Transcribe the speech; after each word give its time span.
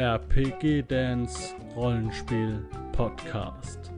RPG 0.00 0.84
Dance 0.88 1.54
Rollenspiel 1.76 2.66
Podcast. 2.90 3.92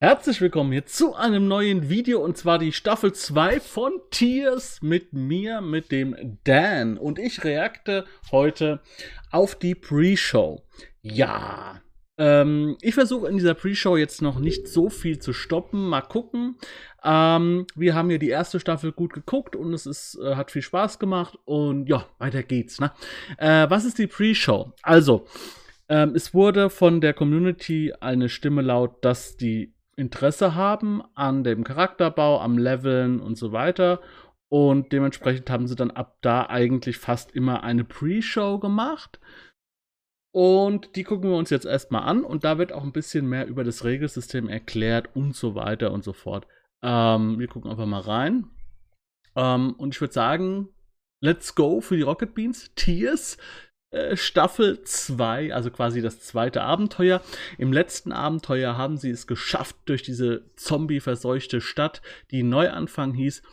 Herzlich 0.00 0.40
willkommen 0.40 0.72
hier 0.72 0.86
zu 0.86 1.14
einem 1.14 1.46
neuen 1.46 1.90
Video 1.90 2.24
und 2.24 2.38
zwar 2.38 2.58
die 2.58 2.72
Staffel 2.72 3.12
2 3.12 3.60
von 3.60 4.00
Tears 4.10 4.80
mit 4.80 5.12
mir, 5.12 5.60
mit 5.60 5.92
dem 5.92 6.38
Dan. 6.44 6.96
Und 6.96 7.18
ich 7.18 7.44
reakte 7.44 8.06
heute 8.32 8.80
auf 9.30 9.56
die 9.56 9.74
Pre-Show. 9.74 10.62
Ja, 11.02 11.82
ähm, 12.16 12.76
ich 12.80 12.94
versuche 12.94 13.28
in 13.28 13.36
dieser 13.36 13.54
Pre-Show 13.54 13.96
jetzt 13.96 14.22
noch 14.22 14.38
nicht 14.38 14.68
so 14.68 14.88
viel 14.88 15.18
zu 15.18 15.32
stoppen. 15.32 15.88
Mal 15.88 16.02
gucken. 16.02 16.56
Ähm, 17.02 17.66
wir 17.74 17.94
haben 17.94 18.10
ja 18.10 18.18
die 18.18 18.28
erste 18.28 18.60
Staffel 18.60 18.92
gut 18.92 19.12
geguckt 19.12 19.56
und 19.56 19.72
es 19.74 19.86
ist, 19.86 20.18
äh, 20.22 20.36
hat 20.36 20.50
viel 20.50 20.62
Spaß 20.62 20.98
gemacht. 20.98 21.38
Und 21.44 21.88
ja, 21.88 22.06
weiter 22.18 22.42
geht's. 22.42 22.80
Ne? 22.80 22.92
Äh, 23.38 23.68
was 23.68 23.84
ist 23.84 23.98
die 23.98 24.06
Pre-Show? 24.06 24.72
Also, 24.82 25.26
ähm, 25.88 26.14
es 26.14 26.32
wurde 26.32 26.70
von 26.70 27.00
der 27.00 27.14
Community 27.14 27.92
eine 28.00 28.28
Stimme 28.28 28.62
laut, 28.62 29.04
dass 29.04 29.36
die 29.36 29.74
Interesse 29.96 30.54
haben 30.54 31.02
an 31.14 31.44
dem 31.44 31.64
Charakterbau, 31.64 32.40
am 32.40 32.58
Leveln 32.58 33.20
und 33.20 33.36
so 33.36 33.52
weiter. 33.52 34.00
Und 34.48 34.92
dementsprechend 34.92 35.50
haben 35.50 35.66
sie 35.66 35.74
dann 35.74 35.90
ab 35.90 36.16
da 36.20 36.46
eigentlich 36.46 36.98
fast 36.98 37.32
immer 37.32 37.64
eine 37.64 37.84
Pre-Show 37.84 38.58
gemacht. 38.58 39.18
Und 40.34 40.96
die 40.96 41.04
gucken 41.04 41.30
wir 41.30 41.36
uns 41.36 41.50
jetzt 41.50 41.64
erstmal 41.64 42.02
an 42.02 42.24
und 42.24 42.42
da 42.42 42.58
wird 42.58 42.72
auch 42.72 42.82
ein 42.82 42.90
bisschen 42.90 43.28
mehr 43.28 43.46
über 43.46 43.62
das 43.62 43.84
Regelsystem 43.84 44.48
erklärt 44.48 45.14
und 45.14 45.36
so 45.36 45.54
weiter 45.54 45.92
und 45.92 46.02
so 46.02 46.12
fort. 46.12 46.48
Ähm, 46.82 47.38
wir 47.38 47.46
gucken 47.46 47.70
einfach 47.70 47.86
mal 47.86 48.00
rein. 48.00 48.50
Ähm, 49.36 49.74
und 49.74 49.94
ich 49.94 50.00
würde 50.00 50.12
sagen, 50.12 50.70
let's 51.20 51.54
go 51.54 51.80
für 51.80 51.96
die 51.96 52.02
Rocket 52.02 52.34
Beans. 52.34 52.72
Tears. 52.74 53.38
Äh, 53.90 54.16
Staffel 54.16 54.82
2, 54.82 55.54
also 55.54 55.70
quasi 55.70 56.02
das 56.02 56.18
zweite 56.18 56.62
Abenteuer. 56.62 57.22
Im 57.56 57.72
letzten 57.72 58.10
Abenteuer 58.10 58.76
haben 58.76 58.96
sie 58.96 59.10
es 59.10 59.28
geschafft, 59.28 59.76
durch 59.84 60.02
diese 60.02 60.50
zombie-verseuchte 60.56 61.60
Stadt, 61.60 62.02
die 62.32 62.42
Neuanfang 62.42 63.14
hieß, 63.14 63.44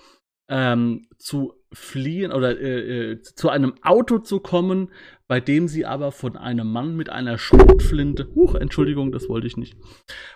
ähm, 0.52 1.08
zu 1.18 1.54
fliehen 1.74 2.32
oder 2.34 2.60
äh, 2.60 3.12
äh, 3.12 3.22
zu 3.22 3.50
einem 3.50 3.74
Auto 3.82 4.20
zu 4.20 4.42
kommen, 4.42 4.92
bei 5.28 5.40
dem 5.40 5.70
sie 5.70 5.86
aber 5.86 6.12
von 6.12 6.36
einem 6.36 6.70
Mann 6.70 6.96
mit 6.98 7.10
einer 7.10 7.38
Schrotflinte, 7.38 8.28
huch, 8.36 8.56
Entschuldigung, 8.56 9.14
das 9.14 9.30
wollte 9.30 9.48
ich 9.48 9.56
nicht, 9.56 9.78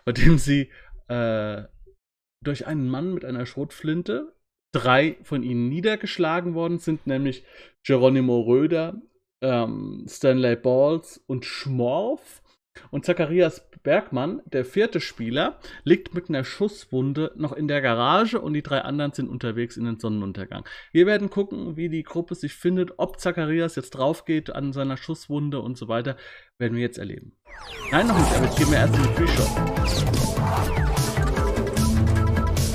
bei 0.06 0.14
dem 0.14 0.38
sie 0.38 0.72
äh, 1.10 1.64
durch 2.42 2.66
einen 2.66 2.88
Mann 2.88 3.14
mit 3.14 3.26
einer 3.26 3.46
Schrotflinte 3.46 4.34
drei 4.72 5.18
von 5.24 5.44
ihnen 5.44 5.68
niedergeschlagen 5.68 6.54
worden 6.54 6.80
sind, 6.80 7.08
nämlich 7.08 7.44
Geronimo 7.84 8.42
Röder, 8.42 9.02
ähm, 9.42 10.06
Stanley 10.08 10.56
Balls 10.56 11.22
und 11.28 11.46
Schmorf. 11.46 12.42
Und 12.92 13.06
Zacharias 13.06 13.70
Bergmann, 13.84 14.42
der 14.46 14.66
vierte 14.66 15.00
Spieler, 15.00 15.60
liegt 15.84 16.14
mit 16.14 16.30
einer 16.30 16.44
Schusswunde 16.44 17.32
noch 17.36 17.54
in 17.54 17.68
der 17.68 17.82
Garage 17.82 18.42
und 18.42 18.54
die 18.54 18.64
drei 18.64 18.82
anderen 18.82 19.14
sind 19.14 19.30
unterwegs 19.30 19.78
in 19.78 19.86
den 19.86 20.00
Sonnenuntergang. 20.00 20.66
Wir 20.92 21.06
werden 21.06 21.30
gucken, 21.30 21.78
wie 21.78 21.90
die 21.90 22.04
Gruppe 22.04 22.36
sich 22.36 22.54
findet, 22.54 22.94
ob 22.98 23.20
Zacharias 23.20 23.76
jetzt 23.76 23.92
draufgeht 23.92 24.50
an 24.50 24.74
seiner 24.74 24.98
Schusswunde 24.98 25.60
und 25.62 25.78
so 25.78 25.88
weiter, 25.88 26.18
werden 26.58 26.76
wir 26.76 26.82
jetzt 26.82 26.98
erleben. 26.98 27.34
Nein, 27.92 28.08
noch 28.08 28.18
nicht, 28.18 28.36
aber 28.36 28.46
jetzt 28.46 28.58
gehen 28.58 28.72
wir 28.72 28.78
erst 28.78 28.96
in 28.96 29.04
die 29.04 29.10
Pre-Show. 29.10 29.46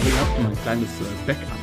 Hier 0.03 0.21
habt 0.21 0.39
ihr 0.39 0.45
mal 0.45 0.51
ein 0.51 0.63
kleines 0.63 1.01
äh, 1.01 1.27
Backup. 1.27 1.60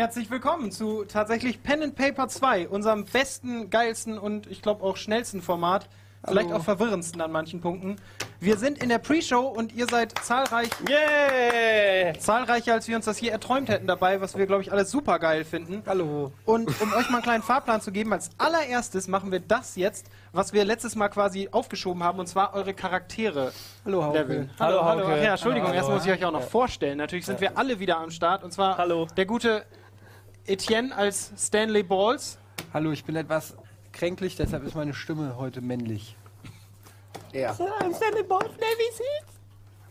Herzlich 0.00 0.30
willkommen 0.30 0.72
zu 0.72 1.04
tatsächlich 1.04 1.62
Pen 1.62 1.82
and 1.82 1.94
Paper 1.94 2.26
2, 2.26 2.70
unserem 2.70 3.04
besten, 3.04 3.68
geilsten 3.68 4.16
und 4.16 4.46
ich 4.46 4.62
glaube 4.62 4.82
auch 4.82 4.96
schnellsten 4.96 5.42
Format. 5.42 5.90
Vielleicht 6.26 6.52
auch 6.52 6.64
verwirrendsten 6.64 7.20
an 7.20 7.30
manchen 7.30 7.60
Punkten. 7.60 7.96
Wir 8.40 8.56
sind 8.56 8.82
in 8.82 8.88
der 8.88 8.98
Pre-Show 8.98 9.40
und 9.40 9.74
ihr 9.74 9.86
seid 9.86 10.18
zahlreich, 10.18 10.70
Yeah! 10.88 12.14
zahlreicher, 12.18 12.74
als 12.74 12.88
wir 12.88 12.96
uns 12.96 13.04
das 13.04 13.18
hier 13.18 13.32
erträumt 13.32 13.68
hätten 13.68 13.86
dabei, 13.86 14.22
was 14.22 14.36
wir, 14.38 14.46
glaube 14.46 14.62
ich, 14.62 14.72
alles 14.72 14.90
super 14.90 15.18
geil 15.18 15.44
finden. 15.44 15.82
Hallo. 15.86 16.32
Und 16.46 16.68
um 16.80 16.92
euch 16.94 17.08
mal 17.10 17.16
einen 17.16 17.22
kleinen 17.22 17.42
Fahrplan 17.42 17.82
zu 17.82 17.92
geben, 17.92 18.12
als 18.14 18.30
allererstes 18.38 19.06
machen 19.06 19.30
wir 19.32 19.40
das 19.40 19.76
jetzt, 19.76 20.06
was 20.32 20.54
wir 20.54 20.64
letztes 20.64 20.96
Mal 20.96 21.08
quasi 21.08 21.48
aufgeschoben 21.52 22.02
haben, 22.02 22.18
und 22.18 22.26
zwar 22.26 22.54
eure 22.54 22.72
Charaktere 22.72 23.52
Hallo, 23.84 24.04
Hauke. 24.04 24.18
leveln. 24.18 24.50
Hallo, 24.58 24.82
hallo. 24.82 25.02
Hauke. 25.04 25.16
Ach 25.18 25.24
ja, 25.24 25.32
Entschuldigung, 25.32 25.68
Hallo, 25.68 25.78
erst 25.78 25.90
muss 25.90 26.06
ich 26.06 26.12
euch 26.12 26.24
auch 26.24 26.32
noch 26.32 26.42
vorstellen. 26.42 26.96
Natürlich 26.96 27.26
sind 27.26 27.40
wir 27.42 27.58
alle 27.58 27.80
wieder 27.80 27.98
am 27.98 28.10
Start, 28.10 28.44
und 28.44 28.52
zwar 28.52 28.78
Hallo. 28.78 29.06
der 29.16 29.26
gute 29.26 29.64
Etienne 30.50 30.92
als 30.96 31.30
Stanley 31.38 31.84
Balls. 31.84 32.36
Hallo, 32.74 32.90
ich 32.90 33.04
bin 33.04 33.14
etwas 33.14 33.54
kränklich, 33.92 34.34
deshalb 34.34 34.64
ist 34.64 34.74
meine 34.74 34.94
Stimme 34.94 35.36
heute 35.36 35.60
männlich. 35.60 36.16
Ja. 37.32 37.56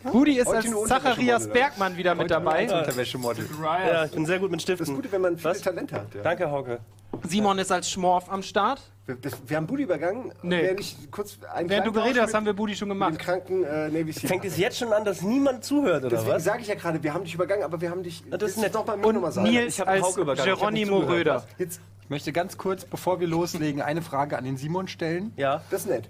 Budi 0.04 0.38
ist 0.40 0.48
als 0.48 0.66
Zacharias. 0.88 1.48
Bergmann 1.48 1.98
wieder 1.98 2.16
mit 2.16 2.32
dabei. 2.32 2.64
Unterwäschemodel. 2.64 3.46
ja, 3.62 4.06
ich 4.06 4.12
bin 4.12 4.26
sehr 4.26 4.40
gut 4.40 4.52
mit 4.52 4.62
Stiften. 4.62 4.86
Das 4.86 4.96
Gute, 4.96 5.12
wenn 5.12 5.22
man 5.22 5.38
viel 5.38 5.46
Was? 5.52 5.62
Talent 5.62 5.92
hat. 5.92 6.14
Ja. 6.16 6.22
Danke, 6.22 6.50
Hauke. 6.50 6.80
Simon 7.28 7.58
ist 7.60 7.72
als 7.72 7.90
Schmorf 7.90 8.30
am 8.32 8.44
Start. 8.44 8.82
Wir, 9.08 9.16
das, 9.16 9.34
wir 9.48 9.58
haben 9.58 9.66
Budi 9.66 9.84
übergangen. 9.84 10.32
Nee. 10.44 10.62
Während 10.62 10.80
ich 10.80 10.96
kurz 11.10 11.40
einen 11.54 11.68
Während 11.70 11.88
du 11.88 11.92
geredet 11.92 12.22
hast, 12.22 12.34
haben 12.36 12.46
wir 12.46 12.54
Budi 12.54 12.76
schon 12.76 12.88
mit 12.88 12.96
dem 12.96 13.00
gemacht. 13.00 13.20
kranken 13.20 13.64
äh, 13.64 13.90
Navy 13.90 14.12
Seal. 14.14 14.28
Fängt 14.30 14.46
es 14.46 14.58
jetzt 14.58 14.78
schon 14.78 14.94
an, 14.94 15.04
dass 15.04 15.22
niemand 15.24 15.64
zuhört, 15.66 16.04
oder 16.06 16.10
Deswegen 16.16 16.34
was? 16.36 16.44
sage 16.44 16.62
ich 16.62 16.68
ja 16.68 16.76
gerade, 16.76 17.02
wir 17.02 17.14
haben 17.14 17.24
dich 17.24 17.34
übergangen, 17.34 17.64
aber 17.64 17.82
wir 17.82 17.90
haben 17.90 18.04
dich. 18.04 18.24
das 18.30 18.52
ist 18.52 18.58
nett. 18.60 18.74
noch 18.76 18.86
mal 18.86 18.94
Und 19.04 19.16
nochmal 19.16 19.32
sagen. 19.32 19.50
Nils 19.50 19.82
als 19.82 20.16
übergangen, 20.16 20.54
ich 20.54 20.62
nicht 20.72 20.86
Geronimo 20.88 20.98
Röder. 21.00 21.44
Jetzt, 21.58 21.82
Ich 22.04 22.10
möchte 22.12 22.32
ganz 22.32 22.58
kurz, 22.58 22.86
bevor 22.86 23.20
wir 23.20 23.28
loslegen, 23.28 23.82
eine 23.82 24.04
Frage 24.04 24.38
an 24.38 24.44
den 24.44 24.58
Simon 24.58 24.88
stellen. 24.88 25.34
Ja. 25.36 25.64
das 25.72 25.82
ist 25.82 25.88
nett. 25.90 26.08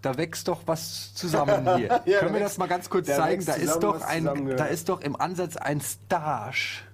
Da 0.00 0.16
wächst 0.16 0.46
doch 0.46 0.60
was 0.66 1.12
zusammen 1.14 1.76
hier. 1.76 2.02
Ja, 2.06 2.20
Können 2.20 2.34
wir 2.34 2.40
da 2.40 2.46
das 2.46 2.58
mal 2.58 2.68
ganz 2.68 2.88
kurz 2.88 3.08
da 3.08 3.16
zeigen? 3.16 3.44
Da 3.44 3.54
ist, 3.54 3.80
doch 3.80 4.00
ein, 4.02 4.56
da 4.56 4.66
ist 4.66 4.88
doch 4.88 5.00
im 5.00 5.20
Ansatz 5.20 5.56
ein 5.56 5.80
Stash. 5.80 6.84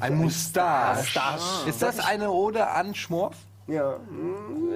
Ein 0.00 0.16
Mustache. 0.16 1.68
Ist 1.68 1.82
das 1.82 1.98
eine 1.98 2.30
Ode 2.30 2.68
an 2.68 2.94
Schmorf? 2.94 3.36
Ja. 3.72 3.98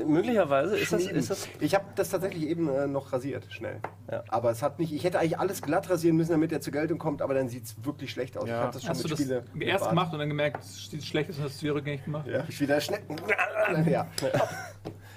Möglicherweise 0.07 0.77
ist 0.79 0.93
das, 0.93 1.07
ist 1.07 1.31
das. 1.31 1.49
Ich 1.61 1.75
habe 1.75 1.85
das 1.97 2.11
tatsächlich 2.11 2.45
eben 2.49 2.69
äh, 2.69 2.87
noch 2.87 3.13
rasiert, 3.13 3.47
schnell. 3.51 3.81
Ja. 4.11 4.23
Aber 4.29 4.51
es 4.51 4.63
hat 4.63 4.79
nicht. 4.79 4.93
Ich 4.93 5.05
hätte 5.05 5.19
eigentlich 5.19 5.39
alles 5.39 5.61
glatt 5.63 5.91
rasieren 5.91 6.17
müssen, 6.17 6.33
damit 6.33 6.53
er 6.53 6.61
zur 6.61 6.73
Geltung 6.73 6.99
kommt, 6.99 7.21
aber 7.23 7.35
dann 7.35 7.49
sieht 7.49 7.65
es 7.65 7.85
wirklich 7.85 8.11
schlecht 8.11 8.39
aus. 8.39 8.47
Ich 8.47 8.53
habe 8.53 8.73
das 8.73 8.83
schon 8.83 8.91
Hast 8.91 9.05
du 9.05 9.09
mit 9.09 9.13
das 9.13 9.21
Spiele. 9.21 9.45
erst 9.61 9.81
Bart. 9.85 9.91
gemacht 9.91 10.13
und 10.13 10.19
dann 10.19 10.29
gemerkt, 10.29 10.63
es 10.65 10.91
sieht 10.91 11.05
schlecht 11.05 11.31
ist 11.31 11.39
und 11.39 11.45
hast 11.45 11.57
es 11.57 11.63
wieder 11.63 11.75
rückgängig 11.75 12.05
gemacht? 12.05 12.27
Ja, 12.27 12.45
ich 12.49 12.61
wieder 12.61 12.81
schnell. 12.81 13.01
Ja. 13.87 14.07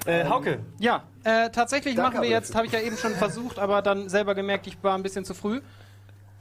Äh, 0.06 0.26
Hauke. 0.26 0.60
Ja, 0.80 1.04
äh, 1.24 1.50
tatsächlich 1.52 1.96
Danke 1.96 2.16
machen 2.18 2.24
wir 2.24 2.30
jetzt, 2.30 2.56
habe 2.56 2.66
ich 2.66 2.72
ja 2.72 2.80
eben 2.80 2.98
schon 2.98 3.12
versucht, 3.14 3.60
aber 3.60 3.82
dann 3.82 4.10
selber 4.10 4.34
gemerkt, 4.34 4.66
ich 4.68 4.82
war 4.84 4.96
ein 4.96 5.04
bisschen 5.04 5.24
zu 5.24 5.34
früh. 5.34 5.62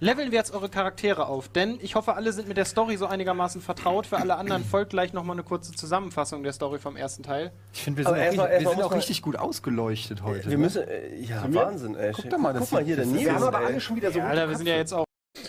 Leveln 0.01 0.31
wir 0.31 0.39
jetzt 0.39 0.55
eure 0.55 0.69
Charaktere 0.69 1.27
auf, 1.27 1.49
denn 1.49 1.79
ich 1.83 1.97
hoffe, 1.97 2.15
alle 2.15 2.33
sind 2.33 2.47
mit 2.47 2.57
der 2.57 2.67
Story 2.67 2.97
so 2.97 3.07
einigermaßen 3.07 3.61
vertraut. 3.61 4.07
Für 4.07 4.19
alle 4.19 4.37
anderen 4.37 4.63
folgt 4.65 4.91
gleich 4.91 5.13
nochmal 5.13 5.35
eine 5.35 5.43
kurze 5.43 5.73
Zusammenfassung 5.73 6.45
der 6.45 6.53
Story 6.53 6.79
vom 6.79 6.95
ersten 6.97 7.25
Teil. 7.25 7.51
Ich 7.73 7.83
finde, 7.83 7.99
wir 7.99 8.05
sind, 8.05 8.15
auch, 8.15 8.19
erst 8.19 8.37
mal- 8.37 8.47
erst 8.47 8.65
wir 8.65 8.71
sind 8.71 8.83
auch 8.83 8.95
richtig 8.95 9.23
gut 9.23 9.37
ausgeleuchtet 9.37 10.23
heute. 10.23 10.45
Wir 10.45 10.57
ne? 10.57 10.59
müssen. 10.59 10.87
Äh, 10.87 11.17
ja, 11.21 11.53
wir- 11.53 11.61
Wahnsinn, 11.61 11.97
ey. 11.97 12.13
Guck 12.13 12.31
doch 12.31 12.39
mal, 12.39 12.53
das 12.53 12.63
Guck 12.63 12.73
mal 12.73 12.85
hier, 12.85 12.95
der 12.95 13.07
Nils. 13.07 13.25
Wir 13.25 13.35
haben 13.35 13.43
aber 13.43 13.59
alle 13.59 13.81
schon 13.81 13.97
wieder 13.97 14.13
so. 14.13 14.21
Alter, 14.21 14.49
wir 14.49 14.57
sind 14.57 14.69
ja 14.69 14.77
jetzt 14.77 14.93
auch. 14.93 15.05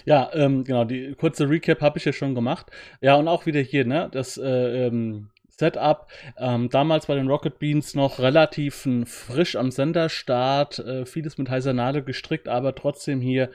Ja, 0.05 0.31
ähm, 0.33 0.63
genau, 0.63 0.83
die 0.83 1.13
kurze 1.13 1.47
Recap 1.47 1.81
habe 1.81 1.99
ich 1.99 2.05
ja 2.05 2.13
schon 2.13 2.33
gemacht. 2.33 2.71
Ja, 3.01 3.15
und 3.15 3.27
auch 3.27 3.45
wieder 3.45 3.59
hier, 3.59 3.85
ne, 3.85 4.09
das 4.11 4.37
äh, 4.37 4.87
ähm, 4.87 5.29
Setup. 5.59 6.07
Ähm, 6.37 6.69
damals 6.69 7.05
bei 7.05 7.15
den 7.15 7.27
Rocket 7.27 7.59
Beans 7.59 7.93
noch 7.93 8.17
relativ 8.17 8.87
frisch 9.05 9.55
am 9.57 9.69
Senderstart, 9.71 10.79
äh, 10.79 11.05
vieles 11.05 11.37
mit 11.37 11.49
heißer 11.49 11.73
Nadel 11.73 12.01
gestrickt, 12.01 12.47
aber 12.47 12.73
trotzdem 12.73 13.19
hier 13.21 13.49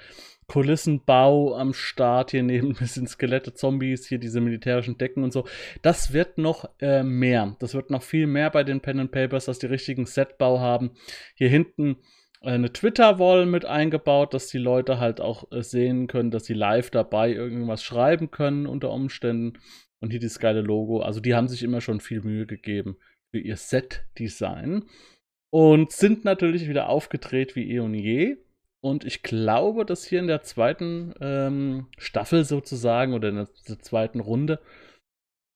Kulissenbau 0.47 1.55
am 1.55 1.73
Start, 1.73 2.31
hier 2.31 2.43
neben 2.43 2.69
ein 2.71 2.75
bisschen 2.75 3.07
Skelette, 3.07 3.55
Zombies, 3.55 4.07
hier 4.07 4.19
diese 4.19 4.41
militärischen 4.41 4.99
Decken 4.99 5.23
und 5.25 5.33
so. 5.33 5.47
Das 5.83 6.13
wird 6.13 6.39
noch 6.39 6.69
äh, 6.81 7.03
mehr. 7.03 7.57
Das 7.61 7.75
wird 7.75 7.91
noch 7.91 8.03
viel 8.03 8.27
mehr 8.27 8.51
bei 8.51 8.65
den 8.65 8.81
Pen 8.81 9.01
and 9.01 9.11
Papers, 9.11 9.47
dass 9.47 9.59
die 9.59 9.67
richtigen 9.67 10.07
Setbau 10.07 10.61
haben. 10.61 10.93
Hier 11.35 11.49
hinten 11.49 11.97
äh, 12.43 12.51
eine 12.51 12.73
Twitter-Wall 12.73 13.47
mit 13.47 13.65
eingebaut, 13.65 14.35
dass 14.35 14.49
die 14.49 14.59
Leute 14.59 15.01
halt 15.01 15.21
auch 15.21 15.51
äh, 15.51 15.63
sehen 15.63 16.07
können, 16.07 16.31
dass 16.31 16.45
sie 16.45 16.55
live 16.55 16.91
dabei 16.91 17.33
irgendwas 17.33 17.83
schreiben 17.83 18.31
können 18.31 18.67
unter 18.67 18.91
Umständen. 18.91 19.59
Und 20.01 20.11
hier 20.11 20.21
dieses 20.21 20.39
geile 20.39 20.61
Logo. 20.61 21.01
Also 21.01 21.21
die 21.21 21.35
haben 21.35 21.49
sich 21.49 21.63
immer 21.63 21.81
schon 21.81 22.01
viel 22.01 22.21
Mühe 22.21 22.47
gegeben 22.47 22.99
für 23.31 23.39
ihr 23.39 23.57
Set-Design. 23.57 24.85
und 25.51 25.93
sind 25.93 26.25
natürlich 26.25 26.69
wieder 26.69 26.89
aufgedreht 26.89 27.57
wie 27.57 27.71
eh 27.71 27.79
und 27.79 27.95
je. 27.95 28.44
Und 28.85 29.07
ich 29.07 29.23
glaube, 29.23 29.87
dass 29.87 30.05
hier 30.05 30.19
in 30.19 30.27
der 30.27 30.43
zweiten 30.43 31.15
ähm, 31.19 31.87
Staffel 31.97 32.45
sozusagen 32.45 33.15
oder 33.15 33.31
in 33.31 33.37
der, 33.37 33.49
der 33.67 33.79
zweiten 33.79 34.21
Runde 34.21 34.61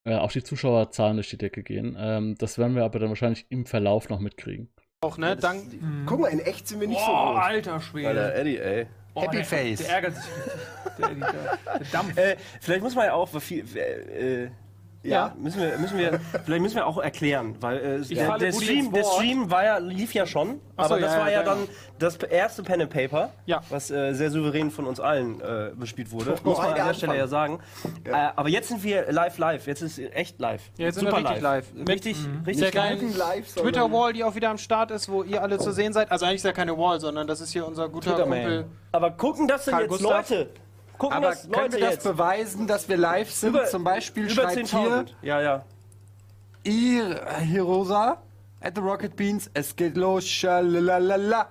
äh, 0.07 0.17
auch 0.17 0.33
die 0.33 0.43
Zuschauerzahlen 0.43 1.17
durch 1.17 1.29
die 1.29 1.37
Decke 1.37 1.63
gehen. 1.63 1.95
Ähm, 2.01 2.37
das 2.39 2.57
werden 2.57 2.75
wir 2.75 2.85
aber 2.85 2.99
dann 2.99 3.11
wahrscheinlich 3.11 3.45
im 3.51 3.67
Verlauf 3.67 4.09
noch 4.09 4.19
mitkriegen. 4.19 4.71
Auch, 5.03 5.19
ne? 5.19 5.37
Dank, 5.37 5.63
Guck 6.07 6.21
mal, 6.21 6.29
in 6.29 6.41
echt 6.41 6.69
sind 6.69 6.81
wir 6.81 6.89
nicht 6.89 7.01
so 7.01 7.07
Boah, 7.07 7.35
groß. 7.35 7.45
alter 7.45 7.73
Alter, 7.75 7.81
Schwede. 7.85 8.33
Eddie, 8.33 8.59
ey. 8.61 8.87
Oh, 9.13 9.21
Happy 9.21 9.37
der, 9.37 9.45
Face. 9.45 9.79
Der 9.81 9.91
ärgert 9.91 10.15
sich. 10.15 10.25
Der, 10.99 11.09
der, 11.09 11.59
der 11.81 11.87
Dampf. 11.93 12.17
Äh, 12.17 12.37
vielleicht 12.63 12.83
muss 12.83 12.95
man 12.95 13.05
ja 13.05 13.13
auch, 13.13 13.29
viel, 13.41 13.67
äh, 13.77 14.49
äh, 15.09 15.15
ja, 15.15 15.35
müssen 15.39 15.61
wir, 15.61 15.79
müssen 15.79 15.99
wir, 15.99 16.21
vielleicht 16.45 16.63
müssen 16.63 16.77
wir 16.77 16.87
auch 16.87 16.99
erklären, 16.99 17.57
weil 17.61 17.79
äh, 17.79 18.15
der, 18.15 18.39
der, 18.39 18.53
Stream, 18.53 18.93
der. 18.93 19.05
Stream 19.05 19.51
war 19.51 19.65
ja, 19.65 19.79
lief 19.79 20.15
ja 20.15 20.27
schon, 20.27 20.61
Ach 20.77 20.87
so, 20.89 20.95
aber 20.95 21.01
das 21.03 21.13
ja, 21.15 21.19
war 21.21 21.27
ja, 21.31 21.33
ja 21.39 21.43
genau. 21.43 21.55
dann 21.57 21.69
das 21.99 22.17
erste 22.17 22.63
Pen 22.63 22.81
and 22.83 22.91
Paper, 22.91 23.31
Ja. 23.47 23.61
was 23.71 23.91
äh, 23.91 24.13
sehr 24.15 24.31
souverän 24.31 24.71
von 24.71 24.87
uns 24.87 25.01
allen 25.01 25.41
äh, 25.41 25.71
bespielt 25.75 26.13
wurde, 26.13 26.31
muss 26.45 26.57
Wobei 26.57 26.63
man 26.63 26.69
an 26.71 26.75
der 26.77 26.85
der 26.87 26.95
Stelle 26.95 27.13
Anfang. 27.13 27.19
ja 27.25 27.29
sagen. 27.29 27.59
Äh, 28.05 28.13
aber 28.37 28.49
jetzt 28.49 28.69
sind 28.69 28.83
wir 28.83 29.11
live, 29.13 29.39
live, 29.39 29.67
jetzt 29.67 29.83
ist 29.83 29.99
echt 29.99 30.39
live. 30.41 30.63
Ja, 30.79 30.87
jetzt 30.87 30.97
sind 30.97 31.07
wir 31.07 31.17
richtig 31.17 31.41
live. 31.41 31.73
Mit- 31.75 31.89
Richtig, 31.89 32.17
richtig 32.47 32.59
sehr 32.59 32.71
geil. 32.71 32.99
live, 33.17 33.55
Twitter-Wall, 33.55 34.13
die 34.13 34.23
auch 34.25 34.35
wieder 34.35 34.51
am 34.51 34.59
Start 34.59 34.91
ist, 34.91 35.09
wo 35.11 35.23
ihr 35.25 35.43
alle 35.43 35.59
zu 35.59 35.73
sehen 35.73 35.93
seid. 35.93 36.11
Also 36.13 36.27
eigentlich 36.27 36.37
ist 36.37 36.45
ja 36.45 36.53
keine 36.53 36.77
Wall, 36.79 37.01
sondern 37.01 37.27
das 37.27 37.41
ist 37.41 37.53
hier 37.53 37.67
unser 37.67 37.89
guter. 37.89 38.15
Kumpel. 38.15 38.67
Aber 38.93 39.11
gucken 39.11 39.49
das 39.49 39.65
denn 39.65 39.73
Karl 39.73 39.83
jetzt 39.85 39.91
Gustav? 39.91 40.31
Leute? 40.31 40.51
Gucken 40.99 41.17
Aber 41.17 41.29
das 41.31 41.47
Leute 41.47 41.77
ihr 41.79 41.85
das 41.85 41.95
jetzt? 41.95 42.05
beweisen, 42.05 42.67
dass 42.67 42.89
wir 42.89 42.97
live 42.97 43.31
sind? 43.31 43.51
Über- 43.51 43.67
Zum 43.67 43.85
Beispiel 43.85 44.25
Über 44.25 44.33
schreibt 44.43 44.55
hier 44.55 44.65
10.000. 44.67 45.15
Ja, 45.23 45.41
ja. 45.41 45.65
Hirosa 47.41 48.21
at 48.61 48.75
the 48.75 48.81
Rocket 48.81 49.15
Beans, 49.17 49.51
es 49.55 49.77
geht 49.77 49.97
los, 49.97 50.27
schalalala. 50.29 51.49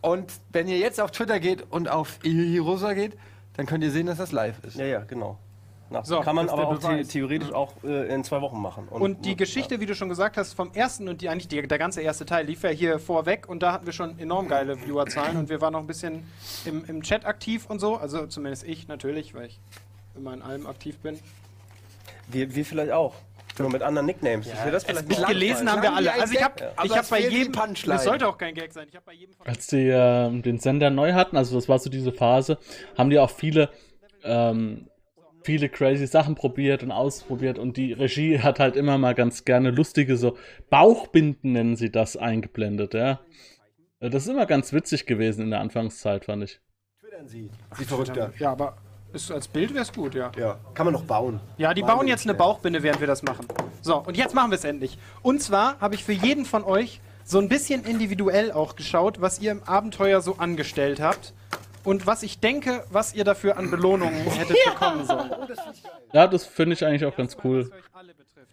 Und 0.00 0.32
wenn 0.52 0.68
ihr 0.68 0.78
jetzt 0.78 1.00
auf 1.00 1.10
Twitter 1.10 1.40
geht 1.40 1.64
und 1.72 1.88
auf 1.88 2.18
Hirosa 2.22 2.92
geht, 2.94 3.16
dann 3.56 3.66
könnt 3.66 3.82
ihr 3.84 3.90
sehen, 3.90 4.06
dass 4.06 4.18
das 4.18 4.32
live 4.32 4.62
ist. 4.64 4.76
Ja, 4.76 4.84
ja, 4.84 5.00
genau. 5.00 5.38
Na, 5.90 6.02
So, 6.04 6.20
kann 6.20 6.34
man 6.34 6.48
aber 6.48 6.68
auch 6.68 6.80
the 6.80 7.04
theoretisch 7.04 7.52
auch 7.52 7.72
äh, 7.84 8.12
in 8.12 8.24
zwei 8.24 8.40
Wochen 8.40 8.60
machen. 8.60 8.88
Und 8.88 9.24
die 9.24 9.36
Geschichte, 9.36 9.80
wie 9.80 9.86
du 9.86 9.94
schon 9.94 10.08
gesagt 10.08 10.36
hast, 10.36 10.54
vom 10.54 10.72
ersten 10.72 11.08
und 11.08 11.20
die 11.20 11.28
eigentlich 11.28 11.48
die, 11.48 11.66
der 11.66 11.78
ganze 11.78 12.00
erste 12.00 12.24
Teil 12.24 12.46
lief 12.46 12.62
ja 12.62 12.70
hier 12.70 12.98
vorweg 12.98 13.48
und 13.48 13.62
da 13.62 13.72
hatten 13.72 13.86
wir 13.86 13.92
schon 13.92 14.18
enorm 14.18 14.48
geile 14.48 14.76
Viewerzahlen 14.76 15.36
und 15.36 15.48
wir 15.48 15.60
waren 15.60 15.72
noch 15.72 15.80
ein 15.80 15.86
bisschen 15.86 16.24
im, 16.64 16.84
im 16.86 17.02
Chat 17.02 17.26
aktiv 17.26 17.66
und 17.68 17.80
so. 17.80 17.96
Also 17.96 18.26
zumindest 18.26 18.64
ich 18.64 18.88
natürlich, 18.88 19.34
weil 19.34 19.46
ich 19.46 19.60
immer 20.16 20.32
in 20.32 20.42
allem 20.42 20.66
aktiv 20.66 20.98
bin. 20.98 21.18
Wir, 22.28 22.54
wir 22.54 22.64
vielleicht 22.64 22.92
auch. 22.92 23.14
Nur 23.58 23.70
mit 23.70 23.82
anderen 23.82 24.06
Nicknames. 24.06 24.48
Ja, 24.48 24.68
das 24.70 24.82
vielleicht 24.82 25.08
mal 25.08 25.26
Gelesen 25.26 25.70
haben 25.70 25.80
wir 25.80 25.94
alle. 25.94 26.12
Also 26.12 26.34
ich 26.34 26.42
habe 26.42 26.54
ich 26.58 26.64
aber 26.76 26.94
hab 26.96 27.02
es 27.04 27.10
bei 27.10 27.20
jedem. 27.20 27.52
Punchline. 27.52 27.94
Das 27.94 28.04
sollte 28.04 28.26
auch 28.26 28.36
kein 28.36 28.54
Gag 28.54 28.72
sein. 28.72 28.88
Ich 28.88 28.96
habe 28.96 29.06
bei 29.06 29.12
jedem 29.12 29.32
von 29.34 29.46
Als 29.46 29.68
die 29.68 29.88
ähm, 29.88 30.42
den 30.42 30.58
Sender 30.58 30.90
neu 30.90 31.12
hatten, 31.12 31.36
also 31.36 31.54
das 31.54 31.68
war 31.68 31.78
so 31.78 31.88
diese 31.88 32.10
Phase, 32.10 32.58
haben 32.98 33.10
die 33.10 33.18
auch 33.20 33.30
viele, 33.30 33.70
ähm, 34.24 34.88
viele 35.44 35.68
crazy 35.68 36.06
Sachen 36.06 36.34
probiert 36.34 36.82
und 36.82 36.90
ausprobiert 36.90 37.58
und 37.58 37.76
die 37.76 37.92
Regie 37.92 38.40
hat 38.40 38.58
halt 38.58 38.76
immer 38.76 38.98
mal 38.98 39.14
ganz 39.14 39.44
gerne 39.44 39.70
lustige 39.70 40.16
so 40.16 40.36
Bauchbinden 40.70 41.52
nennen 41.52 41.76
sie 41.76 41.90
das 41.90 42.16
eingeblendet, 42.16 42.94
ja. 42.94 43.20
Äh, 44.00 44.10
Das 44.10 44.24
ist 44.24 44.30
immer 44.30 44.46
ganz 44.46 44.72
witzig 44.72 45.06
gewesen 45.06 45.42
in 45.42 45.50
der 45.50 45.60
Anfangszeit, 45.60 46.24
fand 46.24 46.44
ich. 46.44 46.60
Twittern 47.00 47.28
Sie. 47.28 47.50
Sie 47.76 47.84
Verrückter. 47.84 48.32
Ja, 48.38 48.52
aber 48.52 48.76
ist, 49.12 49.30
als 49.30 49.46
Bild 49.46 49.72
wäre 49.72 49.82
es 49.82 49.92
gut, 49.92 50.14
ja. 50.14 50.32
Ja, 50.36 50.58
kann 50.74 50.86
man 50.86 50.92
noch 50.92 51.04
bauen. 51.04 51.40
Ja, 51.56 51.72
die 51.72 51.82
bauen 51.82 52.08
jetzt 52.08 52.26
eine. 52.26 52.34
Bauchbinde, 52.34 52.82
während 52.82 53.00
wir 53.00 53.06
das 53.06 53.22
machen. 53.22 53.46
So, 53.80 53.98
und 53.98 54.16
jetzt 54.16 54.34
machen 54.34 54.50
wir 54.50 54.56
es 54.56 54.64
endlich. 54.64 54.98
Und 55.22 55.40
zwar 55.40 55.78
habe 55.80 55.94
ich 55.94 56.02
für 56.02 56.12
jeden 56.12 56.44
von 56.44 56.64
euch 56.64 57.00
so 57.22 57.38
ein 57.38 57.48
bisschen 57.48 57.84
individuell 57.84 58.50
auch 58.50 58.76
geschaut, 58.76 59.20
was 59.20 59.40
ihr 59.40 59.52
im 59.52 59.62
Abenteuer 59.62 60.20
so 60.20 60.36
angestellt 60.36 61.00
habt. 61.00 61.32
Und 61.84 62.06
was 62.06 62.22
ich 62.22 62.40
denke, 62.40 62.84
was 62.90 63.14
ihr 63.14 63.24
dafür 63.24 63.56
an 63.56 63.70
Belohnungen 63.70 64.24
hättet 64.30 64.56
bekommen 64.64 65.06
sollen. 65.06 65.30
Ja, 66.12 66.26
das 66.26 66.44
finde 66.46 66.74
ich 66.74 66.84
eigentlich 66.84 67.04
auch 67.04 67.16
ganz 67.16 67.36
cool. 67.44 67.70
Was 67.70 67.78
euch 67.78 67.84
alle 67.92 68.14
betrifft. 68.14 68.48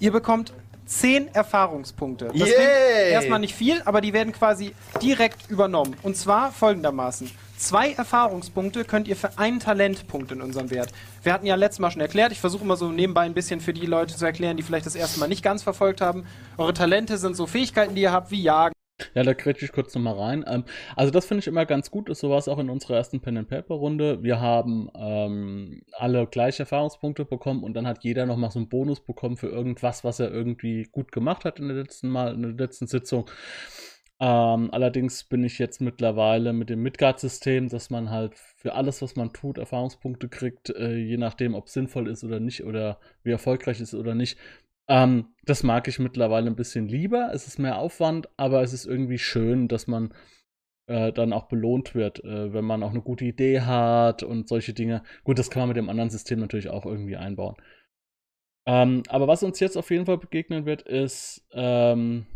Ihr 0.00 0.12
bekommt 0.12 0.52
10 0.86 1.34
Erfahrungspunkte. 1.34 2.26
Das 2.26 2.48
Yay! 2.48 3.12
erstmal 3.12 3.38
nicht 3.38 3.54
viel, 3.54 3.80
aber 3.84 4.00
die 4.00 4.12
werden 4.12 4.32
quasi 4.32 4.74
direkt 5.00 5.50
übernommen. 5.50 5.96
Und 6.02 6.16
zwar 6.16 6.52
folgendermaßen. 6.52 7.30
Zwei 7.56 7.92
Erfahrungspunkte 7.92 8.84
könnt 8.84 9.08
ihr 9.08 9.16
für 9.16 9.38
einen 9.38 9.60
Talentpunkt 9.60 10.32
in 10.32 10.42
unserem 10.42 10.70
Wert. 10.70 10.90
Wir 11.22 11.32
hatten 11.32 11.46
ja 11.46 11.54
letztes 11.54 11.78
Mal 11.78 11.90
schon 11.90 12.02
erklärt, 12.02 12.32
ich 12.32 12.40
versuche 12.40 12.64
immer 12.64 12.76
so 12.76 12.90
nebenbei 12.90 13.22
ein 13.22 13.32
bisschen 13.32 13.60
für 13.60 13.72
die 13.72 13.86
Leute 13.86 14.16
zu 14.16 14.26
erklären, 14.26 14.56
die 14.56 14.62
vielleicht 14.62 14.84
das 14.84 14.96
erste 14.96 15.20
Mal 15.20 15.28
nicht 15.28 15.42
ganz 15.42 15.62
verfolgt 15.62 16.00
haben. 16.00 16.26
Eure 16.58 16.74
Talente 16.74 17.16
sind 17.16 17.36
so 17.36 17.46
Fähigkeiten, 17.46 17.94
die 17.94 18.02
ihr 18.02 18.12
habt, 18.12 18.30
wie 18.30 18.42
Jagen, 18.42 18.74
Ja, 19.14 19.24
da 19.24 19.34
kretsche 19.34 19.64
ich 19.64 19.72
kurz 19.72 19.94
nochmal 19.94 20.14
rein. 20.14 20.44
Ähm, 20.46 20.64
also 20.94 21.10
das 21.10 21.26
finde 21.26 21.40
ich 21.40 21.48
immer 21.48 21.66
ganz 21.66 21.90
gut. 21.90 22.14
So 22.16 22.30
war 22.30 22.38
es 22.38 22.48
auch 22.48 22.58
in 22.58 22.70
unserer 22.70 22.96
ersten 22.96 23.20
Pen 23.20 23.38
and 23.38 23.48
Paper 23.48 23.74
Runde. 23.74 24.22
Wir 24.22 24.40
haben 24.40 24.88
ähm, 24.94 25.82
alle 25.92 26.26
gleiche 26.26 26.62
Erfahrungspunkte 26.62 27.24
bekommen 27.24 27.64
und 27.64 27.74
dann 27.74 27.86
hat 27.86 28.04
jeder 28.04 28.24
nochmal 28.26 28.50
so 28.50 28.60
einen 28.60 28.68
Bonus 28.68 29.00
bekommen 29.00 29.36
für 29.36 29.48
irgendwas, 29.48 30.04
was 30.04 30.20
er 30.20 30.30
irgendwie 30.30 30.84
gut 30.92 31.10
gemacht 31.10 31.44
hat 31.44 31.58
in 31.58 31.68
der 31.68 31.76
letzten 31.76 32.08
Mal, 32.08 32.34
in 32.34 32.42
der 32.42 32.52
letzten 32.52 32.86
Sitzung. 32.86 33.28
Ähm, 34.20 34.70
allerdings 34.70 35.24
bin 35.24 35.42
ich 35.42 35.58
jetzt 35.58 35.80
mittlerweile 35.80 36.52
mit 36.52 36.70
dem 36.70 36.82
Midgard-System, 36.82 37.68
dass 37.68 37.90
man 37.90 38.10
halt 38.10 38.36
für 38.36 38.74
alles, 38.74 39.02
was 39.02 39.16
man 39.16 39.32
tut, 39.32 39.58
Erfahrungspunkte 39.58 40.28
kriegt, 40.28 40.70
äh, 40.70 40.94
je 40.96 41.16
nachdem, 41.16 41.54
ob 41.54 41.66
es 41.66 41.72
sinnvoll 41.72 42.08
ist 42.08 42.22
oder 42.22 42.38
nicht 42.38 42.64
oder 42.64 43.00
wie 43.24 43.32
erfolgreich 43.32 43.80
ist 43.80 43.92
oder 43.92 44.14
nicht. 44.14 44.38
Ähm, 44.88 45.34
das 45.44 45.62
mag 45.62 45.88
ich 45.88 45.98
mittlerweile 45.98 46.46
ein 46.46 46.56
bisschen 46.56 46.88
lieber. 46.88 47.30
Es 47.32 47.46
ist 47.46 47.58
mehr 47.58 47.78
Aufwand, 47.78 48.28
aber 48.36 48.62
es 48.62 48.72
ist 48.72 48.86
irgendwie 48.86 49.18
schön, 49.18 49.68
dass 49.68 49.86
man 49.86 50.12
äh, 50.86 51.12
dann 51.12 51.32
auch 51.32 51.46
belohnt 51.46 51.94
wird, 51.94 52.22
äh, 52.24 52.52
wenn 52.52 52.64
man 52.64 52.82
auch 52.82 52.90
eine 52.90 53.02
gute 53.02 53.24
Idee 53.24 53.62
hat 53.62 54.22
und 54.22 54.48
solche 54.48 54.74
Dinge. 54.74 55.02
Gut, 55.24 55.38
das 55.38 55.50
kann 55.50 55.60
man 55.60 55.68
mit 55.68 55.76
dem 55.76 55.88
anderen 55.88 56.10
System 56.10 56.40
natürlich 56.40 56.68
auch 56.68 56.84
irgendwie 56.86 57.16
einbauen. 57.16 57.56
Ähm, 58.66 59.02
aber 59.08 59.28
was 59.28 59.42
uns 59.42 59.60
jetzt 59.60 59.76
auf 59.76 59.90
jeden 59.90 60.06
Fall 60.06 60.18
begegnen 60.18 60.64
wird, 60.64 60.82
ist 60.82 61.46
ähm, 61.52 62.26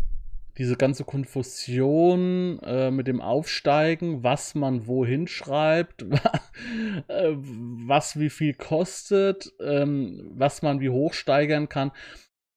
diese 0.59 0.77
ganze 0.77 1.05
Konfusion 1.05 2.59
äh, 2.62 2.91
mit 2.91 3.06
dem 3.06 3.21
Aufsteigen, 3.21 4.25
was 4.25 4.55
man 4.55 4.87
wohin 4.87 5.27
schreibt, 5.27 6.03
äh, 7.09 7.33
was 7.37 8.19
wie 8.19 8.29
viel 8.29 8.55
kostet, 8.55 9.53
ähm, 9.61 10.33
was 10.35 10.62
man 10.62 10.81
wie 10.81 10.91
hoch 10.91 11.15
steigern 11.15 11.69
kann. 11.69 11.93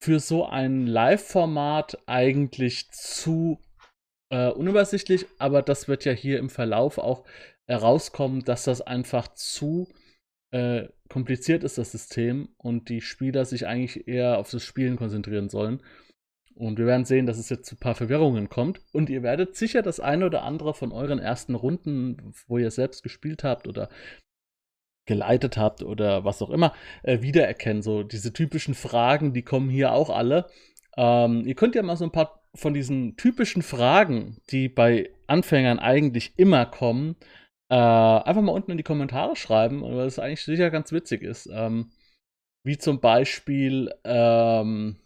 Für 0.01 0.19
so 0.19 0.45
ein 0.45 0.87
Live-Format 0.87 1.99
eigentlich 2.07 2.89
zu 2.91 3.59
äh, 4.29 4.49
unübersichtlich, 4.49 5.27
aber 5.37 5.61
das 5.61 5.87
wird 5.87 6.05
ja 6.05 6.11
hier 6.11 6.39
im 6.39 6.49
Verlauf 6.49 6.97
auch 6.97 7.23
herauskommen, 7.67 8.43
dass 8.43 8.63
das 8.63 8.81
einfach 8.81 9.27
zu 9.29 9.87
äh, 10.51 10.87
kompliziert 11.09 11.63
ist, 11.63 11.77
das 11.77 11.91
System, 11.91 12.49
und 12.57 12.89
die 12.89 13.01
Spieler 13.01 13.45
sich 13.45 13.67
eigentlich 13.67 14.07
eher 14.07 14.39
auf 14.39 14.49
das 14.49 14.63
Spielen 14.63 14.95
konzentrieren 14.95 15.49
sollen. 15.49 15.81
Und 16.55 16.79
wir 16.79 16.85
werden 16.85 17.05
sehen, 17.05 17.25
dass 17.25 17.37
es 17.37 17.49
jetzt 17.49 17.65
zu 17.65 17.75
ein 17.75 17.79
paar 17.79 17.95
Verwirrungen 17.95 18.49
kommt. 18.49 18.81
Und 18.91 19.09
ihr 19.09 19.23
werdet 19.23 19.55
sicher 19.55 19.81
das 19.81 19.99
eine 19.99 20.25
oder 20.25 20.43
andere 20.43 20.73
von 20.73 20.91
euren 20.91 21.19
ersten 21.19 21.55
Runden, 21.55 22.33
wo 22.47 22.57
ihr 22.57 22.71
selbst 22.71 23.03
gespielt 23.03 23.43
habt 23.43 23.67
oder 23.67 23.89
geleitet 25.05 25.57
habt 25.57 25.83
oder 25.83 26.25
was 26.25 26.41
auch 26.41 26.49
immer, 26.49 26.73
äh, 27.03 27.21
wiedererkennen. 27.21 27.81
So 27.81 28.03
diese 28.03 28.33
typischen 28.33 28.75
Fragen, 28.75 29.33
die 29.33 29.43
kommen 29.43 29.69
hier 29.69 29.93
auch 29.93 30.09
alle. 30.09 30.47
Ähm, 30.97 31.45
ihr 31.45 31.55
könnt 31.55 31.75
ja 31.75 31.83
mal 31.83 31.97
so 31.97 32.05
ein 32.05 32.11
paar 32.11 32.41
von 32.53 32.73
diesen 32.73 33.15
typischen 33.15 33.61
Fragen, 33.61 34.41
die 34.49 34.67
bei 34.67 35.09
Anfängern 35.27 35.79
eigentlich 35.79 36.33
immer 36.37 36.65
kommen, 36.65 37.15
äh, 37.69 37.75
einfach 37.75 38.41
mal 38.41 38.51
unten 38.51 38.71
in 38.71 38.77
die 38.77 38.83
Kommentare 38.83 39.35
schreiben, 39.35 39.81
weil 39.81 40.05
es 40.05 40.19
eigentlich 40.19 40.43
sicher 40.43 40.69
ganz 40.69 40.91
witzig 40.91 41.21
ist. 41.23 41.49
Ähm, 41.51 41.91
wie 42.63 42.77
zum 42.77 42.99
Beispiel, 42.99 43.93
ähm, 44.03 44.97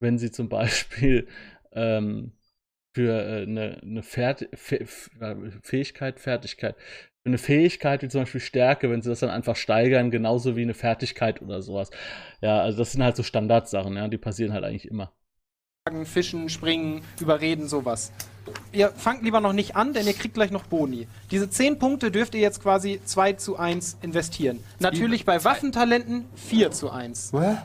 wenn 0.00 0.18
sie 0.18 0.30
zum 0.30 0.48
Beispiel 0.48 1.28
ähm, 1.72 2.32
für 2.94 3.10
äh, 3.10 3.42
eine, 3.42 3.80
eine 3.82 4.02
Fährt 4.02 4.48
Fäh 4.54 4.86
Fähigkeit, 4.86 6.20
Fertigkeit, 6.20 6.76
eine 7.24 7.38
Fähigkeit 7.38 8.02
wie 8.02 8.08
zum 8.08 8.22
Beispiel 8.22 8.40
Stärke, 8.40 8.90
wenn 8.90 9.02
sie 9.02 9.08
das 9.08 9.20
dann 9.20 9.30
einfach 9.30 9.56
steigern, 9.56 10.10
genauso 10.10 10.56
wie 10.56 10.62
eine 10.62 10.74
Fertigkeit 10.74 11.40
oder 11.40 11.62
sowas. 11.62 11.90
Ja, 12.40 12.60
also 12.60 12.78
das 12.78 12.92
sind 12.92 13.02
halt 13.02 13.16
so 13.16 13.22
Standardsachen, 13.22 13.94
ja, 13.96 14.08
die 14.08 14.18
passieren 14.18 14.52
halt 14.52 14.64
eigentlich 14.64 14.88
immer. 14.88 15.12
Fischen, 16.04 16.48
Springen, 16.48 17.02
Überreden, 17.20 17.66
sowas. 17.66 18.12
Ihr 18.72 18.90
fangt 18.90 19.22
lieber 19.24 19.40
noch 19.40 19.52
nicht 19.52 19.74
an, 19.74 19.92
denn 19.92 20.06
ihr 20.06 20.12
kriegt 20.12 20.34
gleich 20.34 20.52
noch 20.52 20.64
Boni. 20.64 21.08
Diese 21.30 21.50
10 21.50 21.78
Punkte 21.78 22.10
dürft 22.10 22.34
ihr 22.34 22.40
jetzt 22.40 22.62
quasi 22.62 23.00
2 23.04 23.32
zu 23.34 23.56
1 23.56 23.98
investieren. 24.00 24.62
Natürlich 24.78 25.24
bei 25.24 25.42
Waffentalenten 25.44 26.26
4 26.34 26.70
zu 26.70 26.90
1. 26.90 27.32
Hä? 27.32 27.56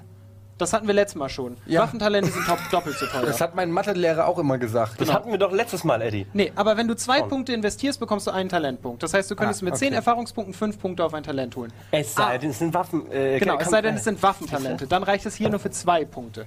Das 0.58 0.74
hatten 0.74 0.88
wir 0.88 0.94
letztes 0.96 1.16
Mal 1.18 1.30
schon. 1.30 1.56
Ja. 1.68 1.82
Waffentalente 1.82 2.32
sind 2.32 2.46
top, 2.48 2.58
doppelt 2.72 2.98
so 2.98 3.06
teuer. 3.06 3.22
Das 3.28 3.40
hat 3.42 3.54
mein 3.54 3.72
Mathelehrer 3.72 4.26
auch 4.26 4.40
immer 4.40 4.58
gesagt. 4.58 5.00
Das 5.00 5.14
hatten 5.14 5.30
wir 5.32 5.38
doch 5.38 5.52
letztes 5.52 5.84
Mal, 5.84 6.02
Eddie. 6.02 6.26
Nee, 6.34 6.52
aber 6.56 6.78
wenn 6.78 6.88
du 6.88 6.96
zwei 6.96 7.20
Komm. 7.20 7.30
Punkte 7.30 7.54
investierst, 7.54 8.00
bekommst 8.00 8.26
du 8.26 8.32
einen 8.32 8.50
Talentpunkt. 8.50 9.04
Das 9.04 9.14
heißt, 9.14 9.30
du 9.30 9.36
könntest 9.36 9.62
Ah, 9.62 9.66
mit 9.66 9.74
okay. 9.76 9.86
10 9.86 9.94
Erfahrungspunkten 9.94 10.54
5 10.56 10.80
Punkte 10.80 11.04
auf 11.06 11.14
ein 11.14 11.22
Talent 11.22 11.56
holen. 11.56 11.72
Es 11.92 12.16
sei 12.16 12.24
Ah. 12.24 12.38
denn, 12.40 12.50
es 12.50 12.58
sind 12.60 12.74
Waffen. 12.74 13.12
Äh, 13.12 13.38
Genau, 13.40 13.58
es 13.60 13.70
sei 13.70 13.82
denn, 13.84 13.96
es 13.96 14.04
sind 14.04 14.22
Waffentalente. 14.24 14.88
Dann 14.88 15.04
reicht 15.04 15.28
es 15.28 15.36
hier 15.36 15.50
nur 15.50 15.60
für 15.60 15.70
zwei 15.72 16.06
Punkte. 16.06 16.46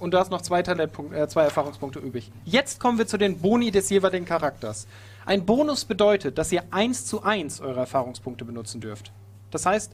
und 0.00 0.12
du 0.12 0.18
hast 0.18 0.30
noch 0.30 0.42
zwei, 0.42 0.62
Talentpunkte, 0.62 1.16
äh, 1.16 1.28
zwei 1.28 1.44
Erfahrungspunkte 1.44 1.98
übrig. 1.98 2.30
Jetzt 2.44 2.78
kommen 2.80 2.98
wir 2.98 3.06
zu 3.06 3.16
den 3.16 3.38
Boni 3.38 3.70
des 3.70 3.88
jeweiligen 3.90 4.26
Charakters. 4.26 4.86
Ein 5.24 5.46
Bonus 5.46 5.84
bedeutet, 5.86 6.36
dass 6.36 6.50
ihr 6.52 6.62
1 6.72 7.06
zu 7.06 7.22
1 7.22 7.60
eure 7.60 7.80
Erfahrungspunkte 7.80 8.44
benutzen 8.44 8.80
dürft. 8.82 9.12
Das 9.50 9.64
heißt, 9.64 9.92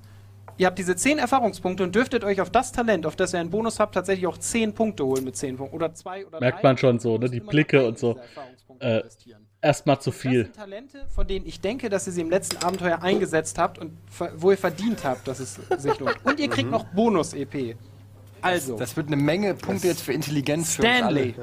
ihr 0.59 0.67
habt 0.67 0.79
diese 0.79 0.97
10 0.97 1.19
Erfahrungspunkte 1.19 1.83
und 1.83 1.95
dürftet 1.95 2.25
euch 2.25 2.41
auf 2.41 2.51
das 2.51 2.73
Talent, 2.73 3.07
auf 3.07 3.17
das 3.17 3.33
ihr 3.35 3.41
einen 3.41 3.51
Bonus 3.51 3.79
habt, 3.81 3.95
tatsächlich 3.95 4.27
auch 4.27 4.39
10 4.39 4.75
Punkte 4.75 5.05
holen 5.05 5.25
mit 5.25 5.37
10 5.37 5.57
Punkten. 5.57 5.77
Oder 5.77 5.95
2 5.95 6.27
oder 6.27 6.41
Merkt 6.41 6.59
drei. 6.63 6.69
man 6.69 6.79
schon 6.79 6.99
so, 6.99 7.19
ne? 7.19 7.29
Die 7.31 7.41
Blicke 7.41 7.87
und 7.87 7.99
so. 7.99 8.19
Äh. 8.79 9.03
Erstmal 9.63 10.01
zu 10.01 10.09
Das 10.11 10.19
viel. 10.19 10.45
sind 10.45 10.57
Talente, 10.57 11.05
von 11.15 11.27
denen 11.27 11.45
ich 11.47 11.61
denke, 11.61 11.91
dass 11.91 12.07
ihr 12.07 12.15
sie 12.15 12.23
im 12.23 12.31
letzten 12.31 12.65
Abenteuer 12.65 13.03
eingesetzt 13.03 13.59
habt 13.59 13.79
und 13.79 13.93
wo 14.37 14.51
ihr 14.53 14.57
verdient 14.57 15.05
habt, 15.05 15.29
dass 15.29 15.39
es 15.39 15.57
sich 15.77 15.99
lohnt. 15.99 16.17
Und 16.25 16.41
ihr 16.41 16.49
kriegt 16.49 16.71
noch 16.71 16.85
Bonus-EP. 16.85 17.77
Also, 18.41 18.79
Das 18.79 18.97
wird 18.97 19.09
eine 19.09 19.17
Menge 19.17 19.53
Punkte 19.55 19.89
jetzt 19.89 20.01
für 20.01 20.15
Intelligenz 20.15 20.77
für 20.77 20.83
uns 20.83 20.91
Stanley, 20.97 21.35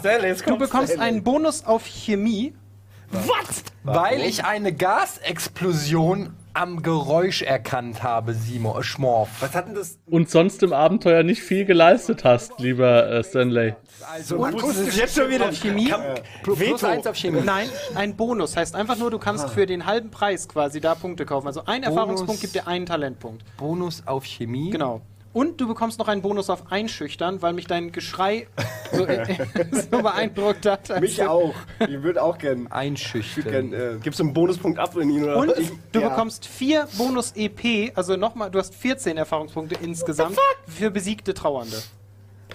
Stanley, 0.00 0.34
du 0.44 0.58
bekommst 0.58 0.94
Stanley. 0.94 1.08
einen 1.08 1.22
Bonus 1.22 1.64
auf 1.64 1.86
Chemie. 1.86 2.52
alle. 3.12 3.96
Weil 3.96 4.20
ich 4.22 4.44
eine 4.44 4.72
Gasexplosion 4.72 6.34
am 6.56 6.82
Geräusch 6.82 7.42
erkannt 7.42 8.02
habe, 8.02 8.32
Simon, 8.32 8.80
äh, 8.80 8.82
Schmorf. 8.82 9.28
Was 9.40 9.54
hat 9.54 9.68
denn 9.68 9.74
das? 9.74 9.98
Und 10.06 10.30
sonst 10.30 10.62
im 10.62 10.72
Abenteuer 10.72 11.22
nicht 11.22 11.42
viel 11.42 11.66
geleistet 11.66 12.24
hast, 12.24 12.58
lieber 12.58 13.10
äh, 13.10 13.22
Stanley. 13.22 13.74
Also, 14.10 14.38
Und 14.38 14.62
Das 14.62 14.76
ist 14.78 14.96
jetzt 14.96 15.16
schon 15.16 15.28
wieder 15.28 15.50
auf 15.50 15.54
Chemie. 15.60 15.92
plus, 16.42 16.58
plus 16.58 16.60
Veto. 16.60 16.86
eins 16.86 17.06
auf 17.06 17.16
Chemie. 17.16 17.42
Nein, 17.44 17.68
ein 17.94 18.16
Bonus. 18.16 18.56
Heißt 18.56 18.74
einfach 18.74 18.96
nur, 18.96 19.10
du 19.10 19.18
kannst 19.18 19.50
für 19.50 19.66
den 19.66 19.84
halben 19.84 20.10
Preis 20.10 20.48
quasi 20.48 20.80
da 20.80 20.94
Punkte 20.94 21.26
kaufen. 21.26 21.46
Also 21.46 21.62
ein 21.66 21.82
Erfahrungspunkt 21.82 22.40
gibt 22.40 22.54
dir 22.54 22.66
einen 22.66 22.86
Talentpunkt. 22.86 23.44
Bonus 23.58 24.02
auf 24.06 24.24
Chemie. 24.24 24.70
Genau. 24.70 25.02
Und 25.36 25.60
du 25.60 25.68
bekommst 25.68 25.98
noch 25.98 26.08
einen 26.08 26.22
Bonus 26.22 26.48
auf 26.48 26.72
Einschüchtern, 26.72 27.42
weil 27.42 27.52
mich 27.52 27.66
dein 27.66 27.92
Geschrei 27.92 28.46
so, 28.90 29.04
äh, 29.04 29.36
so 29.90 30.00
beeindruckt 30.00 30.64
hat. 30.64 30.98
Mich 30.98 31.16
du- 31.16 31.30
auch. 31.30 31.54
Ich 31.80 32.02
würde 32.02 32.22
auch 32.22 32.38
gern. 32.38 32.64
gern 32.64 32.72
Einschüchtern. 32.72 33.72
äh, 33.74 33.96
Gibst 34.02 34.18
du 34.18 34.24
einen 34.24 34.32
Bonuspunkt 34.32 34.78
ab 34.78 34.96
in 34.96 35.10
ihn 35.10 35.24
oder 35.24 35.36
Und 35.36 35.52
Ich- 35.58 35.70
du 35.92 36.00
ja. 36.00 36.08
bekommst 36.08 36.46
vier 36.46 36.88
Bonus-EP, 36.96 37.92
also 37.94 38.16
nochmal, 38.16 38.50
du 38.50 38.58
hast 38.58 38.74
14 38.74 39.18
Erfahrungspunkte 39.18 39.76
insgesamt 39.84 40.38
für 40.66 40.90
besiegte 40.90 41.34
Trauernde. 41.34 41.82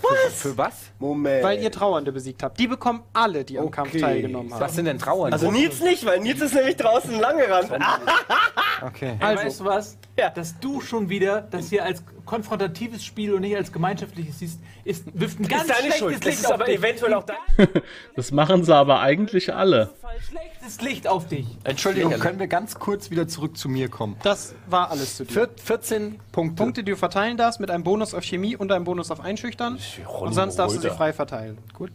Für, 0.02 0.32
für 0.32 0.58
was? 0.58 0.74
Moment. 0.98 1.44
Weil 1.44 1.62
ihr 1.62 1.72
Trauernde 1.72 2.12
besiegt 2.12 2.42
habt. 2.42 2.60
Die 2.60 2.66
bekommen 2.68 3.04
alle, 3.14 3.44
die 3.46 3.60
am 3.60 3.66
Okay. 3.66 3.76
Kampf 3.76 4.00
teilgenommen 4.00 4.52
haben. 4.52 4.60
Was 4.60 4.74
sind 4.74 4.86
denn 4.86 4.98
Trauern? 4.98 5.32
Also 5.32 5.52
Nils 5.52 5.82
nicht, 5.82 6.04
weil 6.04 6.20
Nils 6.22 6.42
ist 6.42 6.56
nämlich 6.56 6.78
draußen 6.78 7.20
lang 7.20 7.38
gerannt. 7.38 7.70
okay. 8.82 9.18
Also- 9.20 9.44
weißt 9.44 9.60
du 9.60 9.66
was? 9.66 9.98
Ja. 10.22 10.30
Dass 10.30 10.60
du 10.60 10.82
schon 10.82 11.10
wieder 11.10 11.42
das 11.42 11.70
hier 11.70 11.84
als 11.84 12.04
konfrontatives 12.26 13.04
Spiel 13.04 13.34
und 13.34 13.42
nicht 13.42 13.56
als 13.56 13.72
gemeinschaftliches 13.72 14.40
siehst, 14.40 14.60
ist, 14.84 15.06
wirft 15.20 15.40
ein 15.40 15.48
ganz 15.48 15.64
ist 15.64 15.70
deine 15.72 15.80
schlechtes 15.82 16.00
Schuld. 16.00 16.16
Das 16.18 16.24
Licht 16.26 16.38
ist 16.40 16.46
auf 16.46 16.52
aber 16.54 16.66
dich. 16.66 16.78
eventuell 16.78 17.14
auch 17.16 17.24
dein. 17.24 17.68
Das 18.16 18.32
machen 18.32 18.64
sie 18.64 18.76
aber 18.76 19.00
eigentlich 19.00 19.54
alle. 19.54 19.90
Ein 20.04 20.22
schlechtes 20.22 20.82
Licht 20.82 21.08
auf 21.08 21.28
dich. 21.28 21.48
Entschuldigung, 21.64 22.14
können 22.20 22.38
wir 22.40 22.48
ganz 22.48 22.76
kurz 22.76 23.10
wieder 23.10 23.28
zurück 23.28 23.58
zu 23.58 23.68
mir 23.68 23.90
kommen? 23.90 24.16
Das 24.24 24.54
war 24.68 24.92
alles 24.92 25.18
zu 25.18 25.26
dir. 25.26 25.34
Vier, 25.34 25.50
14 25.64 26.20
Punkte. 26.32 26.56
Punkte, 26.64 26.84
die 26.84 26.92
du 26.92 26.98
verteilen 26.98 27.38
darfst, 27.38 27.60
mit 27.60 27.72
einem 27.72 27.84
Bonus 27.84 28.14
auf 28.14 28.24
Chemie 28.24 28.56
und 28.56 28.72
einem 28.72 28.86
Bonus 28.86 29.10
auf 29.12 29.20
Einschüchtern. 29.22 29.80
Und 30.20 30.34
sonst 30.34 30.58
darfst 30.58 30.78
du 30.78 30.82
sie 30.82 30.90
frei 30.92 31.14
verteilen. 31.14 31.58
Gut. 31.74 31.92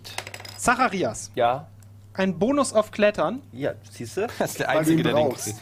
Zacharias, 0.56 1.30
Ja. 1.35 1.68
ein 2.14 2.38
Bonus 2.38 2.73
auf 2.73 2.90
Klettern, 2.90 3.42
Ja, 3.52 3.73
siehst 3.90 4.16
du? 4.16 4.26
Das 4.38 4.50
ist 4.52 4.61
der 4.61 4.71
Einzige, 4.71 5.02
der 5.02 5.14
den 5.14 5.33
kriegt. 5.33 5.56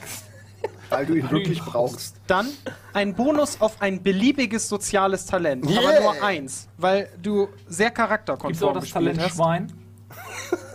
Weil 0.90 1.06
du 1.06 1.14
ihn 1.14 1.30
wirklich 1.30 1.60
brauchst. 1.60 2.16
dann 2.26 2.48
ein 2.92 3.14
Bonus 3.14 3.60
auf 3.60 3.80
ein 3.82 4.02
beliebiges 4.02 4.68
soziales 4.68 5.26
Talent, 5.26 5.64
aber 5.66 5.72
Yeah. 5.92 6.00
nur 6.00 6.22
eins, 6.22 6.68
weil 6.76 7.08
du 7.22 7.48
sehr 7.66 7.88
Gibt 7.88 7.98
es 7.98 8.02
auch 8.02 8.06
charakterkonform 8.08 8.74
das 8.74 8.84
gespielt 8.84 9.04
Talent 9.04 9.20
hast. 9.20 9.36
Schwein? 9.36 9.72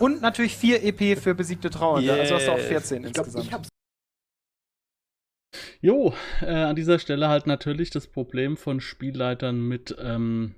Und 0.00 0.20
natürlich 0.22 0.56
4 0.56 0.82
EP 0.84 1.16
für 1.18 1.34
besiegte 1.34 1.70
Trauernde, 1.70 2.12
also 2.12 2.34
hast 2.34 2.46
du 2.46 2.52
auch 2.52 2.56
Yes. 2.58 2.66
14 2.68 3.04
Ich 3.04 3.12
glaube, 3.12 3.26
insgesamt. 3.28 3.46
ich 3.46 3.52
hab's. 3.52 3.68
Jo, 5.80 6.12
äh, 6.42 6.46
an 6.52 6.76
dieser 6.76 6.98
Stelle 6.98 7.28
halt 7.28 7.46
natürlich 7.46 7.90
das 7.90 8.06
Problem 8.06 8.56
von 8.56 8.80
Spielleitern 8.80 9.60
mit, 9.66 9.96
ähm, 9.98 10.54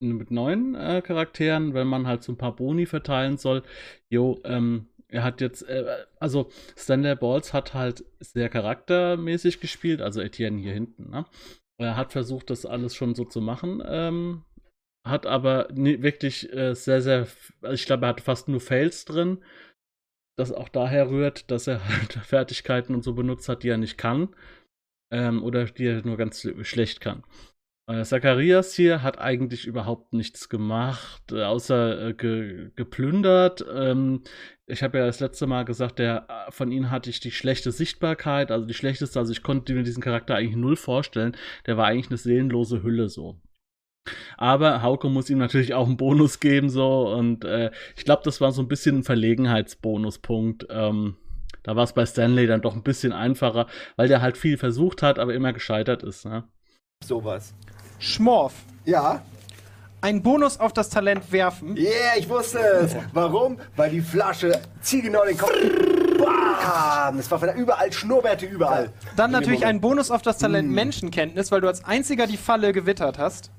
mit 0.00 0.30
neuen 0.30 0.74
äh, 0.74 1.02
Charakteren, 1.02 1.74
wenn 1.74 1.86
man 1.86 2.06
halt 2.06 2.22
so 2.22 2.32
ein 2.32 2.38
paar 2.38 2.56
Boni 2.56 2.86
verteilen 2.86 3.36
soll. 3.36 3.62
Jo, 4.08 4.40
ähm, 4.44 4.88
er 5.08 5.22
hat 5.22 5.40
jetzt, 5.40 5.62
äh, 5.68 6.06
also 6.18 6.50
Stanley 6.76 7.14
Balls 7.14 7.52
hat 7.52 7.74
halt 7.74 8.04
sehr 8.20 8.48
charaktermäßig 8.48 9.60
gespielt, 9.60 10.00
also 10.00 10.20
Etienne 10.20 10.60
hier 10.60 10.72
hinten, 10.72 11.10
ne? 11.10 11.26
Er 11.78 11.96
hat 11.96 12.12
versucht, 12.12 12.48
das 12.48 12.64
alles 12.64 12.94
schon 12.94 13.14
so 13.14 13.24
zu 13.24 13.40
machen, 13.40 13.82
ähm, 13.86 14.44
hat 15.06 15.26
aber 15.26 15.68
nie, 15.72 16.02
wirklich 16.02 16.50
äh, 16.52 16.74
sehr, 16.74 17.02
sehr, 17.02 17.26
also 17.60 17.74
ich 17.74 17.84
glaube, 17.84 18.06
er 18.06 18.10
hat 18.10 18.20
fast 18.22 18.48
nur 18.48 18.60
Fails 18.60 19.04
drin 19.04 19.42
das 20.36 20.52
auch 20.52 20.68
daher 20.68 21.10
rührt, 21.10 21.50
dass 21.50 21.66
er 21.66 21.86
halt 21.88 22.12
Fertigkeiten 22.24 22.94
und 22.94 23.02
so 23.02 23.14
benutzt 23.14 23.48
hat, 23.48 23.62
die 23.62 23.68
er 23.68 23.78
nicht 23.78 23.98
kann. 23.98 24.28
Ähm, 25.10 25.42
oder 25.42 25.64
die 25.64 25.86
er 25.86 26.04
nur 26.04 26.16
ganz 26.16 26.46
schlecht 26.62 27.00
kann. 27.00 27.22
Äh, 27.88 28.02
Zacharias 28.02 28.74
hier 28.74 29.02
hat 29.02 29.20
eigentlich 29.20 29.66
überhaupt 29.66 30.12
nichts 30.12 30.48
gemacht, 30.48 31.30
äh, 31.30 31.44
außer 31.44 32.08
äh, 32.08 32.14
ge 32.14 32.70
geplündert. 32.74 33.64
Ähm, 33.72 34.22
ich 34.66 34.82
habe 34.82 34.98
ja 34.98 35.06
das 35.06 35.20
letzte 35.20 35.46
Mal 35.46 35.64
gesagt, 35.64 36.00
der, 36.00 36.26
von 36.50 36.72
ihm 36.72 36.90
hatte 36.90 37.10
ich 37.10 37.20
die 37.20 37.30
schlechte 37.30 37.70
Sichtbarkeit, 37.70 38.50
also 38.50 38.66
die 38.66 38.74
schlechteste, 38.74 39.20
also 39.20 39.30
ich 39.30 39.44
konnte 39.44 39.72
mir 39.74 39.84
diesen 39.84 40.02
Charakter 40.02 40.34
eigentlich 40.34 40.56
null 40.56 40.76
vorstellen. 40.76 41.36
Der 41.66 41.76
war 41.76 41.86
eigentlich 41.86 42.08
eine 42.08 42.18
seelenlose 42.18 42.82
Hülle 42.82 43.08
so. 43.08 43.40
Aber 44.36 44.82
Hauke 44.82 45.08
muss 45.08 45.30
ihm 45.30 45.38
natürlich 45.38 45.74
auch 45.74 45.86
einen 45.86 45.96
Bonus 45.96 46.40
geben, 46.40 46.68
so. 46.68 47.08
Und 47.08 47.44
äh, 47.44 47.70
ich 47.96 48.04
glaube, 48.04 48.22
das 48.24 48.40
war 48.40 48.52
so 48.52 48.62
ein 48.62 48.68
bisschen 48.68 48.98
ein 48.98 49.04
Verlegenheitsbonuspunkt. 49.04 50.66
Ähm, 50.70 51.16
da 51.62 51.76
war 51.76 51.84
es 51.84 51.92
bei 51.92 52.06
Stanley 52.06 52.46
dann 52.46 52.62
doch 52.62 52.74
ein 52.74 52.82
bisschen 52.82 53.12
einfacher, 53.12 53.66
weil 53.96 54.08
der 54.08 54.22
halt 54.22 54.36
viel 54.36 54.58
versucht 54.58 55.02
hat, 55.02 55.18
aber 55.18 55.34
immer 55.34 55.52
gescheitert 55.52 56.02
ist. 56.02 56.24
Ne? 56.24 56.44
Sowas. 57.04 57.54
Schmorf, 57.98 58.52
Ja. 58.84 59.22
ein 60.00 60.22
Bonus 60.22 60.58
auf 60.60 60.72
das 60.72 60.88
Talent 60.90 61.30
werfen. 61.32 61.76
Yeah, 61.76 62.16
ich 62.18 62.28
wusste 62.28 62.58
es. 62.58 62.96
Warum? 63.12 63.58
Weil 63.76 63.90
die 63.90 64.00
Flasche 64.00 64.60
zielgenau 64.80 65.24
den 65.24 65.36
Kopf. 65.38 65.52
Bam! 66.18 67.18
Es 67.18 67.30
war 67.30 67.38
von 67.38 67.48
der 67.48 67.56
überall 67.56 67.92
Schnurrbärte 67.92 68.46
überall. 68.46 68.90
Dann 69.16 69.30
natürlich 69.30 69.64
ein. 69.66 69.80
Bonus 69.80 70.10
auf 70.10 70.22
das 70.22 70.38
Talent 70.38 70.70
Menschenkenntnis, 70.70 71.52
weil 71.52 71.60
du 71.60 71.68
als 71.68 71.84
einziger 71.84 72.26
die 72.26 72.36
Falle 72.38 72.72
gewittert 72.72 73.18
hast. 73.18 73.50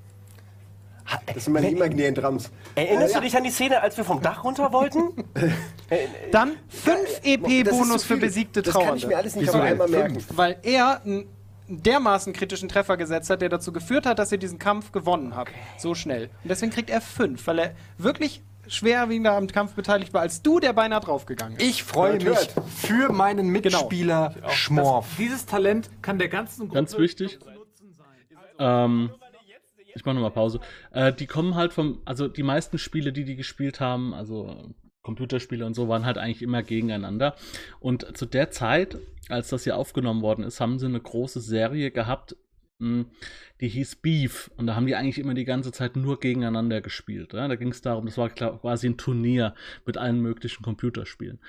Das 1.34 1.46
sind 1.46 1.54
meine 1.54 1.70
imaginären 1.70 2.16
Drums. 2.16 2.50
Erinnerst 2.76 3.16
du 3.16 3.22
dich 3.22 3.38
an 3.38 3.44
die 3.44 3.50
Szene, 3.50 3.82
als 3.82 3.96
wir 3.96 4.04
vom 4.04 4.22
Dach 4.22 4.44
runter 4.44 4.74
wollten? 4.74 5.24
Dann 6.32 6.58
5 6.68 6.98
Das 6.98 7.12
ist 7.12 7.26
EP-Bonus 7.26 8.02
zu 8.02 8.08
für 8.08 8.18
besiegte 8.18 8.62
Das 8.62 8.74
kann 8.74 8.98
ich 8.98 9.08
mir 9.08 9.16
alles 9.16 9.36
nicht 9.38 9.50
auf 9.50 9.56
einmal 9.62 9.88
merken. 9.88 10.18
Weil 10.36 10.58
er 10.64 11.02
einen 11.06 11.30
dermaßen 11.68 12.34
kritischen 12.34 12.70
Treffer 12.70 12.98
gesetzt 12.98 13.30
hat, 13.30 13.42
der 13.42 13.50
dazu 13.50 13.72
geführt 13.72 14.06
hat, 14.06 14.20
dass 14.20 14.32
ihr 14.32 14.38
diesen 14.38 14.60
Kampf 14.60 14.92
gewonnen 14.92 15.36
habt. 15.36 15.52
So 15.78 15.96
schnell. 15.96 16.30
Und 16.44 16.50
deswegen 16.50 16.72
kriegt 16.72 16.90
er 16.90 17.02
5, 17.02 17.46
weil 17.48 17.60
er 17.60 17.76
wirklich 17.98 18.42
schwerwiegender 18.68 19.34
am 19.34 19.48
Kampf 19.48 19.74
beteiligt 19.74 20.14
war, 20.14 20.22
als 20.22 20.42
du, 20.42 20.60
der 20.60 20.74
beinahe 20.74 21.00
draufgegangen 21.00 21.58
ist. 21.58 21.66
Ich 21.66 21.84
freue 21.84 22.16
mich 22.16 22.26
hört. 22.26 22.54
für 22.68 23.12
meinen 23.12 23.48
Mitspieler 23.48 24.36
Schmorf. 24.50 25.08
Das, 25.10 25.18
dieses 25.18 25.46
Talent 25.46 25.90
kann 26.02 26.20
der 26.20 26.28
ganzen 26.28 26.68
Gruppe 26.68 26.76
Ganz 26.76 26.98
wichtig. 26.98 27.40
sein. 27.44 27.58
Ähm, 28.60 29.12
ich 29.96 30.06
mache 30.06 30.16
nochmal 30.16 30.32
Pause. 30.32 30.60
Äh, 30.92 31.14
die 31.14 31.28
kommen 31.28 31.56
halt 31.56 31.74
vom, 31.74 32.02
also 32.06 32.28
die 32.28 32.44
meisten 32.44 32.78
Spiele, 32.78 33.14
die 33.14 33.24
die 33.24 33.36
gespielt 33.36 33.80
haben, 33.80 34.14
also 34.14 34.70
Computerspiele 35.08 35.66
und 35.66 35.74
so, 35.74 35.88
waren 35.88 36.06
halt 36.06 36.18
eigentlich 36.18 36.42
immer 36.42 36.64
gegeneinander. 36.64 37.36
Und 37.80 38.18
zu 38.18 38.26
der 38.26 38.52
Zeit, 38.52 38.98
als 39.30 39.48
das 39.48 39.64
hier 39.64 39.78
aufgenommen 39.78 40.22
worden 40.22 40.44
ist, 40.44 40.60
haben 40.60 40.80
sie 40.80 40.86
eine 40.86 41.00
große 41.00 41.40
Serie 41.40 41.92
gehabt, 41.92 42.36
mh, 42.80 43.06
die 43.62 43.70
hieß 43.70 43.96
Beef. 43.96 44.52
Und 44.58 44.68
da 44.68 44.76
haben 44.76 44.86
die 44.86 44.96
eigentlich 44.96 45.18
immer 45.18 45.34
die 45.34 45.46
ganze 45.46 45.72
Zeit 45.72 45.96
nur 45.96 46.20
gegeneinander 46.20 46.82
gespielt. 46.82 47.34
Da 47.34 47.56
ging 47.56 47.70
es 47.70 47.82
darum, 47.82 48.06
das 48.06 48.18
war 48.18 48.30
quasi 48.30 48.88
ein 48.88 48.98
Turnier 48.98 49.56
mit 49.86 49.98
allen 49.98 50.20
möglichen 50.22 50.62
Computerspielen. 50.62 51.40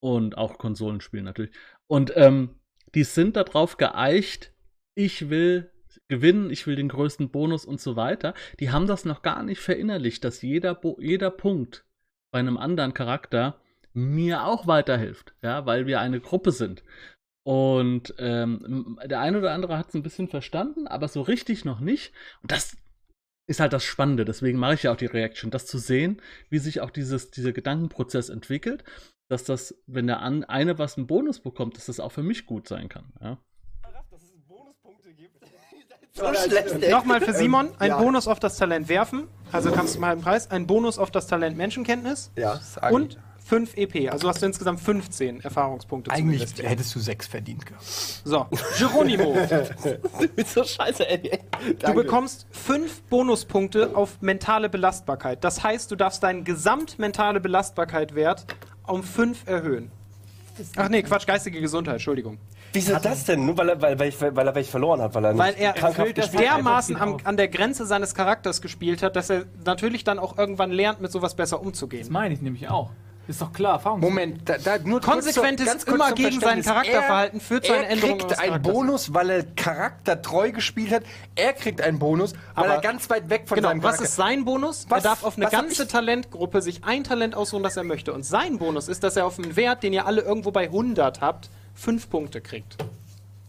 Und 0.00 0.36
auch 0.36 0.58
Konsolenspielen 0.58 1.24
natürlich. 1.24 1.54
Und 1.86 2.12
ähm, 2.14 2.50
die 2.94 3.04
sind 3.04 3.36
darauf 3.36 3.78
geeicht, 3.78 4.52
ich 4.94 5.30
will 5.30 5.70
gewinnen, 6.08 6.50
ich 6.50 6.66
will 6.66 6.76
den 6.76 6.88
größten 6.88 7.30
Bonus 7.30 7.64
und 7.64 7.80
so 7.80 7.96
weiter. 7.96 8.34
Die 8.60 8.70
haben 8.70 8.86
das 8.86 9.06
noch 9.06 9.22
gar 9.22 9.42
nicht 9.42 9.60
verinnerlicht, 9.60 10.22
dass 10.24 10.42
jeder, 10.42 10.74
Bo 10.74 10.98
jeder 11.00 11.30
Punkt 11.30 11.87
bei 12.30 12.38
einem 12.38 12.56
anderen 12.56 12.94
Charakter 12.94 13.60
mir 13.92 14.44
auch 14.44 14.66
weiterhilft, 14.66 15.34
ja, 15.42 15.66
weil 15.66 15.86
wir 15.86 16.00
eine 16.00 16.20
Gruppe 16.20 16.52
sind. 16.52 16.82
Und 17.42 18.14
ähm, 18.18 18.98
der 19.06 19.20
eine 19.20 19.38
oder 19.38 19.52
andere 19.52 19.78
hat 19.78 19.88
es 19.88 19.94
ein 19.94 20.02
bisschen 20.02 20.28
verstanden, 20.28 20.86
aber 20.86 21.08
so 21.08 21.22
richtig 21.22 21.64
noch 21.64 21.80
nicht. 21.80 22.12
Und 22.42 22.52
das 22.52 22.76
ist 23.46 23.60
halt 23.60 23.72
das 23.72 23.84
Spannende. 23.84 24.24
Deswegen 24.26 24.58
mache 24.58 24.74
ich 24.74 24.82
ja 24.82 24.92
auch 24.92 24.96
die 24.96 25.06
Reaction, 25.06 25.50
das 25.50 25.66
zu 25.66 25.78
sehen, 25.78 26.20
wie 26.50 26.58
sich 26.58 26.82
auch 26.82 26.90
dieses, 26.90 27.30
dieser 27.30 27.52
Gedankenprozess 27.52 28.28
entwickelt, 28.28 28.84
dass 29.28 29.44
das, 29.44 29.74
wenn 29.86 30.06
der 30.06 30.20
eine 30.20 30.78
was 30.78 30.98
einen 30.98 31.06
Bonus 31.06 31.40
bekommt, 31.40 31.76
dass 31.76 31.86
das 31.86 32.00
auch 32.00 32.12
für 32.12 32.22
mich 32.22 32.44
gut 32.44 32.68
sein 32.68 32.88
kann. 32.88 33.12
Ja. 33.20 33.38
So 36.18 36.34
schlecht, 36.34 36.82
ey. 36.82 36.90
Nochmal 36.90 37.20
für 37.20 37.32
Simon, 37.32 37.68
ein 37.78 37.90
Ja. 37.90 37.98
Bonus 37.98 38.28
auf 38.28 38.40
das 38.40 38.56
Talent 38.56 38.88
werfen. 38.88 39.28
Also 39.52 39.70
kannst 39.72 39.94
du 39.94 40.00
mal 40.00 40.12
einen 40.12 40.20
Preis. 40.20 40.50
Ein 40.50 40.66
Bonus 40.66 40.98
auf 40.98 41.10
das 41.10 41.26
Talent 41.26 41.56
Menschenkenntnis. 41.56 42.30
Ja. 42.36 42.60
Und 42.90 43.18
5 43.46 43.76
EP. 43.78 44.12
Also 44.12 44.28
hast 44.28 44.42
du 44.42 44.46
insgesamt 44.46 44.78
15 44.80 45.40
Erfahrungspunkte 45.40 46.10
Eigentlich 46.10 46.52
hättest 46.62 46.94
du 46.94 46.98
sechs 47.00 47.26
verdient 47.26 47.64
gehabt. 47.64 47.82
So, 48.24 48.46
Geronimo. 48.78 49.34
Du 50.20 50.28
bist 50.28 50.52
so 50.52 50.64
scheiße, 50.64 51.08
ey. 51.08 51.38
Du 51.78 51.94
bekommst 51.94 52.46
5 52.50 53.04
Bonuspunkte 53.04 53.96
auf 53.96 54.20
mentale 54.20 54.68
Belastbarkeit. 54.68 55.42
Das 55.44 55.62
heißt, 55.62 55.90
du 55.90 55.96
darfst 55.96 56.22
deinen 56.22 56.44
gesamtmentale 56.44 57.40
Belastbarkeit-Wert 57.40 58.44
um 58.86 59.02
5 59.02 59.46
erhöhen. 59.46 59.90
Ach 60.76 60.88
nee, 60.88 61.02
Quatsch, 61.02 61.26
geistige 61.26 61.60
Gesundheit, 61.60 61.94
Entschuldigung. 61.94 62.38
Wieso 62.72 62.96
das 62.96 63.24
denn? 63.24 63.46
Nur 63.46 63.56
weil 63.56 63.70
er, 63.70 63.82
weil, 63.82 63.98
weil, 63.98 64.08
ich, 64.08 64.20
weil 64.20 64.46
er 64.46 64.54
welche 64.54 64.70
verloren 64.70 65.00
hat, 65.00 65.14
weil 65.14 65.24
er 65.24 65.38
Weil 65.38 65.52
nicht 65.52 65.62
er 65.62 65.72
krankhaft 65.72 66.14
gespielt 66.14 66.42
dermaßen 66.42 66.96
am, 66.96 67.16
an 67.24 67.36
der 67.36 67.48
Grenze 67.48 67.86
seines 67.86 68.14
Charakters 68.14 68.60
gespielt 68.60 69.02
hat, 69.02 69.16
dass 69.16 69.30
er 69.30 69.44
natürlich 69.64 70.04
dann 70.04 70.18
auch 70.18 70.36
irgendwann 70.36 70.70
lernt, 70.70 71.00
mit 71.00 71.10
sowas 71.10 71.34
besser 71.34 71.56
Das 71.56 71.66
umzugehen. 71.66 72.06
meine 72.10 72.34
ich 72.34 72.42
nämlich 72.42 72.68
auch. 72.68 72.90
Ist 73.28 73.42
doch 73.42 73.52
klar, 73.52 73.74
Erfahrung. 73.74 74.00
Moment, 74.00 74.48
da, 74.48 74.56
da 74.56 74.78
nur 74.78 75.00
kurz 75.02 75.26
Konsequentes 75.26 75.66
kurz 75.66 75.84
immer 75.84 76.06
zum 76.06 76.14
gegen 76.16 76.40
sein. 76.40 76.62
Charakterverhalten 76.62 77.40
führt 77.40 77.66
zu 77.66 77.72
einer 77.74 77.84
er 77.84 77.90
Änderung 77.90 78.18
kriegt 78.18 78.30
des 78.30 78.38
einen. 78.38 78.62
Bonus, 78.62 79.12
weil 79.12 79.28
er 79.30 79.42
charaktertreu 79.44 80.50
gespielt 80.52 80.90
hat. 80.92 81.02
Er 81.34 81.52
kriegt 81.52 81.82
einen 81.82 81.98
Bonus, 81.98 82.32
weil 82.54 82.64
Aber- 82.64 82.74
er 82.76 82.80
ganz 82.80 83.08
weit 83.10 83.28
weg 83.28 83.42
von 83.46 83.56
Genau, 83.56 83.68
seinem 83.68 83.82
was 83.82 83.96
Charakter 83.96 84.04
ist 84.04 84.16
sein 84.16 84.44
Bonus? 84.46 84.86
Was- 84.88 85.04
er 85.04 85.10
darf 85.10 85.24
auf 85.24 85.36
eine 85.36 85.44
was 85.46 85.52
ganze 85.52 85.86
Talentgruppe 85.86 86.62
sich 86.62 86.84
ein 86.84 87.04
Talent 87.04 87.34
aussuchen, 87.34 87.62
das 87.62 87.76
er 87.76 87.84
möchte. 87.84 88.14
Und 88.14 88.24
sein 88.24 88.56
Bonus 88.58 88.88
ist, 88.88 89.04
dass 89.04 89.16
er 89.16 89.26
auf 89.26 89.38
einen 89.38 89.56
Wert, 89.56 89.82
den 89.82 89.92
ihr 89.92 90.06
alle 90.06 90.22
irgendwo 90.22 90.50
bei 90.50 90.64
100 90.70 91.20
habt, 91.20 91.50
5 91.74 92.08
Punkte 92.08 92.40
kriegt. 92.40 92.76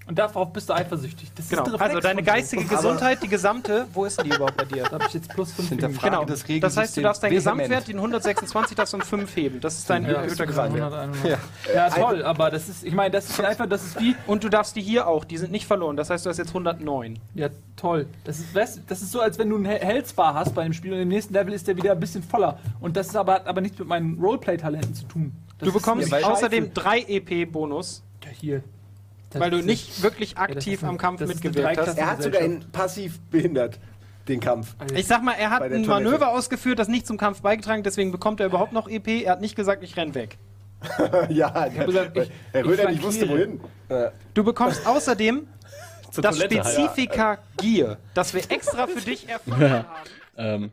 Und 0.09 0.17
darauf 0.17 0.51
bist 0.51 0.67
du 0.69 0.73
eifersüchtig. 0.73 1.31
Das 1.35 1.47
Genau. 1.49 1.61
ist 1.61 1.67
ein 1.67 1.73
Reflex 1.75 1.89
Also 1.95 2.07
deine 2.07 2.23
geistige 2.23 2.65
Gesundheit, 2.65 3.21
die 3.21 3.27
gesamte, 3.27 3.85
wo 3.93 4.05
ist 4.05 4.17
denn 4.17 4.27
die 4.27 4.35
überhaupt 4.35 4.57
bei 4.57 4.65
dir? 4.65 4.83
Da 4.85 4.93
habe 4.93 5.05
ich 5.07 5.13
jetzt 5.13 5.29
plus 5.29 5.51
5 5.53 5.69
Hinterfrage 5.69 6.09
Genau. 6.09 6.25
das 6.25 6.39
Das 6.39 6.49
Regelsystem 6.49 6.81
heißt, 6.81 6.97
du 6.97 7.01
darfst 7.01 7.21
deinen 7.23 7.29
vehement. 7.33 7.57
Gesamtwert, 7.59 7.87
den 7.87 7.97
126, 7.97 8.75
darfst 8.75 8.93
du 8.93 8.97
um 8.97 9.03
5 9.03 9.35
heben. 9.35 9.61
Das 9.61 9.77
ist 9.77 9.87
dein 9.87 10.05
Ja, 10.05 10.13
erhöhter 10.13 10.47
Gesamtwert. 10.47 10.91
ja. 11.23 11.37
ja, 11.75 11.89
toll, 11.91 12.23
aber 12.25 12.49
das 12.49 12.67
ist, 12.69 12.83
ich 12.83 12.93
meine, 12.95 13.11
das 13.11 13.29
ist 13.29 13.39
einfach, 13.39 13.67
das 13.67 13.83
ist 13.85 13.99
wie, 13.99 14.15
Und 14.25 14.43
du 14.43 14.49
darfst 14.49 14.75
die 14.75 14.81
hier 14.81 15.05
auch, 15.07 15.25
die 15.25 15.37
sind 15.37 15.51
nicht 15.51 15.67
verloren. 15.67 15.95
Das 15.95 16.09
heißt, 16.09 16.25
du 16.25 16.31
hast 16.31 16.37
jetzt 16.37 16.49
109. 16.55 17.19
ja, 17.35 17.49
toll. 17.75 18.07
Das 18.23 18.39
ist, 18.39 18.55
weißt, 18.55 18.81
das 18.87 19.03
ist 19.03 19.11
so, 19.11 19.21
als 19.21 19.37
wenn 19.37 19.49
du 19.51 19.57
einen 19.57 19.65
He- 19.65 19.77
Health-Bar 19.85 20.33
hast 20.33 20.55
bei 20.55 20.63
dem 20.63 20.73
Spiel 20.73 20.91
und 20.91 20.99
im 21.01 21.09
nächsten 21.09 21.35
Level 21.35 21.53
ist 21.53 21.67
der 21.67 21.77
wieder 21.77 21.91
ein 21.91 21.99
bisschen 21.99 22.23
voller. 22.23 22.57
Und 22.79 22.97
das 22.97 23.09
ist 23.09 23.15
aber, 23.15 23.33
hat 23.35 23.45
aber 23.47 23.61
nichts 23.61 23.77
mit 23.77 23.87
meinen 23.87 24.19
Roleplay-Talenten 24.19 24.95
zu 24.95 25.05
tun. 25.05 25.33
Das 25.59 25.67
Du 25.67 25.73
bekommst 25.73 26.11
außerdem 26.11 26.73
3 26.73 27.01
EP-Bonus, 27.07 28.01
scheiße. 28.23 28.35
hier. 28.39 28.63
Das 29.31 29.41
weil 29.41 29.51
du 29.51 29.57
nicht 29.61 30.01
wirklich 30.01 30.37
aktiv 30.37 30.81
ein- 30.83 30.89
am 30.89 30.97
Kampf 30.97 31.21
mitgewirkt 31.21 31.77
hast. 31.77 31.97
Er 31.97 32.09
hat 32.11 32.23
sogar 32.23 32.41
ihn 32.41 32.65
passiv 32.71 33.19
behindert, 33.29 33.79
den 34.27 34.39
Kampf. 34.39 34.75
Ich 34.95 35.05
sag 35.07 35.21
mal, 35.23 35.33
er 35.33 35.51
hat 35.51 35.61
ein 35.61 35.69
Toilette. 35.69 35.87
Manöver 35.87 36.29
ausgeführt, 36.29 36.79
das 36.79 36.87
nicht 36.87 37.05
zum 37.05 37.17
Kampf 37.17 37.41
beigetragen, 37.41 37.83
deswegen 37.83 38.11
bekommt 38.11 38.39
er 38.39 38.47
überhaupt 38.47 38.73
noch 38.73 38.87
EP. 38.89 39.23
Er 39.23 39.33
hat 39.33 39.41
nicht 39.41 39.55
gesagt, 39.55 39.83
ich 39.83 39.95
renn 39.97 40.15
weg. 40.15 40.37
ja, 41.29 41.67
gesagt, 41.67 42.15
weil 42.15 42.23
ich- 42.23 42.31
Herr 42.53 42.61
ich 42.61 42.67
Röder 42.67 42.89
nicht 42.89 43.03
wusste, 43.03 43.29
wohin. 43.29 43.59
Du 44.33 44.43
bekommst 44.43 44.85
außerdem 44.87 45.47
das 46.21 46.37
Toilette, 46.37 46.63
Spezifika 46.63 47.37
Gier, 47.57 47.97
das 48.13 48.33
wir 48.33 48.41
extra 48.49 48.87
für 48.87 49.01
dich 49.01 49.27
erfunden 49.29 49.69
haben. 49.69 49.85
Ähm, 50.41 50.71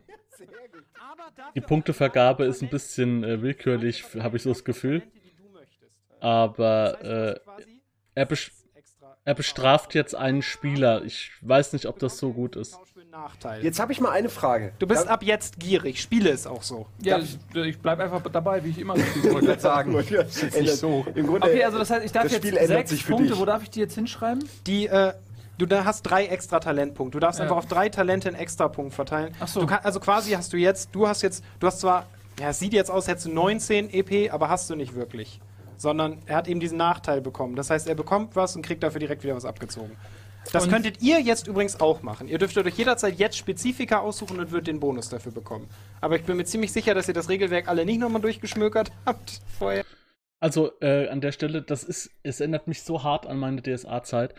die 1.55 1.59
Punktevergabe 1.61 2.45
ist 2.45 2.61
ein 2.61 2.69
bisschen 2.69 3.21
äh, 3.25 3.41
willkürlich, 3.41 4.05
habe 4.17 4.37
ich 4.37 4.43
so 4.43 4.49
das 4.49 4.63
Gefühl. 4.63 5.01
Aber 6.21 7.01
äh, 7.03 7.39
er, 8.17 8.25
bes 8.25 8.49
er 9.25 9.33
bestraft 9.35 9.93
jetzt 9.93 10.15
einen 10.15 10.41
Spieler. 10.41 11.03
Ich 11.03 11.31
weiß 11.41 11.73
nicht, 11.73 11.85
ob 11.85 11.99
das 11.99 12.17
so 12.17 12.31
gut 12.33 12.55
ist. 12.55 12.77
Nachteil. 13.11 13.63
Jetzt 13.63 13.79
habe 13.79 13.91
ich 13.91 13.99
mal 13.99 14.11
eine 14.11 14.29
Frage. 14.29 14.73
Du 14.79 14.85
bist 14.85 15.05
Da- 15.05 15.09
ab 15.11 15.23
jetzt 15.23 15.59
gierig. 15.59 16.01
Spiele 16.01 16.29
es 16.29 16.45
auch 16.45 16.61
so. 16.61 16.85
Ja, 17.01 17.17
ich, 17.17 17.37
ich 17.55 17.79
bleib 17.79 17.99
einfach 17.99 18.21
dabei, 18.31 18.63
wie 18.63 18.69
ich 18.69 18.79
immer 18.79 18.93
gespielt 18.95 19.33
wollte 19.33 19.59
sagen. 19.59 19.93
Ändert- 19.97 20.75
so. 20.77 21.05
Im 21.15 21.25
Grunde, 21.25 21.47
Okay, 21.47 21.63
also 21.63 21.77
das 21.79 21.89
heißt, 21.89 22.05
ich 22.05 22.11
darf 22.11 22.23
Das 22.23 22.33
jetzt 22.33 22.43
sechs 22.67 23.03
Punkte, 23.03 23.29
dich. 23.29 23.37
wo 23.39 23.45
darf 23.45 23.63
ich 23.63 23.69
die 23.71 23.79
jetzt 23.79 23.95
hinschreiben? 23.95 24.47
Die, 24.67 24.87
äh, 24.87 25.13
du 25.57 25.65
da 25.65 25.83
hast 25.85 26.03
drei 26.03 26.25
extra 26.27 26.59
Talentpunkte. 26.59 27.15
Du 27.17 27.19
darfst 27.19 27.39
Ja. 27.39 27.43
einfach 27.45 27.57
auf 27.57 27.65
drei 27.65 27.89
Talente 27.89 28.27
einen 28.29 28.37
extra 28.37 28.67
Punkt 28.67 28.93
verteilen. 28.93 29.33
Ach 29.39 29.47
so. 29.47 29.61
Du 29.61 29.67
kann, 29.67 29.79
also 29.83 29.99
quasi 29.99 30.31
hast 30.33 30.53
du 30.53 30.57
jetzt, 30.57 30.89
du 30.93 31.07
hast 31.07 31.21
jetzt, 31.23 31.43
du 31.59 31.67
hast 31.67 31.79
zwar, 31.79 32.05
ja, 32.39 32.49
es 32.49 32.59
sieht 32.59 32.73
jetzt 32.73 32.91
aus, 32.91 33.07
hättest 33.07 33.25
du 33.27 33.31
19 33.33 33.89
EP, 33.91 34.31
aber 34.31 34.49
hast 34.49 34.69
du 34.69 34.75
nicht 34.75 34.93
wirklich. 34.95 35.39
Sondern 35.77 36.19
er 36.25 36.35
hat 36.37 36.47
eben 36.47 36.59
diesen 36.59 36.77
Nachteil 36.77 37.21
bekommen. 37.21 37.55
Das 37.55 37.69
heißt, 37.69 37.87
er 37.87 37.95
bekommt 37.95 38.35
was 38.35 38.55
und 38.55 38.61
kriegt 38.65 38.83
dafür 38.83 38.99
direkt 38.99 39.23
wieder 39.23 39.35
was 39.35 39.45
abgezogen. 39.45 39.95
Das 40.53 40.63
Und- 40.63 40.71
könntet 40.71 41.01
ihr 41.01 41.19
jetzt 41.19 41.47
übrigens 41.47 41.79
auch 41.79 42.01
machen. 42.03 42.27
Ihr 42.27 42.37
dürft 42.37 42.57
euch 42.57 42.77
jederzeit 42.77 43.19
jetzt 43.19 43.37
Spezifika 43.37 43.99
aussuchen 43.99 44.39
und 44.39 44.51
würdet 44.51 44.67
den 44.67 44.79
Bonus 44.79 45.09
dafür 45.09 45.31
bekommen. 45.31 45.67
Aber 46.01 46.15
ich 46.15 46.23
bin 46.23 46.37
mir 46.37 46.45
ziemlich 46.45 46.71
sicher, 46.71 46.93
dass 46.93 47.07
ihr 47.07 47.13
das 47.13 47.27
Regelwerk 47.29 47.67
alle 47.67 47.85
nicht 47.85 47.99
nochmal 47.99 48.21
durchgeschmökert 48.21 48.91
habt 49.05 49.41
vorher. 49.59 49.83
Also 50.39 50.71
äh, 50.81 51.07
an 51.09 51.19
der 51.19 51.31
Stelle, 51.31 51.61
das 51.63 51.83
ist, 51.83 52.11
es 52.23 52.39
erinnert 52.39 52.67
mich 52.67 52.83
so 52.83 53.03
hart 53.03 53.25
an 53.25 53.37
meine 53.39 53.61
DSA-Zeit, 53.61 54.35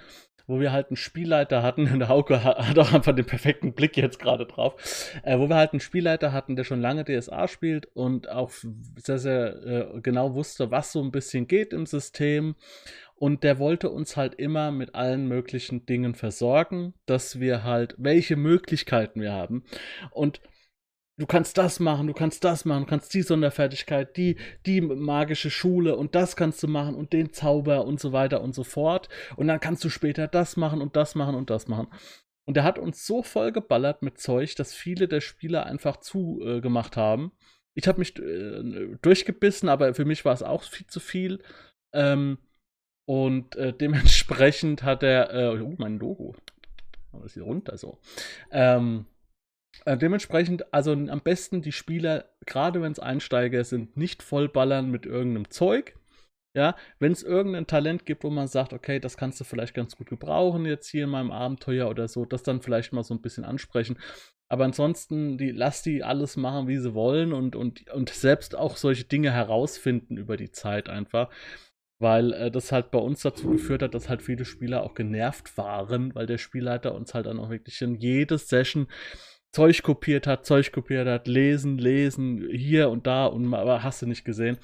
wo 0.49 0.59
wir 0.59 0.73
halt 0.73 0.89
einen 0.89 0.97
Spielleiter 0.97 1.63
hatten, 1.63 1.87
und 1.93 1.99
der 2.01 2.09
Hauke 2.09 2.43
hat, 2.43 2.77
auch 2.77 2.93
einfach 2.93 3.15
den 3.15 3.27
perfekten 3.27 3.75
Blick 3.75 3.97
jetzt 3.97 4.19
gerade 4.19 4.47
drauf, 4.47 5.13
äh, 5.23 5.39
wo 5.39 5.49
wir 5.49 5.55
halt 5.55 5.73
einen 5.73 5.81
Spielleiter 5.81 6.33
hatten, 6.33 6.57
der 6.57 6.65
schon 6.65 6.81
lange 6.81 7.05
DSA 7.05 7.47
spielt 7.47 7.87
und 7.95 8.29
auch 8.29 8.51
sehr, 8.97 9.19
sehr 9.19 9.95
äh, 9.95 10.01
genau 10.01 10.35
wusste, 10.35 10.73
was 10.73 10.91
so 10.91 11.01
ein 11.03 11.13
bisschen 11.13 11.47
geht 11.47 11.73
im 11.73 11.87
System. 11.87 12.57
Und 13.15 13.43
der 13.43 13.59
wollte 13.59 13.91
uns 13.91 14.17
halt 14.17 14.35
immer 14.35 14.71
mit 14.71 14.95
allen 14.95 15.27
möglichen 15.27 15.87
Dingen 15.87 16.15
versorgen, 16.15 16.95
dass 17.05 17.41
wir 17.41 17.65
halt, 17.65 17.97
welche 17.99 18.37
Möglichkeiten 18.37 19.21
wir 19.21 19.33
haben. 19.33 19.65
Und 20.13 20.41
du 21.19 21.27
kannst 21.27 21.59
das 21.59 21.81
machen, 21.81 22.07
du 22.07 22.15
kannst 22.15 22.45
das 22.45 22.65
machen, 22.65 22.85
du 22.85 22.91
kannst 22.91 23.13
die 23.13 23.23
Sonderfertigkeit, 23.23 24.17
die, 24.17 24.37
die 24.65 24.81
magische 24.81 25.51
Schule 25.51 25.97
und 25.97 26.15
das 26.15 26.37
kannst 26.37 26.63
du 26.63 26.69
machen 26.69 26.95
und 26.95 27.13
den 27.13 27.33
Zauber 27.33 27.85
und 27.85 28.01
so 28.01 28.13
weiter 28.13 28.41
und 28.41 28.55
so 28.55 28.65
fort. 28.65 29.09
Und 29.37 29.49
dann 29.49 29.61
kannst 29.61 29.85
du 29.85 29.91
später 29.91 30.29
das 30.29 30.57
machen 30.57 30.81
und 30.81 30.97
das 30.97 31.15
machen 31.15 31.35
und 31.35 31.51
das 31.51 31.69
machen. 31.69 31.89
Und 32.47 32.57
er 32.57 32.65
hat 32.65 32.79
uns 32.79 33.05
so 33.05 33.23
voll 33.23 33.53
geballert 33.53 34.01
mit 34.03 34.19
Zeug, 34.19 34.55
dass 34.57 34.73
viele 34.73 35.07
der 35.07 35.21
Spieler 35.21 35.67
einfach 35.67 35.99
zugemacht 35.99 36.97
äh, 36.97 37.01
haben. 37.01 37.33
Ich 37.75 37.87
habe 37.87 37.99
mich 37.99 38.19
äh, 38.19 38.97
durchgebissen, 39.03 39.69
aber 39.69 39.93
für 39.95 40.07
mich 40.07 40.25
war 40.25 40.33
es 40.33 40.43
auch 40.43 40.63
viel 40.63 40.87
zu 40.87 41.01
viel. 41.01 41.43
Ähm, 41.93 42.39
und 43.07 43.57
äh, 43.57 43.73
dementsprechend 43.73 44.83
hat 44.83 45.03
er, 45.03 45.35
äh, 45.35 45.61
oh, 45.61 45.75
mein 45.79 45.99
Logo. 45.99 46.37
Das 47.13 47.35
hier 47.35 47.43
runter 47.43 47.77
so. 47.77 47.99
Ähm, 48.51 49.07
äh, 49.85 49.97
dementsprechend, 49.97 50.73
also 50.73 50.93
am 50.93 51.21
besten 51.21 51.63
die 51.63 51.73
Spieler, 51.73 52.31
gerade 52.47 52.83
wenn 52.83 52.93
es 52.93 52.99
Einsteiger 52.99 53.65
sind, 53.65 53.97
nicht 53.97 54.23
vollballern 54.23 54.91
mit 54.91 55.07
irgendeinem 55.07 55.51
Zeug. 55.51 55.95
Ja, 56.57 56.75
wenn 56.99 57.13
es 57.13 57.23
irgendein 57.23 57.67
Talent 57.67 58.07
gibt, 58.07 58.25
wo 58.25 58.31
man 58.31 58.49
sagt, 58.49 58.73
okay, 58.73 58.99
das 58.99 59.17
kannst 59.17 59.39
du 59.39 59.45
vielleicht 59.45 59.75
ganz 59.75 59.97
gut 59.97 60.09
gebrauchen 60.09 60.65
jetzt 60.65 60.89
hier 60.89 61.05
in 61.05 61.11
meinem 61.11 61.31
Abenteuer 61.31 61.89
oder 61.89 62.09
so, 62.09 62.25
das 62.25 62.43
dann 62.43 62.63
vielleicht 62.63 62.93
mal 62.93 63.05
so 63.05 63.15
ein 63.15 63.21
bisschen 63.21 63.45
ansprechen. 63.45 63.99
Aber 64.51 64.65
ansonsten, 64.65 65.37
die, 65.37 65.51
lass 65.51 65.83
die 65.83 66.03
alles 66.03 66.37
machen, 66.37 66.67
wie 66.67 66.79
sie 66.79 66.95
wollen 66.95 67.33
und, 67.33 67.55
und, 67.55 67.89
und 67.91 68.09
selbst 68.09 68.57
auch 68.57 68.77
solche 68.77 69.05
Dinge 69.05 69.31
herausfinden 69.31 70.17
über 70.17 70.37
die 70.37 70.51
Zeit 70.51 70.89
einfach. 70.89 71.31
Weil 72.01 72.33
äh, 72.33 72.51
das 72.51 72.73
halt 72.73 72.91
bei 72.91 72.99
uns 72.99 73.23
dazu 73.23 73.51
geführt 73.51 73.83
hat, 73.83 73.95
dass 73.95 74.09
halt 74.09 74.23
viele 74.23 74.45
Spieler 74.45 74.83
auch 74.85 74.95
genervt 74.95 75.57
waren, 75.59 76.15
weil 76.15 76.27
der 76.27 76.39
Spielleiter 76.39 76.95
uns 76.95 77.13
halt 77.13 77.27
dann 77.27 77.41
auch 77.41 77.51
wirklich 77.51 77.83
in 77.83 77.95
jede 77.95 78.39
Session 78.39 78.89
Zeug 79.53 79.83
kopiert 79.83 80.27
hat, 80.27 80.47
Zeug 80.47 80.73
kopiert 80.73 81.09
hat, 81.09 81.27
lesen, 81.27 81.79
lesen, 81.79 82.49
hier 82.51 82.91
und 82.91 83.07
da 83.07 83.27
und 83.27 83.53
aber 83.55 83.83
hast 83.83 84.03
du 84.03 84.07
nicht 84.07 84.25
gesehen. 84.25 84.59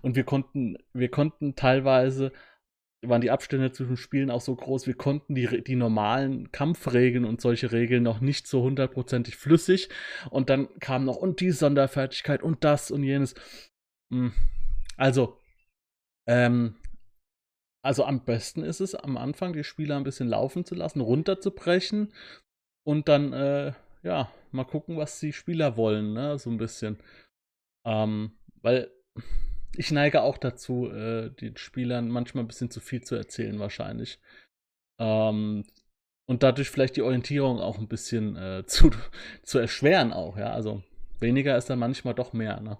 Und 0.00 0.16
wir 0.16 0.24
konnten, 0.24 0.78
wir 0.92 1.10
konnten 1.10 1.56
teilweise, 1.56 2.32
waren 3.02 3.20
die 3.20 3.30
Abstände 3.30 3.72
zwischen 3.72 3.96
Spielen 3.96 4.30
auch 4.30 4.40
so 4.40 4.54
groß, 4.54 4.86
wir 4.86 4.94
konnten 4.94 5.34
die, 5.34 5.62
die 5.62 5.76
normalen 5.76 6.50
Kampfregeln 6.52 7.24
und 7.24 7.40
solche 7.40 7.72
Regeln 7.72 8.02
noch 8.02 8.20
nicht 8.20 8.46
so 8.46 8.62
hundertprozentig 8.62 9.36
flüssig. 9.36 9.88
Und 10.30 10.50
dann 10.50 10.68
kam 10.80 11.04
noch 11.04 11.16
und 11.16 11.40
die 11.40 11.50
Sonderfertigkeit 11.50 12.42
und 12.42 12.64
das 12.64 12.90
und 12.90 13.02
jenes. 13.02 13.34
Hm. 14.12 14.32
Also, 14.96 15.38
ähm, 16.26 16.76
also 17.82 18.04
am 18.04 18.24
besten 18.24 18.62
ist 18.62 18.80
es, 18.80 18.94
am 18.94 19.16
Anfang 19.16 19.52
die 19.52 19.64
Spieler 19.64 19.96
ein 19.96 20.04
bisschen 20.04 20.28
laufen 20.28 20.64
zu 20.64 20.74
lassen, 20.74 21.00
runterzubrechen 21.00 22.12
und 22.84 23.08
dann, 23.08 23.32
äh, 23.32 23.72
ja, 24.02 24.30
mal 24.52 24.64
gucken, 24.64 24.96
was 24.96 25.20
die 25.20 25.32
Spieler 25.32 25.76
wollen, 25.76 26.12
ne, 26.12 26.38
so 26.38 26.50
ein 26.50 26.58
bisschen. 26.58 26.98
Ähm, 27.84 28.32
weil 28.62 28.90
ich 29.76 29.90
neige 29.90 30.22
auch 30.22 30.38
dazu, 30.38 30.90
äh, 30.90 31.30
den 31.30 31.56
Spielern 31.56 32.08
manchmal 32.08 32.44
ein 32.44 32.48
bisschen 32.48 32.70
zu 32.70 32.80
viel 32.80 33.02
zu 33.02 33.14
erzählen, 33.14 33.58
wahrscheinlich. 33.58 34.18
Ähm, 34.98 35.64
und 36.26 36.42
dadurch 36.42 36.70
vielleicht 36.70 36.96
die 36.96 37.02
Orientierung 37.02 37.60
auch 37.60 37.78
ein 37.78 37.88
bisschen 37.88 38.36
äh, 38.36 38.64
zu, 38.66 38.90
zu 39.42 39.58
erschweren 39.58 40.12
auch, 40.12 40.36
ja. 40.36 40.52
Also 40.52 40.82
weniger 41.20 41.56
ist 41.56 41.70
dann 41.70 41.78
manchmal 41.78 42.14
doch 42.14 42.32
mehr, 42.32 42.60
ne? 42.60 42.78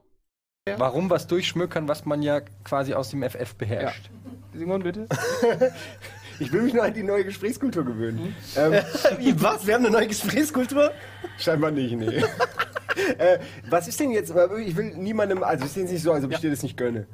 Warum 0.77 1.09
was 1.09 1.27
durchschmökern, 1.27 1.89
was 1.89 2.05
man 2.05 2.21
ja 2.21 2.41
quasi 2.41 2.93
aus 2.93 3.09
dem 3.09 3.23
FF 3.23 3.55
beherrscht? 3.55 4.11
Simon, 4.53 4.83
bitte? 4.83 5.09
Ich 6.41 6.53
will 6.53 6.63
mich 6.63 6.75
nur 6.75 6.85
an 6.85 6.95
die 6.95 7.03
neue 7.03 7.25
Gesprächskultur 7.25 7.85
gewöhnen. 7.85 8.35
Ähm, 8.57 8.73
Wie, 9.19 9.41
was? 9.43 9.67
Wir 9.67 9.75
haben 9.75 9.87
eine 9.87 9.97
neue 9.97 10.07
Gesprächskultur? 10.07 10.93
Scheinbar 11.39 11.71
nicht, 11.71 11.97
nee. 11.97 12.07
äh, 13.19 13.39
was 13.69 13.89
ist 13.89 13.99
denn 13.99 14.11
jetzt, 14.11 14.33
ich 14.65 14.77
will 14.77 14.95
niemandem, 14.97 15.43
also 15.43 15.65
es 15.65 15.73
ist 15.73 15.77
jetzt 15.77 15.93
nicht 15.93 16.03
so, 16.03 16.13
als 16.13 16.25
ob 16.25 16.33
ich 16.33 16.39
dir 16.39 16.51
das 16.51 16.63
nicht 16.63 16.77
gönne. 16.77 17.07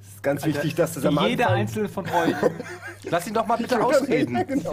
Es 0.00 0.08
ist 0.14 0.22
ganz 0.22 0.44
wichtig, 0.44 0.74
dass 0.74 0.94
das 0.94 1.04
am 1.04 1.18
Jeder 1.26 1.46
Anfang... 1.46 1.60
einzelne 1.60 1.88
von 1.88 2.06
euch. 2.06 2.34
Lass 3.10 3.26
ihn 3.26 3.34
doch 3.34 3.46
mal 3.46 3.56
bitte 3.56 3.82
ausreden. 3.84 4.36
Ja, 4.36 4.42
genau. 4.42 4.70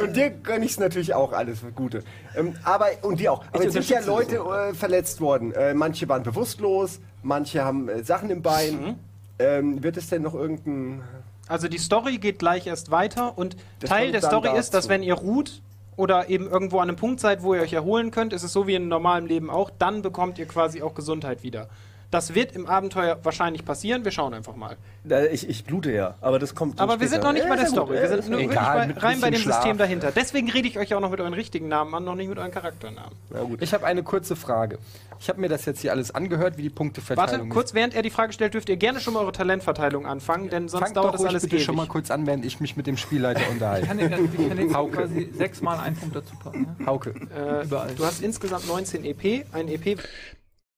Und 0.00 0.16
dir 0.16 0.30
gönne 0.30 0.64
ich 0.64 0.72
es 0.72 0.78
natürlich 0.78 1.14
auch 1.14 1.32
alles 1.32 1.60
Gute. 1.74 2.02
Ähm, 2.36 2.54
aber, 2.64 2.86
und 3.02 3.20
dir 3.20 3.32
auch. 3.32 3.44
Aber 3.52 3.64
es 3.64 3.72
sind 3.72 3.88
ja 3.88 4.00
Leute 4.00 4.36
äh, 4.36 4.74
verletzt 4.74 5.20
worden. 5.20 5.52
Äh, 5.52 5.74
manche 5.74 6.08
waren 6.08 6.22
bewusstlos, 6.22 7.00
manche 7.22 7.64
haben 7.64 7.88
äh, 7.88 8.02
Sachen 8.02 8.30
im 8.30 8.42
Bein. 8.42 8.80
Mhm. 8.80 8.94
Ähm, 9.38 9.82
wird 9.82 9.96
es 9.96 10.08
denn 10.08 10.22
noch 10.22 10.34
irgendein. 10.34 11.02
Also 11.48 11.68
die 11.68 11.78
Story 11.78 12.18
geht 12.18 12.38
gleich 12.38 12.66
erst 12.66 12.90
weiter 12.90 13.36
und 13.36 13.56
Das 13.80 13.90
Teil 13.90 14.12
der 14.12 14.22
Story 14.22 14.48
dazu. 14.48 14.58
ist, 14.58 14.74
dass 14.74 14.88
wenn 14.88 15.02
ihr 15.02 15.14
ruht 15.14 15.60
oder 15.96 16.28
eben 16.28 16.48
irgendwo 16.48 16.78
an 16.78 16.88
einem 16.88 16.96
Punkt 16.96 17.20
seid, 17.20 17.42
wo 17.42 17.54
ihr 17.54 17.62
euch 17.62 17.72
erholen 17.72 18.10
könnt, 18.10 18.32
ist 18.32 18.42
es 18.42 18.52
so 18.52 18.66
wie 18.66 18.74
in 18.74 18.88
normalem 18.88 19.26
Leben 19.26 19.50
auch, 19.50 19.70
dann 19.78 20.02
bekommt 20.02 20.38
ihr 20.38 20.46
quasi 20.46 20.82
auch 20.82 20.94
Gesundheit 20.94 21.42
wieder. 21.42 21.68
Das 22.12 22.34
wird 22.34 22.52
im 22.54 22.66
Abenteuer 22.66 23.18
wahrscheinlich 23.22 23.64
passieren, 23.64 24.04
wir 24.04 24.12
schauen 24.12 24.34
einfach 24.34 24.54
mal. 24.54 24.76
Da, 25.02 25.24
ich, 25.24 25.48
ich 25.48 25.64
blute 25.64 25.90
ja, 25.90 26.14
aber 26.20 26.38
das 26.38 26.54
kommt 26.54 26.78
Aber 26.78 27.00
wir 27.00 27.08
sind 27.08 27.24
noch 27.24 27.32
nicht 27.32 27.42
Ja, 27.44 27.48
bei 27.48 27.56
der 27.56 27.64
ist 27.64 27.70
gut. 27.70 27.78
Story, 27.86 27.94
wir 28.00 28.08
sind 28.22 28.28
nur 28.28 28.38
Egal, 28.40 28.92
bei, 28.94 29.00
rein 29.00 29.20
bei 29.20 29.30
dem 29.30 29.40
Schlaf. 29.40 29.56
System 29.56 29.78
dahinter. 29.78 30.12
Deswegen 30.14 30.50
rede 30.50 30.68
ich 30.68 30.78
euch 30.78 30.94
auch 30.94 31.00
noch 31.00 31.10
mit 31.10 31.20
euren 31.20 31.32
richtigen 31.32 31.68
Namen 31.68 31.94
an, 31.94 32.04
noch 32.04 32.14
nicht 32.14 32.28
mit 32.28 32.38
euren 32.38 32.50
Charakternamen. 32.50 33.12
Ich 33.60 33.72
habe 33.72 33.86
eine 33.86 34.02
kurze 34.02 34.36
Frage. 34.36 34.78
Ich 35.20 35.28
habe 35.30 35.40
mir 35.40 35.48
das 35.48 35.64
jetzt 35.64 35.80
hier 35.80 35.90
alles 35.92 36.14
angehört, 36.14 36.58
wie 36.58 36.62
die 36.62 36.68
Warte, 36.68 36.74
Punkteverteilung 36.76 37.48
kurz, 37.48 37.72
während 37.72 37.94
er 37.94 38.02
die 38.02 38.10
Frage 38.10 38.34
stellt, 38.34 38.52
dürft 38.52 38.68
ihr 38.68 38.76
gerne 38.76 39.00
schon 39.00 39.14
mal 39.14 39.20
eure 39.20 39.32
Talentverteilung 39.32 40.04
anfangen, 40.06 40.50
denn 40.50 40.68
sonst 40.68 40.82
Fangt 40.84 40.96
dauert 40.98 41.14
doch 41.14 41.18
das 41.20 41.24
alles 41.26 41.42
bitte 41.44 41.56
ewig. 41.56 41.64
schon 41.64 41.76
mal 41.76 41.86
kurz 41.86 42.10
an, 42.10 42.26
während 42.26 42.44
ich 42.44 42.60
mich 42.60 42.76
mit 42.76 42.86
dem 42.86 42.98
Spielleiter 42.98 43.40
unterhalte. 43.50 43.84
Ich 43.84 43.88
kann, 43.88 43.98
jetzt- 43.98 44.18
ich 44.38 44.48
kann 44.48 44.58
jetzt 44.58 44.92
quasi 44.92 45.32
sechsmal 45.34 45.78
einen 45.80 45.96
Punkt 45.96 46.14
dazu 46.14 46.34
packen. 46.36 46.76
Ja? 46.78 46.86
Hauke. 46.86 47.14
Äh, 47.34 47.64
Überall. 47.64 47.94
du 47.96 48.04
hast 48.04 48.20
insgesamt 48.22 48.68
19 48.68 49.02
EP. 49.04 49.46
Ein 49.52 49.68
EP 49.68 49.98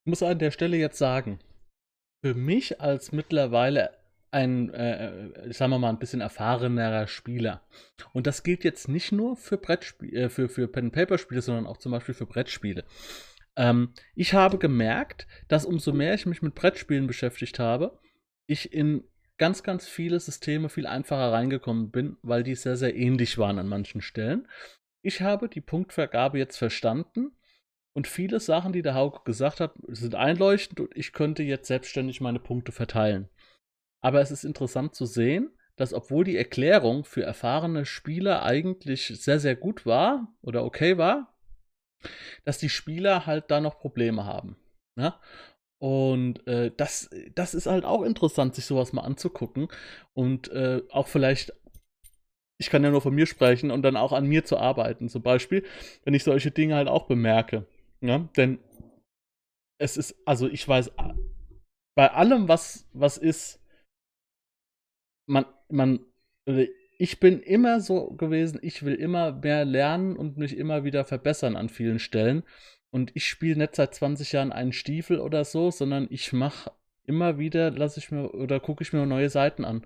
muss 0.04 0.22
an 0.22 0.38
der 0.38 0.50
Stelle 0.50 0.76
jetzt 0.76 0.98
sagen, 0.98 1.40
für 2.22 2.34
mich 2.34 2.80
als 2.80 3.12
mittlerweile 3.12 3.90
ein, 4.30 4.70
äh, 4.70 5.52
sagen 5.52 5.70
wir 5.70 5.78
mal, 5.78 5.90
ein 5.90 5.98
bisschen 5.98 6.20
erfahrenerer 6.20 7.06
Spieler. 7.06 7.62
Und 8.12 8.26
das 8.26 8.42
gilt 8.42 8.64
jetzt 8.64 8.88
nicht 8.88 9.12
nur 9.12 9.36
für 9.36 9.56
Brettspiele, 9.56 10.22
äh, 10.22 10.28
für, 10.28 10.48
für 10.48 10.66
Pen-Paper-Spiele, 10.66 11.40
sondern 11.40 11.66
auch 11.66 11.76
zum 11.76 11.92
Beispiel 11.92 12.14
für 12.14 12.26
Brettspiele. 12.26 12.84
Ähm, 13.56 13.92
ich 14.16 14.34
habe 14.34 14.58
gemerkt, 14.58 15.28
dass 15.46 15.64
umso 15.64 15.92
mehr 15.92 16.14
ich 16.14 16.26
mich 16.26 16.42
mit 16.42 16.56
Brettspielen 16.56 17.06
beschäftigt 17.06 17.60
habe, 17.60 18.00
ich 18.46 18.72
in 18.72 19.04
ganz, 19.38 19.62
ganz 19.62 19.86
viele 19.86 20.18
Systeme 20.18 20.68
viel 20.68 20.86
einfacher 20.86 21.32
reingekommen 21.32 21.90
bin, 21.90 22.16
weil 22.22 22.42
die 22.42 22.56
sehr, 22.56 22.76
sehr 22.76 22.94
ähnlich 22.96 23.38
waren 23.38 23.58
an 23.58 23.68
manchen 23.68 24.00
Stellen. 24.00 24.48
Ich 25.02 25.20
habe 25.20 25.48
die 25.48 25.60
Punktvergabe 25.60 26.38
jetzt 26.38 26.56
verstanden 26.56 27.36
und 27.94 28.08
viele 28.08 28.40
Sachen, 28.40 28.72
die 28.72 28.82
der 28.82 28.94
Hauke 28.94 29.20
gesagt 29.24 29.60
hat, 29.60 29.72
sind 29.88 30.14
einleuchtend 30.14 30.80
und 30.80 30.96
ich 30.96 31.12
könnte 31.12 31.42
jetzt 31.42 31.68
selbstständig 31.68 32.20
meine 32.20 32.40
Punkte 32.40 32.72
verteilen. 32.72 33.28
Aber 34.00 34.20
es 34.20 34.30
ist 34.30 34.44
interessant 34.44 34.94
zu 34.94 35.06
sehen, 35.06 35.50
dass 35.76 35.94
obwohl 35.94 36.24
die 36.24 36.36
Erklärung 36.36 37.04
für 37.04 37.22
erfahrene 37.22 37.86
Spieler 37.86 38.42
eigentlich 38.42 39.06
sehr, 39.06 39.40
sehr 39.40 39.56
gut 39.56 39.86
war 39.86 40.28
oder 40.42 40.64
okay 40.64 40.98
war, 40.98 41.34
dass 42.44 42.58
die 42.58 42.68
Spieler 42.68 43.26
halt 43.26 43.50
da 43.50 43.60
noch 43.60 43.78
Probleme 43.78 44.24
haben. 44.24 44.56
Ja? 44.96 45.20
Und 45.78 46.46
äh, 46.46 46.70
das, 46.76 47.10
das 47.34 47.54
ist 47.54 47.66
halt 47.66 47.84
auch 47.84 48.02
interessant, 48.02 48.54
sich 48.54 48.66
sowas 48.66 48.92
mal 48.92 49.02
anzugucken 49.02 49.68
und 50.14 50.48
äh, 50.48 50.82
auch 50.90 51.08
vielleicht, 51.08 51.52
ich 52.58 52.70
kann 52.70 52.84
ja 52.84 52.90
nur 52.90 53.02
von 53.02 53.14
mir 53.14 53.26
sprechen 53.26 53.70
und 53.70 53.82
dann 53.82 53.96
auch 53.96 54.12
an 54.12 54.26
mir 54.26 54.44
zu 54.44 54.58
arbeiten. 54.58 55.08
Zum 55.08 55.22
Beispiel, 55.22 55.64
wenn 56.04 56.14
ich 56.14 56.24
solche 56.24 56.50
Dinge 56.50 56.76
halt 56.76 56.88
auch 56.88 57.06
bemerke. 57.06 57.66
Ja? 58.04 58.18
Denn 58.36 58.58
es 59.80 59.96
ist, 59.96 60.14
also 60.26 60.48
ich 60.48 60.66
weiß, 60.66 60.92
bei 61.96 62.10
allem, 62.10 62.48
was, 62.48 62.88
was 62.92 63.18
ist, 63.18 63.60
man, 65.26 65.46
man, 65.68 66.04
oder 66.46 66.66
ich 66.98 67.18
bin 67.18 67.40
immer 67.40 67.80
so 67.80 68.10
gewesen, 68.10 68.60
ich 68.62 68.84
will 68.84 68.94
immer 68.94 69.32
mehr 69.32 69.64
lernen 69.64 70.16
und 70.16 70.36
mich 70.36 70.56
immer 70.56 70.84
wieder 70.84 71.04
verbessern 71.04 71.56
an 71.56 71.68
vielen 71.68 71.98
Stellen. 71.98 72.44
Und 72.92 73.10
ich 73.16 73.26
spiele 73.26 73.56
nicht 73.56 73.74
seit 73.74 73.94
20 73.94 74.32
Jahren 74.32 74.52
einen 74.52 74.72
Stiefel 74.72 75.18
oder 75.18 75.44
so, 75.44 75.70
sondern 75.70 76.06
ich 76.10 76.32
mache 76.32 76.70
immer 77.04 77.38
wieder, 77.38 77.70
lasse 77.70 77.98
ich 77.98 78.10
mir 78.10 78.32
oder 78.34 78.60
gucke 78.60 78.82
ich 78.82 78.92
mir 78.92 79.06
neue 79.06 79.30
Seiten 79.30 79.64
an. 79.64 79.84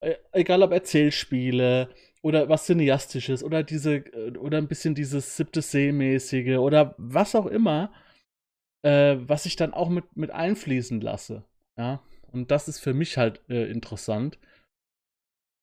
Äh, 0.00 0.16
Egal 0.32 0.62
ob 0.62 0.72
Erzählspiele 0.72 1.92
oder 2.22 2.48
was 2.48 2.66
Cineastisches 2.66 3.42
oder 3.42 3.62
diese, 3.62 3.96
äh, 3.96 4.36
oder 4.36 4.58
ein 4.58 4.68
bisschen 4.68 4.94
dieses 4.94 5.36
siebte 5.36 5.62
See-mäßige 5.62 6.58
oder 6.58 6.94
was 6.98 7.34
auch 7.34 7.46
immer, 7.46 7.92
äh, 8.82 9.16
was 9.20 9.46
ich 9.46 9.56
dann 9.56 9.74
auch 9.74 9.88
mit, 9.88 10.16
mit 10.16 10.30
einfließen 10.30 11.00
lasse. 11.00 11.44
Ja. 11.76 12.02
Und 12.32 12.50
das 12.50 12.68
ist 12.68 12.80
für 12.80 12.94
mich 12.94 13.16
halt 13.16 13.40
äh, 13.48 13.70
interessant. 13.70 14.38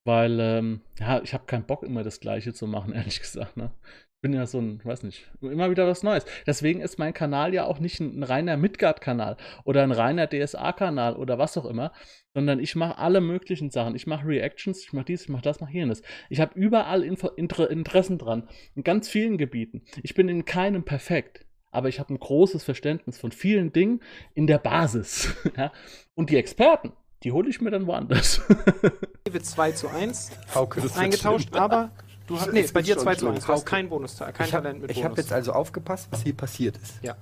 Weil, 0.05 0.39
ähm, 0.39 0.81
ja, 0.99 1.21
ich 1.21 1.33
habe 1.33 1.45
keinen 1.45 1.65
Bock, 1.65 1.83
immer 1.83 2.01
das 2.01 2.21
Gleiche 2.21 2.53
zu 2.53 2.65
machen, 2.65 2.93
ehrlich 2.93 3.19
gesagt. 3.19 3.57
Ne? 3.57 3.71
Ich 4.17 4.21
bin 4.23 4.33
ja 4.33 4.47
so 4.47 4.59
ein, 4.59 4.83
weiß 4.83 5.03
nicht, 5.03 5.27
immer 5.41 5.69
wieder 5.69 5.85
was 5.85 6.01
Neues. 6.01 6.25
Deswegen 6.47 6.81
ist 6.81 6.97
mein 6.97 7.13
Kanal 7.13 7.53
ja 7.53 7.65
auch 7.65 7.77
nicht 7.77 7.99
ein, 7.99 8.19
ein 8.19 8.23
reiner 8.23 8.57
Midgard-Kanal 8.57 9.37
oder 9.63 9.83
ein 9.83 9.91
reiner 9.91 10.27
DSA-Kanal 10.27 11.15
oder 11.15 11.37
was 11.37 11.55
auch 11.55 11.65
immer, 11.65 11.93
sondern 12.33 12.59
ich 12.59 12.75
mache 12.75 12.97
alle 12.97 13.21
möglichen 13.21 13.69
Sachen. 13.69 13.95
Ich 13.95 14.07
mache 14.07 14.25
Reactions, 14.25 14.83
ich 14.83 14.91
mache 14.91 15.05
dies, 15.05 15.21
ich 15.21 15.29
mache 15.29 15.43
das, 15.43 15.59
mache 15.59 15.71
jenes. 15.71 16.01
Ich 16.31 16.39
habe 16.39 16.59
überall 16.59 17.03
Info 17.03 17.27
Inter 17.27 17.69
Interessen 17.69 18.17
dran, 18.17 18.49
in 18.73 18.83
ganz 18.83 19.07
vielen 19.07 19.37
Gebieten. 19.37 19.83
Ich 20.01 20.15
bin 20.15 20.29
in 20.29 20.45
keinem 20.45 20.83
perfekt, 20.83 21.45
aber 21.69 21.87
ich 21.87 21.99
habe 21.99 22.11
ein 22.11 22.19
großes 22.19 22.63
Verständnis 22.63 23.19
von 23.19 23.31
vielen 23.31 23.71
Dingen 23.71 24.01
in 24.33 24.47
der 24.47 24.57
Basis. 24.57 25.35
ja? 25.57 25.71
Und 26.15 26.31
die 26.31 26.37
Experten, 26.37 26.91
die 27.21 27.33
hole 27.33 27.49
ich 27.49 27.61
mir 27.61 27.69
dann 27.69 27.85
woanders. 27.85 28.41
wird 29.29 29.45
2 29.45 29.73
zu 29.73 29.89
1 29.89 30.31
Hauke, 30.55 30.81
das 30.81 30.95
wird 30.95 31.03
eingetauscht, 31.03 31.55
aber 31.55 31.91
du 32.27 32.39
hast. 32.39 32.53
Nee, 32.53 32.65
bei 32.73 32.81
dir 32.81 32.93
schon 32.95 33.03
2 33.03 33.13
zu 33.15 33.19
schlimm. 33.21 33.35
1. 33.35 33.45
Du 33.45 33.51
hast 33.53 33.65
kein 33.65 33.89
Bonusteil, 33.89 34.31
kein 34.33 34.47
Ich 34.47 34.53
habe 34.53 34.63
Talent 34.63 34.81
mit 34.83 34.91
hab 34.97 35.03
Bonus. 35.03 35.17
jetzt 35.17 35.33
also 35.33 35.53
aufgepasst, 35.53 36.07
was 36.11 36.21
hier 36.23 36.33
passiert 36.35 36.77
ist. 36.77 36.95
ja. 37.01 37.15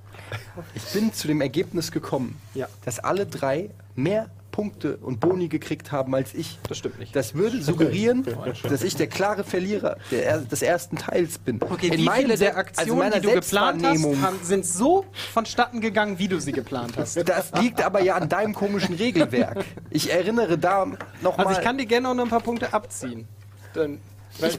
Ich 0.73 0.83
bin 0.93 1.13
zu 1.13 1.27
dem 1.27 1.41
Ergebnis 1.41 1.91
gekommen, 1.91 2.39
Ja. 2.53 2.67
dass 2.83 2.99
alle 2.99 3.25
drei 3.25 3.69
mehr 3.95 4.29
Punkte 4.51 4.95
und 4.97 5.19
Boni 5.19 5.49
gekriegt 5.49 5.91
haben 5.91 6.15
als 6.15 6.33
ich. 6.33 6.57
Das 6.69 6.77
stimmt 6.77 6.97
nicht. 6.97 7.13
Das 7.13 7.33
würde 7.35 7.61
suggerieren, 7.61 8.25
dass 8.63 8.83
ich 8.83 8.95
der 8.95 9.07
klare 9.07 9.43
Verlierer 9.43 9.97
der, 10.11 10.25
er- 10.25 10.37
des 10.39 10.61
ersten 10.61 10.95
Teils 10.95 11.37
bin. 11.39 11.61
Okay, 11.61 11.87
In 11.87 11.97
wie 11.97 12.09
viele 12.09 12.37
der 12.37 12.55
also 12.55 12.59
Aktionen, 12.61 12.97
meiner 12.99 13.19
die 13.19 13.27
du 13.27 13.33
geplant 13.33 13.85
hast, 13.85 14.45
sind 14.47 14.65
so 14.65 15.05
vonstatten 15.33 15.81
gegangen, 15.81 16.19
wie 16.19 16.29
du 16.29 16.39
sie 16.39 16.53
geplant 16.53 16.93
hast? 16.97 17.17
Das 17.27 17.51
liegt 17.59 17.81
aber 17.83 18.01
ja 18.01 18.15
an 18.15 18.29
deinem 18.29 18.53
komischen 18.53 18.95
Regelwerk. 18.95 19.65
Ich 19.89 20.09
erinnere 20.13 20.57
da 20.57 20.85
nochmal. 21.21 21.47
Also 21.47 21.59
ich 21.59 21.65
kann 21.65 21.77
dir 21.77 21.85
gerne 21.85 22.07
auch 22.07 22.13
noch 22.13 22.23
ein 22.23 22.29
paar 22.29 22.39
Punkte 22.39 22.73
abziehen. 22.73 23.27
Dann, 23.73 23.99
weil, 24.39 24.51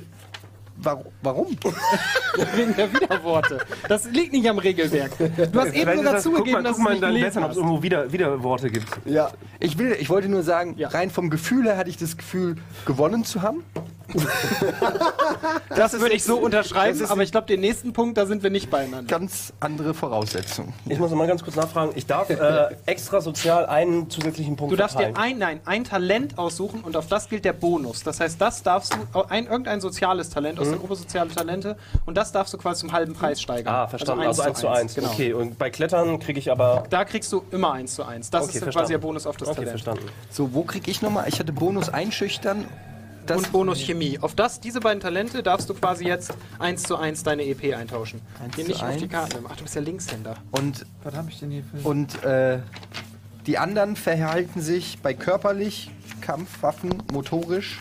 Warum? 1.22 1.46
wegen 2.54 2.76
der 2.76 2.92
Widerworte. 2.92 3.58
Das 3.88 4.04
liegt 4.10 4.32
nicht 4.32 4.48
am 4.48 4.58
Regelwerk. 4.58 5.12
Du 5.18 5.24
hast 5.26 5.68
eben 5.68 5.72
Vielleicht 5.72 5.96
sogar 5.98 5.98
ist 5.98 6.04
das- 6.04 6.24
guck 6.24 6.36
zugegeben, 6.36 6.52
mal, 6.52 6.62
dass 6.62 6.72
es 6.72 6.78
nicht 6.78 6.88
Blättern, 7.00 7.14
gelesen 7.14 7.44
ob 7.44 7.50
es 7.50 7.56
irgendwo 7.56 7.82
wieder, 7.82 8.12
Widerworte 8.12 8.70
gibt. 8.70 8.86
Ja, 9.06 9.30
Ich, 9.58 9.78
will, 9.78 9.96
ich 9.98 10.10
wollte 10.10 10.28
nur 10.28 10.42
sagen, 10.42 10.74
Ja. 10.76 10.88
rein 10.88 11.10
vom 11.10 11.30
Gefühl 11.30 11.64
her 11.64 11.76
hatte 11.76 11.90
ich 11.90 11.96
das 11.96 12.16
Gefühl, 12.16 12.56
gewonnen 12.84 13.24
zu 13.24 13.42
haben. 13.42 13.62
Das 15.74 15.92
würde 16.00 16.14
ich 16.14 16.24
so 16.24 16.36
unterschreiben, 16.38 16.98
das 16.98 17.10
aber 17.10 17.22
ich 17.22 17.30
glaube, 17.32 17.46
den 17.46 17.60
nächsten 17.60 17.92
Punkt, 17.92 18.16
da 18.16 18.26
sind 18.26 18.42
wir 18.42 18.50
nicht 18.50 18.70
beieinander. 18.70 19.08
Ganz 19.10 19.52
andere 19.60 19.94
Voraussetzungen. 19.94 20.72
Ich 20.88 20.98
muss 20.98 21.10
mal 21.10 21.26
ganz 21.26 21.42
kurz 21.44 21.56
nachfragen. 21.56 21.92
Ich 21.96 22.06
darf 22.06 22.30
äh, 22.30 22.76
extra 22.86 23.20
sozial 23.20 23.66
einen 23.66 24.08
zusätzlichen 24.10 24.56
Punkt 24.56 24.72
Du 24.72 24.76
darfst 24.76 24.96
dir 24.98 25.04
verteilen. 25.04 25.32
ein, 25.34 25.38
nein, 25.38 25.60
ein 25.64 25.84
Talent 25.84 26.38
aussuchen 26.38 26.80
und 26.80 26.96
auf 26.96 27.06
das 27.08 27.28
gilt 27.28 27.44
der 27.44 27.52
Bonus. 27.52 28.02
Das 28.02 28.20
heißt, 28.20 28.40
das 28.40 28.62
darfst 28.62 28.94
du, 28.94 29.22
ein, 29.28 29.46
irgendein 29.46 29.80
soziales 29.80 30.30
Talent 30.30 30.58
aus 30.60 30.68
der 30.68 30.78
Gruppe 30.78 30.96
soziale 30.96 31.30
Talente 31.30 31.76
und 32.06 32.16
das 32.16 32.32
darfst 32.32 32.54
du 32.54 32.58
quasi 32.58 32.80
zum 32.80 32.92
halben 32.92 33.14
Preis 33.14 33.40
steigern. 33.40 33.74
Ah, 33.74 33.86
verstanden. 33.88 34.24
Also 34.26 34.42
1 34.42 34.58
zu 34.58 34.68
1. 34.68 34.94
Genau. 34.94 35.08
Okay, 35.10 35.32
und 35.32 35.58
bei 35.58 35.70
Klettern 35.70 36.18
kriege 36.20 36.38
ich 36.38 36.50
aber. 36.50 36.84
Da 36.90 37.04
kriegst 37.04 37.32
du 37.32 37.42
immer 37.50 37.72
1 37.72 37.94
zu 37.94 38.04
1. 38.04 38.30
Das 38.30 38.42
Okay, 38.44 38.48
ist 38.48 38.54
dann 38.56 38.62
verstanden. 38.64 38.84
quasi 38.84 38.92
der 38.94 38.98
Bonus 38.98 39.26
auf 39.26 39.36
das 39.36 39.48
Okay, 39.48 39.56
Talent. 39.56 39.70
verstanden. 39.70 40.08
So, 40.30 40.54
wo 40.54 40.62
krieg 40.62 40.88
ich 40.88 41.02
nochmal? 41.02 41.24
Ich 41.28 41.38
hatte 41.38 41.52
Bonus 41.52 41.88
einschüchtern. 41.88 42.64
Das 43.26 43.38
Und 43.38 43.52
Bonus 43.52 43.80
Chemie. 43.80 44.18
Auf 44.20 44.34
das, 44.34 44.60
diese 44.60 44.80
beiden 44.80 45.00
Talente 45.00 45.42
darfst 45.42 45.68
du 45.68 45.74
quasi 45.74 46.06
jetzt 46.06 46.32
1 46.58 46.82
zu 46.84 46.96
1 46.96 47.22
deine 47.24 47.44
EP 47.44 47.74
eintauschen. 47.76 48.20
1 48.42 48.54
Hier 48.54 48.64
zu 48.64 48.70
nicht 48.70 48.82
auf 48.82 48.96
die 48.96 49.02
1. 49.04 49.12
Karte 49.12 49.36
nehmen. 49.36 49.46
Ach, 49.50 49.56
du 49.56 49.62
bist 49.64 49.74
ja 49.74 49.80
Linkshänder. 49.80 50.36
und, 50.52 50.86
Was 51.04 51.14
habe 51.14 51.30
ich 51.30 51.38
denn 51.40 51.50
hier 51.50 51.64
für. 51.64 51.88
und 51.88 52.22
äh, 52.24 52.60
die 53.46 53.58
anderen 53.58 53.96
verhalten 53.96 54.60
sich 54.60 54.98
bei 55.02 55.14
körperlich, 55.14 55.90
Kampfwaffen, 56.20 57.02
motorisch, 57.12 57.80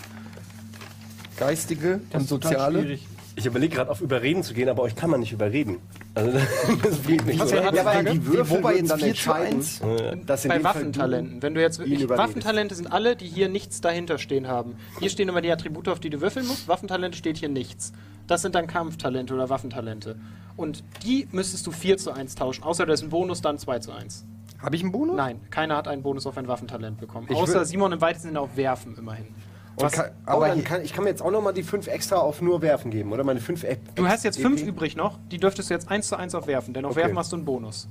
geistige 1.38 2.00
Das 2.12 2.24
und 2.24 2.28
soziale. 2.30 2.82
schwierig. 2.82 3.08
Ich 3.38 3.46
überlege 3.46 3.76
gerade 3.76 3.92
auf 3.92 4.00
Überreden 4.00 4.44
zu 4.44 4.54
gehen, 4.54 4.70
aber 4.70 4.82
euch 4.84 4.96
kann 4.96 5.10
man 5.10 5.20
nicht 5.20 5.34
überreden. 5.34 5.80
Also, 6.14 6.32
das 6.84 6.98
bringt 7.00 7.26
nichts, 7.26 7.42
Was 7.42 7.52
oder? 7.52 7.62
wir 7.62 7.66
hatten- 7.68 7.76
Ja, 7.76 7.86
aber 7.86 8.04
die 8.12 8.26
Würfel 8.26 8.58
Wobei 8.58 8.76
jetzt 8.78 8.92
dann 8.92 9.00
4 9.00 9.06
zu 9.08 9.10
entscheiden, 9.10 9.56
1. 9.58 9.82
dass 10.26 10.46
in 10.46 10.50
Bei 10.50 10.64
Waffentalenten. 10.64 11.42
Wenn 11.42 11.54
du 11.54 11.62
jetzt 11.62 11.80
ihn 11.80 11.92
ich, 11.92 12.02
überredest. 12.02 12.30
Waffentalente 12.30 12.76
sind 12.76 12.88
alle, 12.92 13.16
die 13.18 13.28
hier 13.28 13.50
nichts 13.50 13.82
dahinter 13.82 14.18
stehen 14.20 14.48
haben. 14.48 14.76
Hier 15.00 15.10
stehen 15.10 15.28
immer 15.28 15.42
die 15.42 15.52
Attribute, 15.52 15.90
auf 15.90 16.00
die 16.00 16.10
du 16.10 16.22
würfeln 16.22 16.48
musst. 16.48 16.68
Waffentalente 16.70 17.18
steht 17.18 17.38
hier 17.38 17.50
nichts. 17.50 17.92
Das 18.28 18.42
sind 18.42 18.56
dann 18.56 18.68
Kampftalente 18.68 19.34
oder 19.34 19.50
Waffentalente. 19.50 20.16
Und 20.56 20.84
die 21.04 21.28
müsstest 21.34 21.68
du 21.68 21.72
4 21.72 21.98
zu 21.98 22.12
1 22.14 22.36
tauschen. 22.36 22.64
Außer 22.64 22.86
da 22.86 22.94
ist 22.94 23.04
ein 23.04 23.10
Bonus, 23.10 23.42
dann 23.42 23.60
2 23.60 23.80
zu 23.80 23.92
1. 23.92 24.24
Habe 24.60 24.78
ich 24.78 24.82
einen 24.82 24.94
Bonus? 24.94 25.18
Nein, 25.18 25.42
keiner 25.50 25.76
hat 25.76 25.90
einen 25.90 26.02
Bonus 26.02 26.26
auf 26.26 26.38
ein 26.38 26.48
Waffentalent 26.48 26.98
bekommen. 26.98 27.28
Ich 27.30 27.36
Außer 27.36 27.66
Simon 27.66 27.92
im 27.92 28.00
weitesten 28.00 28.30
Sinne 28.30 28.40
auf 28.40 28.56
Werfen 28.56 28.98
immerhin. 28.98 29.28
Und 29.78 29.92
kann, 29.92 30.12
aber 30.26 30.46
aber 30.48 30.54
hier- 30.54 30.64
kann, 30.64 30.82
ich 30.84 30.94
kann 30.94 31.04
mir 31.04 31.10
jetzt 31.10 31.22
auch 31.22 31.32
noch 31.32 31.42
mal 31.42 31.52
die 31.52 31.64
5 31.64 31.88
extra 31.88 32.16
auf 32.18 32.42
nur 32.42 32.62
werfen 32.62 32.92
geben, 32.92 33.12
oder? 33.12 33.24
Meine 33.24 33.42
5 33.42 33.64
App. 33.64 33.80
Du 33.96 34.08
hast 34.08 34.24
jetzt 34.24 34.40
5 34.40 34.62
EP. 34.62 34.68
übrig 34.70 34.96
noch. 34.96 35.20
Die 35.32 35.38
dürftest 35.38 35.70
du 35.70 35.74
jetzt 35.74 35.90
1 35.90 36.08
zu 36.08 36.16
1 36.18 36.34
auf 36.36 36.48
Werfen. 36.48 36.74
Denn 36.74 36.86
auf 36.86 36.92
Okay. 36.92 37.02
Werfen 37.02 37.18
hast 37.18 37.32
du 37.32 37.36
einen 37.38 37.46
Bonus. 37.46 37.88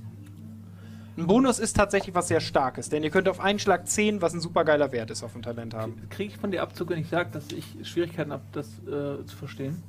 Ein 1.16 1.26
Bonus 1.28 1.58
ist 1.60 1.76
tatsächlich 1.76 2.14
was 2.14 2.28
sehr 2.28 2.40
Starkes. 2.40 2.88
Denn 2.88 3.02
ihr 3.04 3.10
könnt 3.10 3.28
auf 3.28 3.38
einen 3.38 3.58
Schlag 3.58 3.86
10, 3.86 4.20
was 4.22 4.32
ein 4.34 4.40
supergeiler 4.40 4.90
Wert 4.92 5.10
ist, 5.10 5.22
auf 5.22 5.32
dem 5.32 5.42
Talent 5.42 5.74
haben. 5.74 6.00
Kriege 6.10 6.32
ich 6.32 6.38
von 6.38 6.50
dir 6.50 6.62
Abzug, 6.62 6.90
wenn 6.90 6.98
ich 6.98 7.08
sage, 7.08 7.30
dass 7.32 7.44
ich 7.52 7.64
Schwierigkeiten 7.88 8.32
habe, 8.32 8.42
das 8.52 8.66
äh, 8.86 9.24
zu 9.26 9.36
verstehen? 9.36 9.82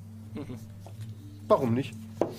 Warum 1.47 1.73
nicht? 1.73 1.93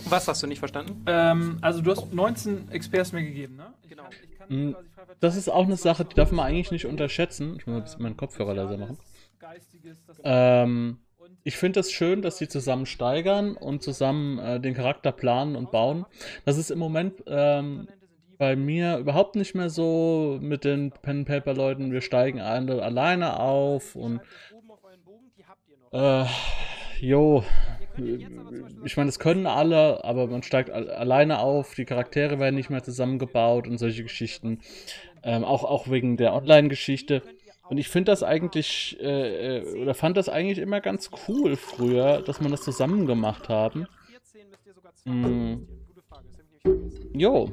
Was 0.08 0.26
hast 0.28 0.42
du 0.42 0.46
nicht 0.46 0.58
verstanden? 0.58 1.02
Ähm, 1.06 1.58
also 1.60 1.80
du 1.80 1.90
hast 1.92 2.12
19 2.12 2.70
Experts 2.70 3.12
mir 3.12 3.22
gegeben, 3.22 3.56
ne? 3.56 3.66
Ich 3.82 3.90
Genau. 3.90 4.02
Kann, 4.04 4.12
ich 4.30 4.38
kann 4.38 4.46
Mm. 4.48 4.76
Das 5.20 5.34
ist 5.36 5.48
auch 5.48 5.64
eine 5.64 5.76
Sache, 5.76 6.04
die 6.04 6.14
darf 6.14 6.30
man 6.30 6.46
eigentlich 6.46 6.70
nicht 6.70 6.86
unterschätzen. 6.86 7.56
Ich 7.58 7.66
muss 7.66 7.72
mal 7.72 7.76
ein 7.78 7.82
bisschen 7.84 8.02
meinen 8.02 8.16
Kopfhörer 8.16 8.54
leiser 8.54 8.76
machen. 8.76 8.98
Ähm, 10.24 10.98
ich 11.44 11.56
finde 11.56 11.80
es 11.80 11.86
das 11.86 11.92
schön, 11.92 12.22
dass 12.22 12.38
die 12.38 12.48
zusammen 12.48 12.86
steigern 12.86 13.56
und 13.56 13.82
zusammen 13.82 14.38
äh, 14.38 14.60
den 14.60 14.74
Charakter 14.74 15.12
planen 15.12 15.56
und 15.56 15.70
bauen. 15.70 16.04
Das 16.44 16.58
ist 16.58 16.70
im 16.70 16.78
Moment 16.78 17.22
ähm, 17.26 17.88
bei 18.38 18.56
mir 18.56 18.98
überhaupt 18.98 19.36
nicht 19.36 19.54
mehr 19.54 19.70
so 19.70 20.38
mit 20.40 20.64
den 20.64 20.90
Pen 20.90 21.24
Paper 21.24 21.54
Leuten. 21.54 21.92
Wir 21.92 22.00
steigen 22.00 22.40
alle 22.40 22.82
alleine 22.82 23.40
auf 23.40 23.96
und 23.96 24.20
äh, 25.92 26.24
jo. 27.00 27.44
Ich 28.84 28.98
meine, 28.98 29.08
das 29.08 29.18
können 29.18 29.46
alle, 29.46 30.04
aber 30.04 30.26
man 30.26 30.42
steigt 30.42 30.68
al- 30.68 30.90
alleine 30.90 31.38
auf, 31.38 31.74
die 31.74 31.86
Charaktere 31.86 32.38
werden 32.38 32.56
nicht 32.56 32.68
mehr 32.68 32.82
zusammengebaut 32.82 33.66
und 33.66 33.78
solche 33.78 34.02
Geschichten. 34.02 34.60
Ähm, 35.22 35.44
auch, 35.44 35.64
auch 35.64 35.88
wegen 35.90 36.18
der 36.18 36.34
Online-Geschichte. 36.34 37.22
Und 37.68 37.78
ich 37.78 37.88
finde 37.88 38.12
das 38.12 38.22
eigentlich, 38.22 38.96
äh, 39.00 39.58
äh, 39.58 39.82
oder 39.82 39.94
fand 39.94 40.16
das 40.16 40.28
eigentlich 40.28 40.58
immer 40.58 40.80
ganz 40.80 41.10
cool 41.28 41.56
früher, 41.56 42.22
dass 42.22 42.40
man 42.40 42.50
das 42.50 42.62
zusammen 42.62 43.06
gemacht 43.06 43.48
haben. 43.48 43.86
Mm. 45.04 45.66
Jo. 47.12 47.52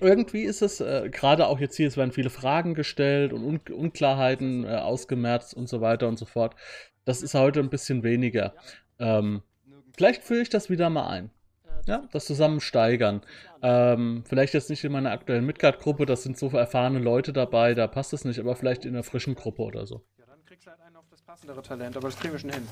Irgendwie 0.00 0.42
ist 0.42 0.62
es, 0.62 0.80
äh, 0.80 1.08
gerade 1.10 1.46
auch 1.46 1.60
jetzt 1.60 1.76
hier, 1.76 1.86
es 1.86 1.96
werden 1.96 2.12
viele 2.12 2.30
Fragen 2.30 2.74
gestellt 2.74 3.32
und 3.32 3.44
Un 3.44 3.60
Unklarheiten 3.72 4.64
äh, 4.64 4.76
ausgemerzt 4.76 5.54
und 5.54 5.68
so 5.68 5.80
weiter 5.80 6.08
und 6.08 6.18
so 6.18 6.24
fort. 6.24 6.56
Das 7.04 7.22
ist 7.22 7.34
heute 7.34 7.60
ein 7.60 7.70
bisschen 7.70 8.02
weniger. 8.02 8.54
Ähm, 8.98 9.42
vielleicht 9.96 10.24
führe 10.24 10.42
ich 10.42 10.48
das 10.48 10.70
wieder 10.70 10.90
mal 10.90 11.08
ein. 11.08 11.30
Ja, 11.86 12.02
das 12.12 12.24
zusammen 12.24 12.60
steigern. 12.60 13.22
Ähm, 13.62 14.24
vielleicht 14.26 14.54
jetzt 14.54 14.70
nicht 14.70 14.84
in 14.84 14.92
meiner 14.92 15.10
aktuellen 15.10 15.44
Midgard-Gruppe, 15.44 16.06
das 16.06 16.22
sind 16.22 16.38
so 16.38 16.48
erfahrene 16.48 16.98
Leute 16.98 17.32
dabei, 17.32 17.74
da 17.74 17.86
passt 17.86 18.12
es 18.14 18.24
nicht, 18.24 18.40
aber 18.40 18.56
vielleicht 18.56 18.84
in 18.84 18.94
einer 18.94 19.02
frischen 19.02 19.34
Gruppe 19.34 19.62
oder 19.62 19.86
so. 19.86 20.02
Ja, 20.18 20.24
dann 20.26 20.42
kriegst 20.46 20.66
du 20.66 20.70
halt 20.70 20.80
einen 20.80 20.96
auf 20.96 21.04
das 21.10 21.20
passendere 21.20 21.62
Talent, 21.62 21.96
aber 21.96 22.08
das 22.08 22.18
kriegen 22.18 22.32
wir 22.32 22.38
schon 22.38 22.52
hin. 22.52 22.66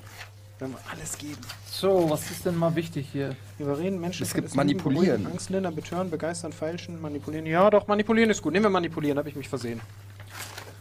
Wenn 0.59 0.71
wir 0.71 0.79
alles 0.91 1.19
geben. 1.19 1.41
So, 1.67 2.09
was 2.09 2.31
ist 2.31 2.47
denn 2.47 2.57
mal 2.57 2.75
wichtig 2.77 3.09
hier? 3.11 3.35
Überreden, 3.59 4.01
Menschen. 4.01 4.23
Es 4.23 4.33
gibt 4.33 4.55
Manipulieren. 4.55 5.07
beruhigen, 5.07 5.27
Angst 5.27 5.51
lindern, 5.51 5.75
betören, 5.75 6.09
begeistern, 6.09 6.53
feilschen, 6.53 7.01
manipulieren. 7.01 7.47
Ja, 7.47 7.69
doch, 7.69 7.89
manipulieren 7.89 8.31
ist 8.31 8.41
gut. 8.41 8.53
Nehmen 8.53 8.67
wir 8.67 8.71
manipulieren, 8.71 9.19
habe 9.19 9.29
ich 9.29 9.35
mich 9.35 9.49
versehen. 9.49 9.81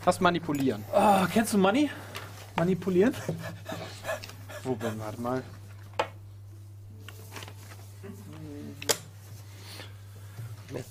Was 0.03 0.19
manipulieren? 0.21 0.83
Ah, 0.93 1.27
kennst 1.31 1.53
du 1.53 1.57
Money? 1.57 1.89
Manipulieren? 2.55 3.13
Wo 4.63 4.75
bin, 4.75 4.99
warte 4.99 5.19
mal. 5.19 5.41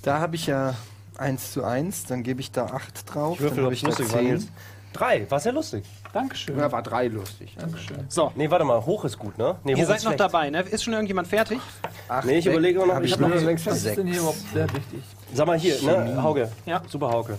Da 0.03 0.21
habe 0.21 0.37
ich 0.37 0.47
ja 0.47 0.75
1 1.19 1.53
zu 1.53 1.65
1, 1.65 2.07
dann 2.07 2.23
gebe 2.23 2.41
ich 2.41 2.51
da 2.53 2.67
8 2.67 3.13
drauf. 3.15 3.35
Ich 3.37 3.41
würfel, 3.43 3.57
dann 3.57 3.65
habe 3.67 3.75
ich 3.75 3.83
da 3.83 3.89
lustig 3.89 4.13
war. 4.13 4.19
10. 4.21 4.29
Nils. 4.29 4.47
Drei, 4.93 5.31
war 5.31 5.39
sehr 5.39 5.53
lustig. 5.53 5.85
Dankeschön. 6.13 6.59
Ja, 6.59 6.73
war 6.73 6.83
3 6.83 7.07
lustig. 7.09 7.55
Dankeschön. 7.59 8.07
So, 8.09 8.33
Nee, 8.35 8.51
warte 8.51 8.65
mal, 8.65 8.85
hoch 8.85 9.05
ist 9.05 9.19
gut, 9.19 9.39
ne? 9.39 9.55
Nee, 9.63 9.73
ihr 9.73 9.79
hoch 9.79 9.85
seid 9.87 9.99
ist 9.99 10.05
noch 10.05 10.11
schlecht. 10.11 10.21
dabei, 10.21 10.51
ne? 10.51 10.63
Ist 10.63 10.83
schon 10.83 10.93
irgendjemand 10.95 11.29
fertig? 11.29 11.61
Acht 12.09 12.25
Nee, 12.27 12.39
ich 12.39 12.47
überlege 12.47 12.81
noch, 12.81 12.95
hab 12.95 13.03
ich 13.03 13.07
ich 13.09 13.13
hab 13.13 13.21
noch 13.21 13.29
noch- 13.29 13.41
längst 13.41 13.67
Was 13.67 13.85
ist 13.85 13.97
denn 13.97 14.09
hier 14.09 14.19
überhaupt 14.19 14.39
sehr 14.53 14.67
wichtig? 14.75 15.01
Sag 15.33 15.47
mal 15.47 15.59
hier, 15.59 15.81
ne, 15.83 16.23
Hauke. 16.23 16.51
Ja. 16.67 16.83
Super 16.89 17.11
Hauke. 17.11 17.39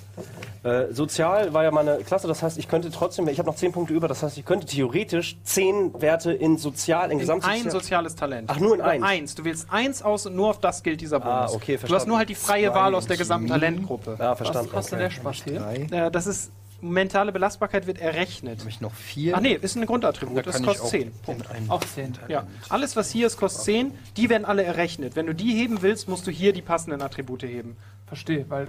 Äh, 0.64 0.94
sozial 0.94 1.54
war 1.54 1.64
ja 1.64 1.72
meine 1.72 1.98
Klasse, 1.98 2.28
das 2.28 2.44
heißt, 2.44 2.58
ich 2.60 2.68
könnte 2.68 2.92
trotzdem, 2.92 3.28
ich 3.28 3.40
habe 3.40 3.50
noch 3.50 3.56
10 3.56 3.72
Punkte 3.72 3.94
über, 3.94 4.08
das 4.08 4.22
heißt, 4.24 4.38
ich 4.38 4.46
könnte 4.46 4.68
theoretisch 4.68 5.38
10 5.44 6.00
Werte 6.02 6.32
in 6.32 6.58
Sozial, 6.58 7.06
in 7.06 7.14
In 7.14 7.20
Gesamtsozial. 7.20 7.66
ein 7.66 7.72
soziales 7.72 8.16
Talent. 8.16 8.50
Ach, 8.54 8.60
nur 8.60 8.76
in 8.76 8.82
eins? 8.82 9.04
Eins. 9.04 9.36
Du 9.36 9.44
wählst 9.44 9.68
eins 9.72 10.04
aus 10.04 10.26
und 10.28 10.36
nur 10.36 10.50
auf 10.52 10.60
das 10.60 10.84
gilt 10.84 11.02
dieser 11.02 11.18
Ah, 11.26 11.40
Bonus. 11.48 11.56
okay, 11.56 11.66
Du 11.66 11.74
hast 11.74 11.80
verstanden. 11.82 12.10
nur 12.10 12.18
halt 12.20 12.30
die 12.30 12.36
freie 12.36 12.68
Zwei 12.70 12.76
Wahl 12.76 12.96
aus 12.96 13.08
der 13.08 13.18
gesamten. 13.18 13.48
Talentgruppe. 13.48 14.16
Ja, 14.20 14.32
Was 14.32 14.38
verstanden. 14.38 14.72
kostet 14.72 14.94
denn 14.94 15.00
der 15.00 15.10
Spaß 15.10 15.44
hier? 15.44 15.68
Äh, 15.92 16.12
das 16.12 16.28
ist 16.28 16.52
mentale 16.82 17.32
Belastbarkeit 17.32 17.88
wird 17.88 18.00
errechnet. 18.00 18.60
Habe 18.60 18.70
ich 18.70 18.82
noch 18.82 18.94
4. 18.94 19.36
Ach 19.36 19.42
nee, 19.42 19.54
ist 19.54 19.76
ein 19.76 19.86
Grundattribut. 19.86 20.46
Das 20.46 20.62
kostet 20.62 20.88
10. 20.88 21.12
Punkt. 21.24 21.48
Auch 21.70 21.84
10. 21.84 22.14
Ja. 22.28 22.48
Alles, 22.70 22.96
was 22.96 23.12
hier 23.12 23.28
ist, 23.28 23.38
kostet 23.38 23.64
10. 23.64 23.94
Die 24.18 24.30
werden 24.30 24.46
alle 24.46 24.64
errechnet. 24.64 25.16
Wenn 25.16 25.28
du 25.28 25.36
die 25.36 25.54
heben 25.54 25.82
willst, 25.82 26.08
musst 26.08 26.28
du 26.28 26.32
hier 26.32 26.54
die 26.54 26.62
passenden 26.62 27.02
Attribute 27.02 27.44
heben. 27.44 27.78
Verstehe, 28.08 28.46
weil. 28.50 28.68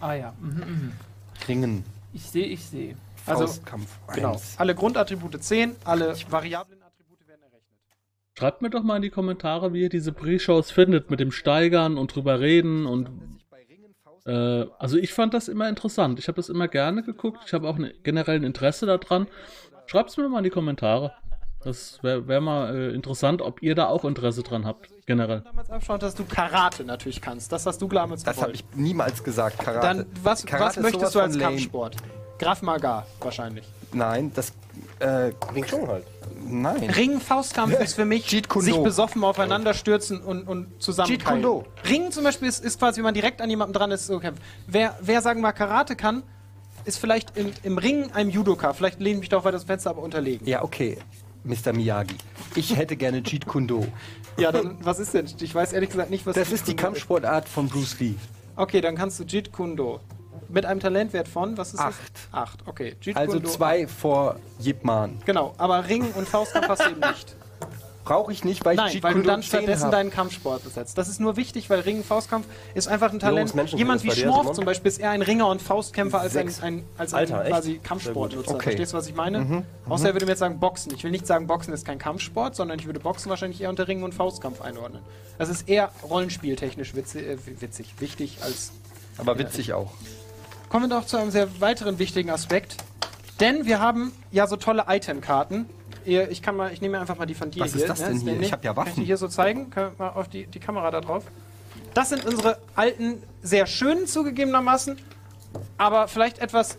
Ah 0.00 0.14
ja. 0.14 0.32
Mhm, 0.40 0.50
mhm. 0.50 0.92
Ringen. 1.48 1.84
Ich 2.12 2.22
sehe, 2.24 2.46
ich 2.46 2.64
sehe. 2.64 2.96
Also, 3.26 3.46
Faustkampf. 3.46 3.98
Genau. 4.14 4.32
Eins. 4.32 4.54
Alle 4.58 4.74
Grundattribute 4.74 5.42
10, 5.42 5.76
alle 5.84 6.14
variablen 6.28 6.82
Attribute 6.82 7.26
werden 7.28 7.42
errechnet. 7.42 7.78
Schreibt 8.36 8.62
mir 8.62 8.70
doch 8.70 8.82
mal 8.82 8.96
in 8.96 9.02
die 9.02 9.10
Kommentare, 9.10 9.72
wie 9.72 9.82
ihr 9.82 9.88
diese 9.88 10.12
Pre-Shows 10.12 10.70
findet, 10.70 11.10
mit 11.10 11.20
dem 11.20 11.30
Steigern 11.30 11.98
und 11.98 12.14
drüber 12.14 12.40
reden 12.40 12.86
und 12.86 13.10
äh, 14.24 14.66
also 14.78 14.96
ich 14.96 15.12
fand 15.12 15.34
das 15.34 15.48
immer 15.48 15.68
interessant. 15.68 16.18
Ich 16.18 16.28
habe 16.28 16.36
das 16.36 16.48
immer 16.48 16.68
gerne 16.68 17.02
geguckt. 17.02 17.40
Ich 17.46 17.52
habe 17.52 17.68
auch 17.68 17.76
ein 17.76 17.92
generell 18.02 18.36
ein 18.36 18.44
Interesse 18.44 18.86
daran. 18.86 19.26
Schreibt 19.86 20.10
es 20.10 20.16
mir 20.16 20.28
mal 20.28 20.38
in 20.38 20.44
die 20.44 20.50
Kommentare. 20.50 21.12
Das 21.64 22.02
wäre 22.02 22.26
wär 22.26 22.40
mal 22.40 22.74
äh, 22.74 22.94
interessant, 22.94 23.40
ob 23.40 23.62
ihr 23.62 23.74
da 23.74 23.86
auch 23.86 24.04
Interesse 24.04 24.42
dran 24.42 24.64
habt, 24.64 24.88
generell. 25.06 25.42
Damals 25.42 25.70
abschaut, 25.70 26.02
dass 26.02 26.14
du 26.14 26.24
Karate 26.24 26.84
natürlich 26.84 27.20
kannst. 27.20 27.52
Das 27.52 27.66
hast 27.66 27.80
du 27.80 27.86
damals 27.88 28.24
Das 28.24 28.42
habe 28.42 28.52
ich 28.52 28.64
niemals 28.74 29.22
gesagt, 29.22 29.58
Karate. 29.58 29.86
Dann, 29.86 30.06
was, 30.22 30.44
Karate 30.44 30.76
was 30.76 30.82
möchtest 30.82 31.14
du 31.14 31.20
als. 31.20 31.38
Kampfsport? 31.38 31.96
Graf 32.38 32.62
Maga 32.62 33.06
wahrscheinlich. 33.20 33.64
Nein, 33.92 34.32
das. 34.34 34.52
Äh, 34.98 35.32
Wing 35.52 35.64
Chun 35.64 35.86
halt. 35.88 36.04
nein. 36.46 36.90
Ringen, 36.90 37.20
Faustkampf 37.20 37.78
ist 37.80 37.94
für 37.94 38.04
mich 38.04 38.30
Jeet 38.30 38.48
Kune 38.48 38.64
sich 38.64 38.74
Do. 38.74 38.82
besoffen 38.82 39.24
aufeinander 39.24 39.74
stürzen 39.74 40.20
und, 40.20 40.46
und 40.46 40.82
zusammen. 40.82 41.10
Jeet 41.10 41.24
Kune 41.24 41.42
Do. 41.42 41.64
Ringen 41.88 42.12
zum 42.12 42.24
Beispiel 42.24 42.48
ist, 42.48 42.64
ist 42.64 42.78
quasi, 42.78 42.98
wenn 42.98 43.04
man 43.04 43.14
direkt 43.14 43.40
an 43.40 43.50
jemandem 43.50 43.74
dran 43.74 43.90
ist, 43.90 44.06
so 44.06 44.18
kämpft. 44.18 44.42
Wer, 44.66 44.96
wer 45.00 45.20
sagen 45.22 45.40
wir 45.40 45.48
mal 45.48 45.52
Karate 45.52 45.96
kann, 45.96 46.22
ist 46.84 46.98
vielleicht 46.98 47.36
im, 47.36 47.52
im 47.62 47.78
Ringen 47.78 48.12
einem 48.12 48.30
Judoka. 48.30 48.72
Vielleicht 48.72 49.00
lehne 49.00 49.16
ich 49.16 49.20
mich 49.20 49.28
doch 49.28 49.44
weiter 49.44 49.58
dem 49.58 49.66
Fenster, 49.66 49.90
aber 49.90 50.02
unterlegen. 50.02 50.46
Ja, 50.46 50.62
okay. 50.62 50.98
Mr. 51.44 51.72
Miyagi. 51.72 52.16
Ich 52.54 52.76
hätte 52.76 52.96
gerne 52.96 53.22
Jeet 53.24 53.46
Kune 53.46 53.66
Do. 53.66 53.86
Ja, 54.36 54.52
dann 54.52 54.78
was 54.80 54.98
ist 54.98 55.12
denn? 55.14 55.26
Ich 55.40 55.54
weiß 55.54 55.72
ehrlich 55.72 55.90
gesagt 55.90 56.10
nicht, 56.10 56.24
was 56.26 56.34
Das 56.36 56.48
Jeet 56.48 56.54
ist 56.54 56.68
die 56.68 56.76
Kampfsportart 56.76 57.48
von 57.48 57.68
Bruce 57.68 57.98
Lee. 58.00 58.14
Okay, 58.54 58.80
dann 58.80 58.96
kannst 58.96 59.18
du 59.18 59.24
Jeet 59.24 59.52
Kune 59.52 59.74
Do. 59.76 60.00
Mit 60.52 60.66
einem 60.66 60.80
Talentwert 60.80 61.28
von, 61.28 61.56
was 61.56 61.72
ist 61.74 61.80
Acht. 61.80 61.98
das? 62.30 62.40
Acht. 62.40 62.58
Okay, 62.66 62.94
Jeet 63.00 63.16
Also 63.16 63.32
Kune 63.32 63.44
Do. 63.44 63.48
zwei 63.50 63.86
vor 63.88 64.36
Yip 64.60 64.84
Man. 64.84 65.18
Genau, 65.24 65.54
aber 65.58 65.88
Ring 65.88 66.12
und 66.14 66.28
Faustkampf 66.28 66.68
hast 66.68 66.84
du 66.84 66.90
eben 66.90 67.00
nicht. 67.00 67.34
Brauche 68.04 68.32
ich 68.32 68.42
nicht, 68.44 68.64
weil 68.64 68.72
ich 68.74 68.78
Nein, 68.80 68.92
Jeet 68.92 69.02
weil 69.04 69.12
du 69.12 69.20
Kune 69.20 69.24
Do 69.24 69.30
dann 69.30 69.42
stehen 69.44 69.60
stattdessen 69.60 69.84
hab. 69.84 69.92
deinen 69.92 70.10
Kampfsport 70.10 70.64
besetzt. 70.64 70.98
Das 70.98 71.08
ist 71.08 71.20
nur 71.20 71.36
wichtig, 71.36 71.70
weil 71.70 71.80
Ring 71.80 71.98
und 71.98 72.04
Faustkampf 72.04 72.46
ist 72.74 72.88
einfach 72.88 73.12
ein 73.12 73.20
Talent. 73.20 73.54
Jungs, 73.54 73.72
Jemand 73.72 74.02
wie 74.02 74.10
Schmorf 74.10 74.40
Simon? 74.40 74.54
zum 74.56 74.64
Beispiel 74.64 74.88
ist 74.90 74.98
eher 74.98 75.10
ein 75.10 75.22
Ringer 75.22 75.46
und 75.48 75.62
Faustkämpfer 75.62 76.20
als 76.20 76.36
ein, 76.36 76.48
Sechs. 76.48 76.62
ein, 76.62 76.84
als 76.98 77.14
Alter, 77.14 77.42
echt? 77.42 77.50
quasi. 77.52 77.80
Kampfsportnutzer. 77.82 78.54
Okay. 78.56 78.62
Verstehst 78.64 78.92
du, 78.92 78.96
was 78.98 79.06
ich 79.06 79.14
meine? 79.14 79.64
Außer 79.88 80.08
er 80.08 80.14
würde 80.14 80.26
mir 80.26 80.32
jetzt 80.32 80.40
sagen 80.40 80.58
Boxen. 80.58 80.92
Ich 80.94 81.04
will 81.04 81.12
nicht 81.12 81.26
sagen, 81.28 81.46
Boxen 81.46 81.72
ist 81.72 81.86
kein 81.86 81.98
Kampfsport, 81.98 82.56
sondern 82.56 82.78
ich 82.78 82.86
würde 82.86 82.98
Boxen 83.00 83.30
wahrscheinlich 83.30 83.60
eher 83.60 83.70
unter 83.70 83.86
Ringen 83.86 84.02
und 84.02 84.12
Faustkampf 84.14 84.60
einordnen. 84.60 85.00
Das 85.38 85.48
ist 85.48 85.68
eher 85.68 85.90
rollenspieltechnisch 86.02 86.94
witzig, 86.96 87.22
äh, 87.26 87.36
witzig 87.60 87.94
wichtig 88.00 88.38
als 88.42 88.72
Aber 89.16 89.38
witzig 89.38 89.72
auch. 89.74 89.92
Kommen 90.72 90.88
wir 90.88 90.96
doch 90.96 91.04
zu 91.04 91.18
einem 91.18 91.30
sehr 91.30 91.60
weiteren 91.60 91.98
wichtigen 91.98 92.30
Aspekt. 92.30 92.76
Denn 93.40 93.66
wir 93.66 93.78
haben 93.78 94.10
ja 94.30 94.46
so 94.46 94.56
tolle 94.56 94.86
Itemkarten. 94.88 95.68
Ich 96.06 96.40
kann 96.40 96.56
mal, 96.56 96.72
ich 96.72 96.80
nehme 96.80 96.98
einfach 96.98 97.18
mal 97.18 97.26
die 97.26 97.34
von 97.34 97.50
dir 97.50 97.60
Was 97.60 97.74
ist 97.74 97.80
hier. 97.80 97.88
das 97.88 97.98
denn 97.98 98.20
hier? 98.20 98.40
Ich 98.40 98.54
hab 98.54 98.64
ja 98.64 98.72
Kann 98.72 98.84
ich 98.84 98.90
Waffen. 98.92 99.00
die 99.02 99.04
hier 99.04 99.18
so 99.18 99.28
zeigen? 99.28 99.68
Können 99.68 99.92
wir 99.98 100.06
mal 100.06 100.12
auf 100.14 100.28
die, 100.28 100.46
die 100.46 100.60
Kamera 100.60 100.90
da 100.90 101.02
drauf? 101.02 101.24
Das 101.92 102.08
sind 102.08 102.24
unsere 102.24 102.56
alten, 102.74 103.22
sehr 103.42 103.66
schönen 103.66 104.06
zugegebenermaßen, 104.06 104.98
aber 105.76 106.08
vielleicht 106.08 106.38
etwas 106.38 106.78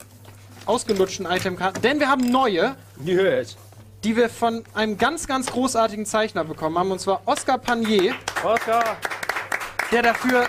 ausgelutschten 0.66 1.28
Itemkarten. 1.28 1.84
Denn 1.84 2.00
wir 2.00 2.10
haben 2.10 2.32
neue, 2.32 2.76
ist. 3.06 3.60
die 4.04 4.16
wir 4.16 4.28
von 4.28 4.64
einem 4.74 4.98
ganz, 4.98 5.28
ganz 5.28 5.52
großartigen 5.52 6.08
Zeichner 6.08 6.44
bekommen 6.46 6.80
haben. 6.80 6.90
Und 6.90 7.00
zwar 7.00 7.22
Oscar 7.28 7.60
Panier. 7.60 8.16
Oscar! 8.44 8.98
der 9.94 10.02
dafür. 10.02 10.48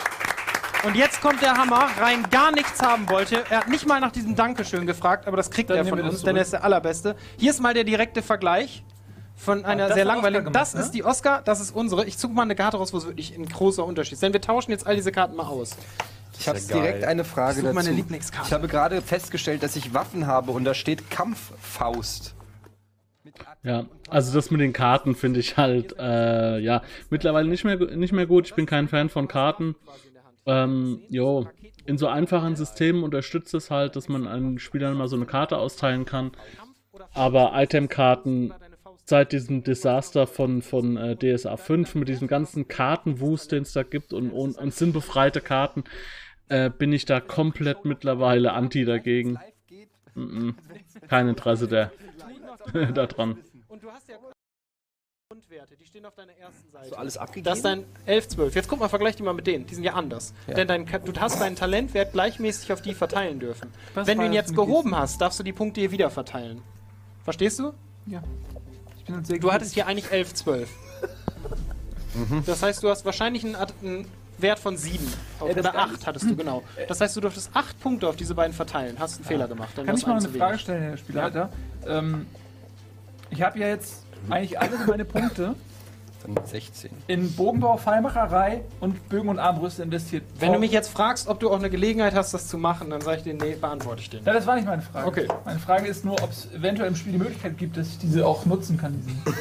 Und 0.87 0.97
jetzt 0.97 1.21
kommt 1.23 1.41
der 1.41 1.55
Hammer, 1.55 1.89
rein 1.99 2.29
gar 2.31 2.53
nichts 2.53 2.83
haben 2.83 3.09
wollte. 3.09 3.45
Er 3.49 3.61
hat 3.61 3.69
nicht 3.69 3.87
mal 3.87 4.01
nach 4.01 4.13
diesem 4.13 4.35
Dankeschön 4.35 4.87
gefragt, 4.87 5.27
aber 5.27 5.37
das 5.37 5.51
kriegt 5.51 5.71
Dann 5.71 5.79
er 5.79 5.85
von 5.87 6.01
uns, 6.01 6.23
denn 6.23 6.37
er 6.37 6.43
ist 6.43 6.53
der 6.53 6.63
Allerbeste. 6.63 7.17
Hier 7.39 7.51
ist 7.51 7.61
mal 7.61 7.73
der 7.73 7.85
direkte 7.85 8.21
Vergleich 8.23 8.85
von 9.35 9.65
einer 9.65 9.93
sehr 9.93 10.05
langweiligen. 10.05 10.45
gemacht, 10.45 10.61
das 10.61 10.75
ne? 10.75 10.81
ist 10.81 10.91
die 10.91 11.03
Oscar, 11.05 11.43
das 11.43 11.61
ist 11.61 11.75
unsere. 11.75 12.05
Ich 12.05 12.19
suche 12.19 12.33
mal 12.33 12.43
eine 12.43 12.55
Karte 12.55 12.77
raus, 12.77 12.93
wo 12.93 12.99
es 12.99 13.07
wirklich 13.07 13.35
ein 13.35 13.47
großer 13.47 13.85
Unterschied 13.85 14.15
ist. 14.15 14.23
Denn 14.23 14.33
wir 14.33 14.41
tauschen 14.41 14.71
jetzt 14.73 14.87
all 14.87 14.95
diese 14.95 15.11
Karten 15.11 15.37
mal 15.37 15.47
aus. 15.47 15.77
Ich 16.39 16.49
habe 16.49 16.59
ja 16.59 16.75
direkt 16.75 17.05
eine 17.05 17.25
Frage 17.25 17.57
Such 17.57 17.63
dazu. 17.63 17.75
meine 17.75 17.91
Lieblingskarte. 17.91 18.49
Ich 18.49 18.53
habe 18.53 18.69
gerade 18.69 19.01
festgestellt, 19.01 19.63
dass 19.63 19.77
ich 19.77 19.95
Waffen 19.95 20.27
habe 20.27 20.51
und 20.51 20.65
da 20.65 20.75
steht 20.75 21.11
Kampffaust. 21.11 22.35
Ja, 23.63 23.87
also 24.11 24.35
das 24.35 24.51
mit 24.51 24.61
den 24.61 24.75
Karten 24.75 25.15
finde 25.15 25.41
ich 25.41 25.57
halt, 25.57 25.97
äh, 25.99 26.59
ja, 26.59 26.83
mittlerweile 27.09 27.49
nicht 27.49 27.65
mehr, 27.65 27.77
nicht 27.77 28.13
mehr 28.13 28.27
gut. 28.27 28.47
Ich 28.47 28.55
bin 28.55 28.67
kein 28.67 28.89
Fan 28.89 29.09
von 29.09 29.27
Karten. 29.27 29.75
Ähm, 30.47 31.03
jo, 31.09 31.49
in 31.87 31.99
so 31.99 32.07
einfachen 32.09 32.57
Systemen 32.57 33.03
unterstützt 33.03 33.55
es 33.55 33.71
halt, 33.71 33.97
dass 33.97 34.09
man 34.09 34.27
einen 34.27 34.59
Spielern 34.59 34.97
mal 34.97 35.09
so 35.09 35.17
eine 35.17 35.27
Karte 35.27 35.59
austeilen 35.59 36.05
kann. 36.05 36.33
Aber 37.13 37.53
Itemkarten 37.55 38.53
seit 39.05 39.33
diesem 39.33 39.63
Desaster 39.63 40.27
von, 40.27 40.63
von 40.63 40.97
äh, 40.97 41.17
DSA 41.17 41.57
5 41.57 41.95
mit 41.95 42.09
diesem 42.09 42.29
ganzen 42.29 42.69
Kartenwust, 42.69 43.53
den 43.53 43.63
es 43.63 43.73
da 43.73 43.83
gibt 43.83 44.13
und, 44.13 44.31
und, 44.31 44.57
und 44.57 44.75
sinnbefreite 44.75 45.41
Karten, 45.41 45.85
äh, 46.49 46.71
bin 46.71 46.93
ich 46.93 47.05
da 47.05 47.21
komplett 47.21 47.85
mittlerweile 47.85 48.53
anti 48.53 48.85
dagegen. 48.85 49.39
Mm 50.15 50.21
-mm. 50.21 50.55
Kein 51.09 51.29
Interesse 51.29 51.69
der, 51.69 51.93
da 52.95 53.07
dran. 53.07 53.39
Und 53.69 53.83
du 53.83 53.91
hast 53.91 54.09
ja 54.09 54.17
Grundwerte, 55.31 55.75
die 55.75 55.87
stehen 55.87 56.05
auf 56.05 56.15
deiner 56.15 56.37
ersten 56.37 56.71
Seite. 56.71 56.91
So 56.91 56.97
alles 56.97 57.17
abgegeben? 57.17 57.45
Das 57.45 57.57
ist 57.59 57.65
dein 57.65 57.87
11, 58.05 58.29
12. 58.29 58.55
Jetzt 58.57 58.69
guck 58.69 58.79
mal, 58.79 58.91
vergleich 58.91 59.17
die 59.17 59.23
mal 59.23 59.33
mit 59.33 59.47
denen. 59.47 59.67
Die 59.67 59.75
sind 59.75 59.83
ja 59.83 59.95
anders. 59.95 60.35
Denn 60.47 60.69
dein, 60.69 60.85
du 60.85 61.19
hast 61.19 61.41
deinen 61.41 61.57
Talentwert 61.57 62.13
gleichmäßig 62.13 62.71
auf 62.75 62.83
die 62.83 62.93
verteilen 62.93 63.41
dürfen. 63.41 63.73
Was 63.95 64.07
Wenn 64.07 64.19
du 64.19 64.25
ihn 64.27 64.33
das 64.33 64.49
jetzt 64.49 64.55
gehoben 64.55 64.95
hast, 64.95 65.23
darfst 65.23 65.39
du 65.39 65.43
die 65.43 65.55
Punkte 65.55 65.81
hier 65.81 65.91
wieder 65.93 66.11
verteilen. 66.11 66.61
Verstehst 67.25 67.59
du? 67.59 67.73
Ja. 68.05 68.23
Ich 68.99 69.05
bin 69.07 69.25
sehr 69.25 69.39
Du 69.39 69.51
hattest 69.51 69.73
hier 69.73 69.87
eigentlich 69.87 70.11
11, 70.13 70.35
12. 70.35 70.71
Das 72.47 72.63
heißt, 72.63 72.81
du 72.83 72.91
hast 72.91 73.05
wahrscheinlich 73.05 73.45
einen, 73.45 73.57
einen 73.57 74.07
Wert 74.39 74.61
von 74.61 74.77
7. 74.77 75.05
das 75.41 75.51
Oder 75.51 75.63
kann 75.63 75.91
8 75.95 76.07
hattest 76.07 76.31
du, 76.31 76.37
genau. 76.37 76.63
Das 76.87 77.01
heißt, 77.01 77.17
du 77.17 77.21
durftest 77.21 77.51
8 77.55 77.81
Punkte 77.81 78.09
auf 78.09 78.15
diese 78.15 78.37
beiden 78.37 78.53
verteilen. 78.53 79.01
Hast 79.01 79.17
einen 79.17 79.25
Fehler 79.25 79.49
gemacht. 79.49 79.71
Dann 79.75 79.87
Kann 79.87 79.97
ich 79.97 80.07
mal 80.07 80.19
eine 80.19 80.29
Frage 80.29 80.59
stellen, 80.59 80.83
Herr 80.83 80.97
Spielleiter? 80.97 81.51
Ähm, 81.89 82.27
ich 83.31 83.43
habe 83.43 83.59
ja 83.59 83.67
jetzt 83.67 84.04
eigentlich 84.31 84.59
alle 84.61 84.79
meine 84.87 85.05
Punkte 85.05 85.55
Dann 86.27 86.47
16. 86.47 86.91
in 87.07 87.33
Bogenbau, 87.33 87.77
Pfeilmacherei 87.77 88.63
und 88.81 89.09
Bögen 89.09 89.29
und 89.29 89.39
Armbrüste 89.39 89.83
investiert. 89.83 90.25
Wenn 90.39 90.53
du 90.53 90.59
mich 90.59 90.73
jetzt 90.73 90.91
fragst, 90.91 91.29
ob 91.29 91.41
du 91.41 91.51
auch 91.51 91.59
eine 91.59 91.71
Gelegenheit 91.71 92.15
hast, 92.15 92.33
das 92.33 92.49
zu 92.49 92.59
machen, 92.59 92.91
dann 92.91 93.01
sage 93.01 93.19
ich 93.19 93.23
dir, 93.25 93.35
nee, 93.35 93.57
beantworte 93.61 94.01
ich 94.01 94.11
dir 94.11 94.17
nicht. 94.17 94.27
Ja, 94.27 94.33
das 94.33 94.47
war 94.47 94.57
nicht 94.57 94.67
meine 94.67 94.83
Frage. 94.83 95.07
Okay. 95.07 95.29
Meine 95.45 95.59
Frage 95.59 95.87
ist 95.87 96.05
nur, 96.05 96.15
ob 96.23 96.31
es 96.31 96.53
eventuell 96.53 96.89
im 96.89 96.97
Spiel 96.97 97.13
die 97.13 97.19
Möglichkeit 97.19 97.59
gibt, 97.59 97.77
dass 97.77 97.89
ich 97.89 97.99
diese 97.99 98.27
auch 98.27 98.47
nutzen 98.47 98.77
kann. 98.79 99.03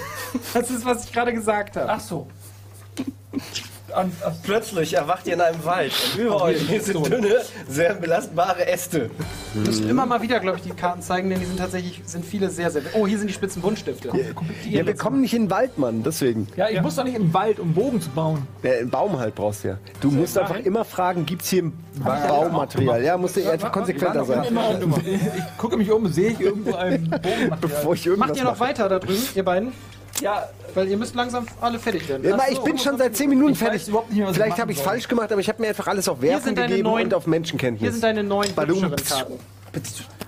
Das 0.54 0.70
ist, 0.70 0.86
was 0.86 1.06
ich 1.06 1.14
gerade 1.14 1.34
gesagt 1.34 1.78
habe. 1.78 1.90
Ach 1.90 2.00
so. 2.00 2.28
Und, 4.00 4.14
ach, 4.26 4.32
Plötzlich 4.44 4.94
erwacht 4.96 5.28
ihr 5.28 5.34
in 5.34 5.42
einem 5.42 5.64
Wald. 5.66 5.92
Und 6.16 6.22
über 6.22 6.42
euch 6.42 6.62
hier 6.62 6.82
sind 6.82 7.06
dünne, 7.12 7.38
sehr 7.68 7.94
belastbare 7.94 8.68
Äste. 8.68 9.10
Müssen 9.54 9.90
immer 9.90 10.06
mal 10.06 10.22
wieder, 10.22 10.40
glaube 10.40 10.58
ich, 10.58 10.64
die 10.64 10.72
Karten 10.72 11.02
zeigen, 11.02 11.30
denn 11.30 11.40
die 11.40 11.46
sind 11.46 11.58
tatsächlich, 11.60 12.02
sind 12.06 12.26
viele 12.26 12.50
sehr, 12.50 12.72
sehr. 12.72 12.82
Oh, 12.94 13.06
hier 13.08 13.18
sind 13.18 13.28
die 13.28 13.34
spitzen 13.34 13.62
Buntstifte. 13.62 14.10
Ja, 14.70 14.86
wir 14.86 14.96
kommen 14.96 15.22
nicht 15.22 15.34
in 15.34 15.44
den 15.46 15.52
Wald, 15.52 15.78
Mann, 15.78 16.04
deswegen. 16.04 16.48
ja, 16.56 16.70
ich 16.70 16.82
muss 16.82 16.96
doch 16.96 17.04
nicht 17.04 17.16
im 17.16 17.34
Wald, 17.34 17.60
um 17.60 17.74
Bogen 17.74 18.02
zu 18.02 18.10
bauen. 18.10 18.48
Ja, 18.64 18.72
einen 18.72 18.90
Baum 18.90 19.18
halt 19.20 19.36
brauchst 19.36 19.64
du 19.64 19.70
ja. 19.70 19.78
Du 20.02 20.12
musst 20.12 20.38
einfach 20.38 20.60
immer 20.60 20.84
fragen, 20.86 21.26
gibt's 21.26 21.50
hier 21.50 21.72
Baummaterial? 22.04 23.04
Ja, 23.04 23.18
musst 23.18 23.38
du 23.38 23.50
einfach 23.50 23.72
konsequenter 23.72 24.26
sein. 24.26 24.44
Ich 24.46 25.58
gucke 25.58 25.78
mich 25.78 25.92
um, 25.92 26.12
sehe 26.12 26.32
ich 26.32 26.40
irgendwo 26.40 26.76
ein 26.76 27.04
Bogenmaterial. 27.10 27.58
Bevor 27.62 27.94
ich 27.94 28.06
irgendwas 28.06 28.30
Macht 28.30 28.38
ihr 28.38 28.44
noch 28.44 28.52
mache. 28.52 28.70
weiter 28.70 28.90
da 28.90 29.00
drüben, 29.00 29.22
ihr 29.36 29.46
beiden? 29.46 29.72
Ja, 30.22 30.48
Weil 30.74 30.88
ihr 30.88 30.98
müsst 30.98 31.16
langsam 31.16 31.46
alle 31.60 31.80
fertig 31.80 32.08
werden. 32.08 32.24
Ja, 32.24 32.38
ich 32.50 32.60
bin 32.60 32.78
schon 32.78 32.98
seit 32.98 33.16
10 33.16 33.30
Minuten 33.30 33.56
fertig. 33.56 33.88
mehr, 33.88 34.34
Vielleicht 34.34 34.58
habe 34.60 34.72
ich 34.72 34.78
soll. 34.78 34.86
falsch 34.88 35.08
gemacht, 35.08 35.32
aber 35.32 35.42
ich 35.42 35.50
habe 35.50 35.62
mir 35.62 35.70
einfach 35.70 35.88
alles 35.88 36.08
auf 36.08 36.22
Werfen 36.22 36.56
gegeben 36.56 36.84
neuen- 36.84 37.06
und 37.08 37.14
auf 37.14 37.28
Menschenkenntnis. 37.28 37.82
Hier 37.82 37.92
sind 37.92 38.04
deine 38.04 38.24
neuen 38.24 38.54
Badum. 38.54 38.94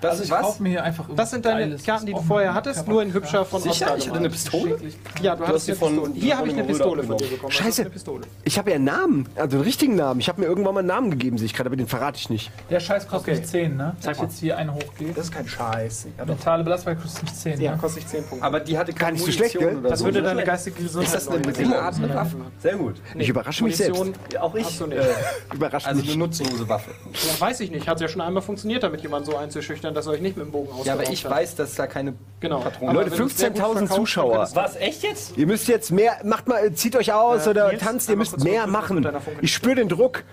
Karten. 0.00 0.06
also 0.06 0.22
ich 0.24 0.30
kaufe 0.30 0.62
mir 0.62 0.68
hier 0.70 0.84
einfach 0.84 1.04
Das 1.14 1.30
sind 1.30 1.44
deine 1.44 1.60
Geiles, 1.60 1.84
Karten, 1.84 2.06
die 2.06 2.12
du 2.12 2.18
was 2.18 2.26
vorher 2.26 2.54
hattest, 2.54 2.86
nur 2.88 3.02
in 3.02 3.12
hübscher 3.12 3.44
von 3.44 3.60
Sicher? 3.62 3.86
Oscar 3.86 3.96
Ich 3.98 4.08
hatte 4.08 4.18
eine. 4.18 4.30
Pistole? 4.30 4.78
Ja, 5.22 5.36
du, 5.36 5.46
hattest 5.46 5.66
die 5.66 5.72
eine 5.72 5.78
von- 5.80 5.92
Pistole. 5.96 6.12
Hier 6.14 6.36
habe 6.38 6.46
ich 6.48 6.52
eine 6.54 6.62
von 6.64 6.72
Pistole 6.72 7.02
von 7.04 7.16
dir 7.16 7.26
bekommen. 7.28 7.52
Scheiße. 7.52 7.84
Das. 7.84 8.04
Ich 8.44 8.58
habe 8.58 8.70
ja 8.70 8.76
einen 8.76 8.84
Namen, 8.84 9.28
also 9.36 9.56
einen 9.56 9.64
richtigen 9.64 9.96
Namen. 9.96 10.20
Ich 10.20 10.28
habe 10.28 10.40
mir 10.40 10.46
irgendwann 10.46 10.74
mal 10.74 10.80
einen 10.80 10.88
Namen 10.88 11.10
gegeben, 11.10 11.38
sehe 11.38 11.46
ich 11.46 11.54
gerade, 11.54 11.68
aber 11.68 11.76
den 11.76 11.86
verrate 11.86 12.18
ich 12.18 12.30
nicht. 12.30 12.50
Der 12.70 12.80
Scheiß 12.80 13.08
kostet 13.08 13.28
Okay. 13.34 13.40
nicht 13.40 13.48
10, 13.50 13.76
ne? 13.76 13.96
Wenn 14.02 14.12
ich 14.12 14.20
jetzt 14.20 14.38
hier 14.38 14.56
einen 14.58 14.74
hochgehe. 14.74 15.12
Das 15.12 15.24
ist 15.26 15.32
kein 15.32 15.48
Scheiß. 15.48 16.06
Ja. 16.18 16.24
Mentale 16.24 16.62
Belastbarkeit 16.64 17.02
kostet 17.02 17.22
nicht 17.24 17.36
10. 17.36 17.60
ja 17.60 17.72
ne? 17.72 17.78
kostet 17.78 18.02
nicht 18.02 18.10
10 18.10 18.24
Punkte. 18.24 18.46
Aber 18.46 18.60
die 18.60 18.76
hatte 18.78 18.92
keine 18.92 19.12
nicht 19.14 19.24
so 19.24 19.32
schlecht, 19.32 19.58
gell? 19.58 19.78
das 19.82 20.04
würde 20.04 20.22
deine 20.22 20.44
geistige 20.44 20.82
Gesundheit 20.82 21.14
Ist 21.14 21.14
das 21.14 21.28
eine 21.28 21.38
neu 21.38 21.44
begegnende 21.52 22.14
Waffe? 22.14 22.36
Sehr 22.60 22.76
gut. 22.76 22.96
Ich 23.16 23.28
überrasche 23.28 23.64
mich 23.64 23.76
selbst. 23.76 24.02
Auch 24.40 24.54
ich. 24.54 24.78
du. 24.78 24.86
Überrascht 25.54 25.86
Also 25.86 26.00
mich. 26.00 26.10
eine 26.10 26.18
nutzlose 26.18 26.68
Waffe. 26.68 26.90
Weiß 27.38 27.60
ich 27.60 27.70
nicht. 27.70 27.88
Hat 27.88 28.00
ja 28.00 28.08
schon 28.08 28.20
einmal 28.20 28.42
funktioniert, 28.42 28.82
damit 28.82 29.00
jemanden 29.02 29.30
so 29.30 29.36
einzuschüchtern, 29.36 29.85
dass 29.94 30.06
er 30.06 30.12
euch 30.12 30.20
nicht 30.20 30.36
mit 30.36 30.46
dem 30.46 30.52
Bogen 30.52 30.66
ausgeraubt 30.68 30.86
Ja, 30.86 30.92
aber 30.94 31.10
ich 31.10 31.24
hat. 31.24 31.32
weiß, 31.32 31.54
dass 31.56 31.74
da 31.74 31.86
keine 31.86 32.14
Genau. 32.40 32.60
Patronen 32.60 32.94
Leute, 32.94 33.10
wenn 33.12 33.18
du 33.18 33.24
es 33.26 33.38
sehr 33.38 33.50
gut 33.50 33.58
15.000 33.58 33.62
verkaufst, 33.64 33.90
dann 33.90 33.96
Zuschauer. 33.96 34.48
Was, 34.54 34.76
echt 34.76 35.02
jetzt? 35.02 35.36
Ihr 35.36 35.46
müsst 35.46 35.68
jetzt 35.68 35.90
mehr, 35.90 36.16
macht 36.24 36.48
mal, 36.48 36.72
zieht 36.72 36.96
euch 36.96 37.12
aus 37.12 37.46
Äh, 37.46 37.50
oder 37.50 37.68
Nils, 37.68 37.82
tanzt, 37.82 38.08
ihr 38.08 38.16
müsst 38.16 38.42
mehr 38.44 38.66
machen. 38.66 39.06
Ich 39.42 39.52
spüre 39.54 39.74
den 39.76 39.88
Druck. 39.88 40.24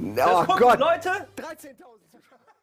Oh 0.00 0.44
Guck, 0.46 0.58
Gott. 0.58 0.78
Leute! 0.78 1.10
13.000 1.36 1.74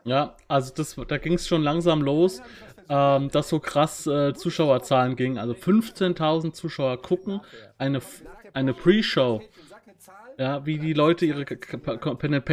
Ja, 0.06 0.36
also 0.48 0.74
das, 0.76 0.96
da 1.08 1.18
ging 1.18 1.34
es 1.34 1.48
schon 1.48 1.62
langsam 1.64 2.02
los, 2.02 2.42
ähm, 2.90 3.30
dass 3.32 3.50
so 3.50 3.60
krass 3.60 4.08
äh, 4.08 4.34
Zuschauerzahlen 4.34 5.16
gingen. 5.16 5.38
Also 5.38 5.54
15.000 5.54 6.54
Zuschauer 6.54 7.02
gucken, 7.02 7.42
eine, 7.78 8.02
eine 8.54 8.74
Pre-Show. 8.74 9.42
Ja, 10.38 10.66
wie 10.66 10.78
die 10.78 10.94
Leute 10.94 11.26
ihre 11.26 11.46
Pen 11.46 12.34
and, 12.34 12.46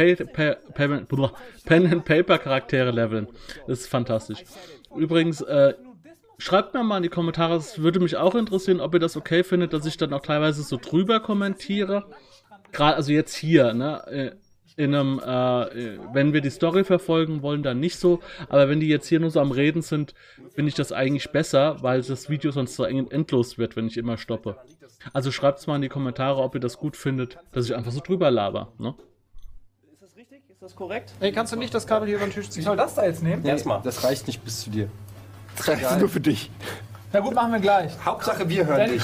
Paper 2.05 2.37
Charaktere 2.39 2.91
leveln. 2.91 3.27
Das 3.67 3.81
ist 3.81 3.87
fantastisch. 3.87 4.43
Übrigens, 4.95 5.41
äh, 5.41 5.75
schreibt 6.39 6.73
mir 6.73 6.83
mal 6.83 6.97
in 6.97 7.03
die 7.03 7.09
Kommentare, 7.09 7.57
es 7.57 7.79
würde 7.79 7.99
mich 7.99 8.17
auch 8.17 8.33
interessieren, 8.33 8.79
ob 8.79 8.93
ihr 8.95 8.99
das 8.99 9.15
okay 9.15 9.43
findet, 9.43 9.73
dass 9.73 9.85
ich 9.85 9.97
dann 9.97 10.13
auch 10.13 10.21
teilweise 10.21 10.63
so 10.63 10.77
drüber 10.77 11.19
kommentiere. 11.19 12.05
Gerade, 12.71 12.95
also 12.95 13.11
jetzt 13.11 13.35
hier, 13.35 13.73
ne? 13.73 14.35
In 14.77 14.93
einem, 14.93 15.19
äh, 15.19 15.97
wenn 16.13 16.33
wir 16.33 16.41
die 16.41 16.49
Story 16.49 16.83
verfolgen 16.83 17.41
wollen, 17.41 17.63
dann 17.63 17.79
nicht 17.79 17.97
so. 17.97 18.19
Aber 18.49 18.67
wenn 18.67 18.79
die 18.81 18.87
jetzt 18.89 19.07
hier 19.07 19.19
nur 19.21 19.29
so 19.31 19.39
am 19.39 19.51
Reden 19.51 19.81
sind, 19.81 20.13
finde 20.53 20.69
ich 20.69 20.75
das 20.75 20.91
eigentlich 20.91 21.29
besser, 21.31 21.77
weil 21.81 22.01
das 22.01 22.29
Video 22.29 22.51
sonst 22.51 22.75
so 22.75 22.83
endlos 22.83 23.57
wird, 23.57 23.75
wenn 23.77 23.87
ich 23.87 23.97
immer 23.97 24.17
stoppe. 24.17 24.57
Also 25.13 25.31
schreibt's 25.31 25.65
mal 25.67 25.77
in 25.77 25.81
die 25.81 25.89
Kommentare, 25.89 26.41
ob 26.41 26.55
ihr 26.55 26.59
das 26.61 26.77
gut 26.77 26.97
findet, 26.97 27.37
dass 27.53 27.65
ich 27.65 27.75
einfach 27.75 27.91
so 27.91 28.01
drüber 28.01 28.31
laber. 28.31 28.73
Ne? 28.77 28.95
Ist 29.93 30.01
das 30.01 30.15
richtig? 30.17 30.41
Ist 30.49 30.61
das 30.61 30.75
korrekt? 30.75 31.13
Ey, 31.21 31.31
kannst 31.31 31.53
du 31.53 31.57
nicht 31.57 31.73
das 31.73 31.87
Kabel 31.87 32.07
hier 32.07 32.17
über 32.17 32.25
den 32.25 32.33
Tisch 32.33 32.45
Ich 32.45 32.51
ziehen? 32.51 32.63
soll 32.63 32.75
das 32.75 32.95
da 32.95 33.05
jetzt 33.05 33.23
nehmen? 33.23 33.45
Erstmal. 33.45 33.81
Das 33.81 34.03
reicht 34.03 34.27
nicht 34.27 34.43
bis 34.43 34.61
zu 34.63 34.69
dir. 34.71 34.89
Das 35.55 35.67
ist 35.69 35.99
nur 35.99 36.09
für 36.09 36.19
dich. 36.19 36.49
Na 37.15 37.21
gut, 37.21 37.33
machen 37.33 37.53
wir 37.53 37.59
gleich. 37.59 37.93
Hauptsache 38.03 38.49
wir 38.49 38.65
hören 38.65 38.91
dich. 38.91 39.01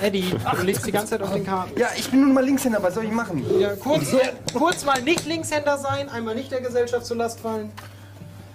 Eddie, 0.00 0.36
du 0.54 0.62
legst 0.62 0.86
die 0.86 0.92
ganze 0.92 1.10
Zeit 1.10 1.22
auf 1.22 1.32
den 1.32 1.44
Karten. 1.44 1.76
Ja, 1.76 1.88
ich 1.96 2.08
bin 2.08 2.20
nun 2.20 2.32
mal 2.32 2.44
Linkshänder, 2.44 2.80
was 2.80 2.94
soll 2.94 3.06
ich 3.06 3.10
machen? 3.10 3.44
Ja, 3.58 3.74
kurz, 3.74 4.14
kurz 4.54 4.84
mal 4.84 5.02
nicht 5.02 5.26
Linkshänder 5.26 5.78
sein, 5.78 6.08
einmal 6.08 6.36
nicht 6.36 6.52
der 6.52 6.60
Gesellschaft 6.60 7.06
zur 7.06 7.16
Last 7.16 7.40
fallen. 7.40 7.72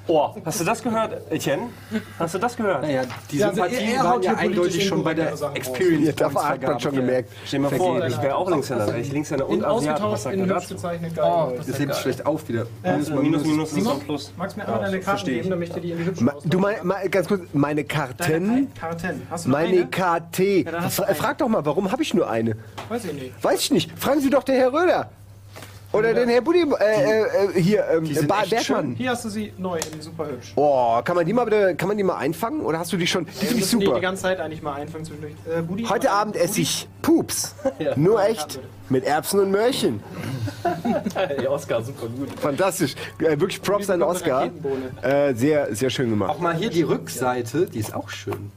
Oh, 0.08 0.30
hast 0.46 0.60
du 0.60 0.64
das 0.64 0.84
gehört, 0.84 1.20
Etienne? 1.32 1.70
Hast 2.20 2.36
du 2.36 2.38
das 2.40 2.56
gehört? 2.56 2.84
Naja, 2.84 3.02
die 3.32 3.38
Ja, 3.38 3.48
Sympathien 3.52 3.90
er- 3.90 3.98
er 3.98 4.04
waren 4.04 4.22
ja 4.22 4.34
eindeutig 4.36 4.88
schon 4.88 5.04
bei 5.04 5.14
der 5.16 5.36
Sachen. 5.36 5.56
Experience 5.56 6.06
Ja, 6.08 6.12
da 6.30 6.50
hat 6.50 6.62
man 6.62 6.80
schon 6.80 6.96
gemerkt. 6.96 7.30
Stell 7.46 7.60
dir 7.60 7.70
mal 7.70 7.76
vor, 7.76 8.06
ich 8.06 8.22
wäre 8.22 8.36
auch 8.36 8.50
Linkshänder, 8.50 8.88
wäre 8.88 9.00
ich 9.00 9.12
Linkshänder 9.12 9.50
und 9.50 9.58
In 9.60 9.66
Asiat. 9.66 10.00
ausgetauscht, 10.02 10.12
Was 10.14 10.82
sagt. 10.82 11.20
Oh, 11.24 11.54
das 11.58 11.66
Das 11.68 11.80
hebt 11.80 11.96
schlecht 11.96 12.26
auf 12.26 12.48
wieder. 12.48 12.66
Minus, 12.84 13.10
minus, 13.10 13.44
minus, 13.46 13.72
nicht 13.74 13.88
am 13.88 14.00
Plus. 14.02 14.32
Magst 14.38 14.56
du 14.56 14.60
mir 14.62 14.68
einmal 14.68 14.82
deine 14.84 15.00
Karten 15.00 15.26
geben, 15.26 15.50
damit 15.50 15.68
ich 15.70 15.74
dir 15.74 15.82
die 15.82 15.92
in 15.92 15.98
die 15.98 16.06
hübschen 16.06 16.26
Ma, 16.26 16.34
du 16.44 16.60
mein, 16.60 16.76
mal, 16.86 17.10
ganz 17.10 17.28
kurz, 17.28 17.42
meine 17.54 17.84
Karten, 17.84 18.68
Karten. 18.80 19.22
Hast 19.30 19.46
du 19.46 19.50
noch 19.50 19.58
meine 19.58 19.70
eine? 19.78 19.88
KT. 19.88 20.66
Frag 21.16 21.38
doch 21.40 21.48
mal, 21.48 21.66
warum 21.66 21.92
habe 21.92 22.04
ich 22.04 22.14
nur 22.14 22.30
eine? 22.30 22.56
Weiß 22.90 23.06
ich 23.06 23.14
nicht. 23.14 23.44
Weiß 23.44 23.60
ich 23.62 23.72
nicht. 23.72 23.92
Fragen 24.00 24.22
Sie 24.22 24.30
doch 24.30 24.44
den 24.44 24.56
Herr 24.56 24.72
Röder. 24.72 25.10
Oder 25.96 26.14
den 26.14 26.30
Herr 26.30 26.42
Buddy, 26.42 26.66
äh, 26.80 27.22
äh, 27.22 27.62
hier, 27.62 27.86
ähm, 27.90 28.28
Bar 28.28 28.46
Bergmann. 28.50 28.96
Hier 28.96 29.12
hast 29.12 29.26
du 29.26 29.30
sie 29.30 29.54
neu, 29.58 29.80
in 29.94 30.02
super 30.02 30.28
hübsch. 30.28 30.54
Oh, 30.56 31.00
kann 31.04 31.16
man 31.16 31.26
die 31.26 31.34
mal 31.34 31.46
bitte, 31.46 31.76
kann 31.76 31.88
man 31.88 31.98
die 31.98 32.04
mal 32.04 32.18
einfangen? 32.18 32.62
Oder 32.62 32.80
hast 32.80 32.92
du 32.92 32.98
die 32.98 33.08
schon? 33.08 33.26
Die 33.26 33.32
Wir 33.32 33.34
finde 33.36 33.54
ich 33.54 33.60
müssen 33.62 33.80
die 33.80 33.86
super. 33.86 33.98
die 33.98 34.02
ganze 34.02 34.24
Zeit 34.24 34.40
eigentlich 34.40 34.62
mal 34.62 34.74
einfangen 34.74 35.06
zwischendurch. 35.06 35.34
Äh, 35.46 35.62
Budi, 35.62 35.84
Heute 35.86 36.12
Abend 36.12 36.36
esse 36.36 36.62
ich 36.62 36.88
Pups. 37.02 37.56
Nur 37.96 38.24
echt. 38.24 38.60
Mit 38.90 39.04
Erbsen 39.04 39.40
und 39.40 39.50
Möhrchen. 39.50 40.04
Ey, 41.16 41.48
Oscar, 41.48 41.82
super 41.82 42.08
gut. 42.08 42.30
Fantastisch. 42.40 42.94
Äh, 43.20 43.40
wirklich 43.40 43.60
Props 43.62 43.90
an 43.90 44.04
Oscar. 44.04 44.52
Äh, 45.02 45.34
sehr, 45.34 45.74
sehr 45.74 45.90
schön 45.90 46.12
gemacht. 46.12 46.30
Auch 46.30 46.40
mal 46.40 46.54
hier 46.56 46.70
die 46.70 46.84
Rückseite, 46.84 47.66
die 47.66 47.80
ist 47.80 47.96
auch 47.96 48.10
schön. 48.10 48.52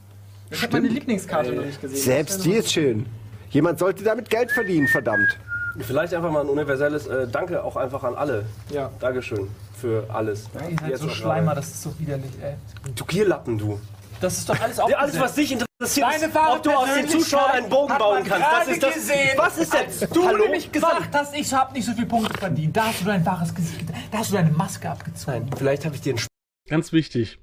Ich 0.50 0.62
habe 0.62 0.74
meine 0.74 0.88
Lieblingskarte 0.88 1.52
noch 1.52 1.64
nicht 1.64 1.80
gesehen. 1.80 1.98
Selbst 1.98 2.44
die 2.44 2.52
ist 2.52 2.72
schön. 2.72 3.06
Jemand 3.50 3.78
sollte 3.78 4.04
damit 4.04 4.28
Geld 4.28 4.50
verdienen, 4.50 4.88
verdammt. 4.88 5.38
Vielleicht 5.80 6.14
einfach 6.14 6.30
mal 6.30 6.40
ein 6.42 6.48
universelles 6.48 7.06
äh, 7.06 7.26
Danke 7.28 7.62
auch 7.62 7.76
einfach 7.76 8.02
an 8.04 8.14
alle. 8.14 8.46
Ja. 8.70 8.90
Dankeschön 9.00 9.48
für 9.80 10.04
alles. 10.12 10.48
Ihr 10.54 10.76
seid 10.78 10.88
Jetzt 10.90 11.00
so 11.02 11.08
Schleimer, 11.08 11.46
gerade. 11.54 11.60
das 11.60 11.68
ist 11.68 11.82
so 11.82 11.98
widerlich, 11.98 12.30
ey. 12.42 12.54
Du 12.94 13.04
Gierlappen, 13.04 13.58
du. 13.58 13.80
Das 14.20 14.38
ist 14.38 14.48
doch 14.48 14.58
alles 14.60 14.80
auch. 14.80 14.90
Ja, 14.90 14.98
alles, 14.98 15.18
was 15.20 15.34
dich 15.36 15.52
interessiert, 15.52 16.06
Deine 16.10 16.26
ist, 16.26 16.36
ob 16.36 16.62
du 16.64 16.70
aus 16.72 16.92
den 16.92 17.08
Zuschauern 17.08 17.50
einen 17.52 17.68
Bogen 17.68 17.96
bauen 17.96 18.24
kannst. 18.24 18.44
Das 18.46 18.50
gerade 18.50 18.70
ist 18.72 18.82
das. 18.82 18.94
gesehen, 18.94 19.30
was 19.36 19.58
ist 19.58 19.72
denn? 19.72 20.10
du 20.12 20.26
Hallo? 20.26 20.42
nämlich 20.44 20.72
gesagt 20.72 21.14
hast, 21.14 21.34
ich 21.36 21.54
habe 21.54 21.72
nicht 21.72 21.86
so 21.86 21.92
viele 21.92 22.06
Punkte 22.06 22.36
verdient. 22.36 22.76
Da 22.76 22.86
hast 22.86 23.00
du 23.02 23.04
dein 23.04 23.24
wahres 23.24 23.54
Gesicht, 23.54 23.88
da 24.10 24.18
hast 24.18 24.30
du 24.32 24.34
deine 24.34 24.50
Maske 24.50 24.90
abgezogen. 24.90 25.44
Nein, 25.48 25.50
vielleicht 25.56 25.84
habe 25.84 25.94
ich 25.94 26.00
dir 26.00 26.14
einen 26.16 26.26
Ganz 26.68 26.92
wichtig. 26.92 27.38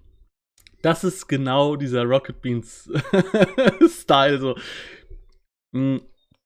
Das 0.82 1.06
ist 1.06 1.28
genau 1.28 1.78
dieser 1.78 2.04
Rocket 2.04 2.42
Beans 2.42 2.90
Style. 4.02 4.40
So. 4.40 4.56
Mm, 5.72 5.98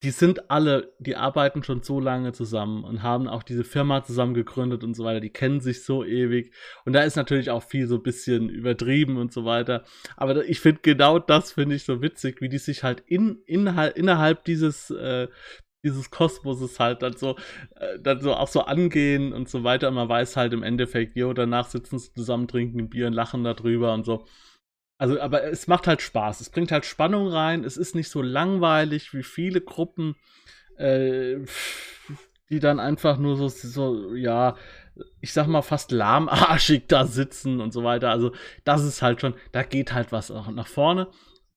Die 0.01 0.11
sind 0.11 0.49
alle, 0.49 0.93
die 0.99 1.17
arbeiten 1.17 1.61
schon 1.61 1.83
so 1.83 1.99
lange 1.99 2.31
zusammen 2.31 2.85
und 2.85 3.03
haben 3.03 3.27
auch 3.27 3.43
diese 3.43 3.65
Firma 3.65 4.01
zusammen 4.03 4.33
gegründet 4.33 4.83
und 4.83 4.93
so 4.93 5.03
weiter. 5.03 5.19
Die 5.19 5.29
kennen 5.29 5.59
sich 5.59 5.83
so 5.83 6.05
ewig. 6.05 6.53
Und 6.85 6.93
da 6.93 7.01
ist 7.01 7.17
natürlich 7.17 7.49
auch 7.49 7.63
viel 7.63 7.85
so 7.85 7.95
ein 7.95 8.03
bisschen 8.03 8.47
übertrieben 8.49 9.17
und 9.17 9.33
so 9.33 9.43
weiter. 9.43 9.83
Aber 10.15 10.45
ich 10.45 10.61
finde 10.61 10.79
genau 10.81 11.19
das 11.19 11.51
finde 11.51 11.75
ich 11.75 11.83
so 11.83 12.01
witzig, 12.01 12.39
wie 12.39 12.47
die 12.47 12.59
sich 12.59 12.83
halt 12.83 13.03
in, 13.07 13.41
innerhalb, 13.45 13.97
innerhalb 13.97 14.45
dieses, 14.45 14.89
äh, 14.89 15.27
dieses 15.83 16.11
Kosmoses 16.11 16.79
halt 16.79 17.01
dann 17.01 17.15
so, 17.15 17.35
äh, 17.75 17.99
dann 17.99 18.21
so 18.21 18.33
auch 18.33 18.47
so 18.47 18.61
angehen 18.61 19.33
und 19.33 19.49
so 19.49 19.63
weiter. 19.63 19.89
Und 19.89 19.95
man 19.95 20.09
weiß 20.09 20.37
halt 20.37 20.53
im 20.53 20.63
Endeffekt, 20.63 21.15
jo, 21.15 21.33
danach 21.33 21.67
sitzen 21.67 21.99
sie 21.99 22.13
zusammen, 22.13 22.47
trinken 22.47 22.79
ein 22.79 22.89
Bier 22.89 23.07
und 23.07 23.13
lachen 23.13 23.43
darüber 23.43 23.93
und 23.93 24.05
so. 24.05 24.25
Also, 24.99 25.19
aber 25.19 25.45
es 25.45 25.67
macht 25.67 25.87
halt 25.87 26.01
Spaß. 26.01 26.41
Es 26.41 26.49
bringt 26.49 26.73
halt 26.73 26.85
Spannung 26.85 27.29
rein. 27.29 27.63
Es 27.63 27.77
ist 27.77 27.95
nicht 27.95 28.09
so 28.09 28.21
langweilig 28.21 29.13
wie 29.13 29.23
viele 29.23 29.61
Gruppen, 29.61 30.17
äh, 30.77 31.37
die 32.49 32.59
dann 32.59 32.81
einfach 32.81 33.17
nur 33.17 33.37
so, 33.37 33.47
so, 33.47 34.13
ja, 34.13 34.57
ich 35.21 35.31
sag 35.31 35.47
mal 35.47 35.61
fast 35.61 35.91
lahmarschig 35.91 36.87
da 36.89 37.05
sitzen 37.05 37.61
und 37.61 37.71
so 37.71 37.85
weiter. 37.85 38.09
Also, 38.11 38.33
das 38.65 38.83
ist 38.83 39.01
halt 39.01 39.21
schon, 39.21 39.35
da 39.53 39.63
geht 39.63 39.93
halt 39.93 40.11
was 40.11 40.31
auch 40.31 40.51
nach 40.51 40.67
vorne. 40.67 41.07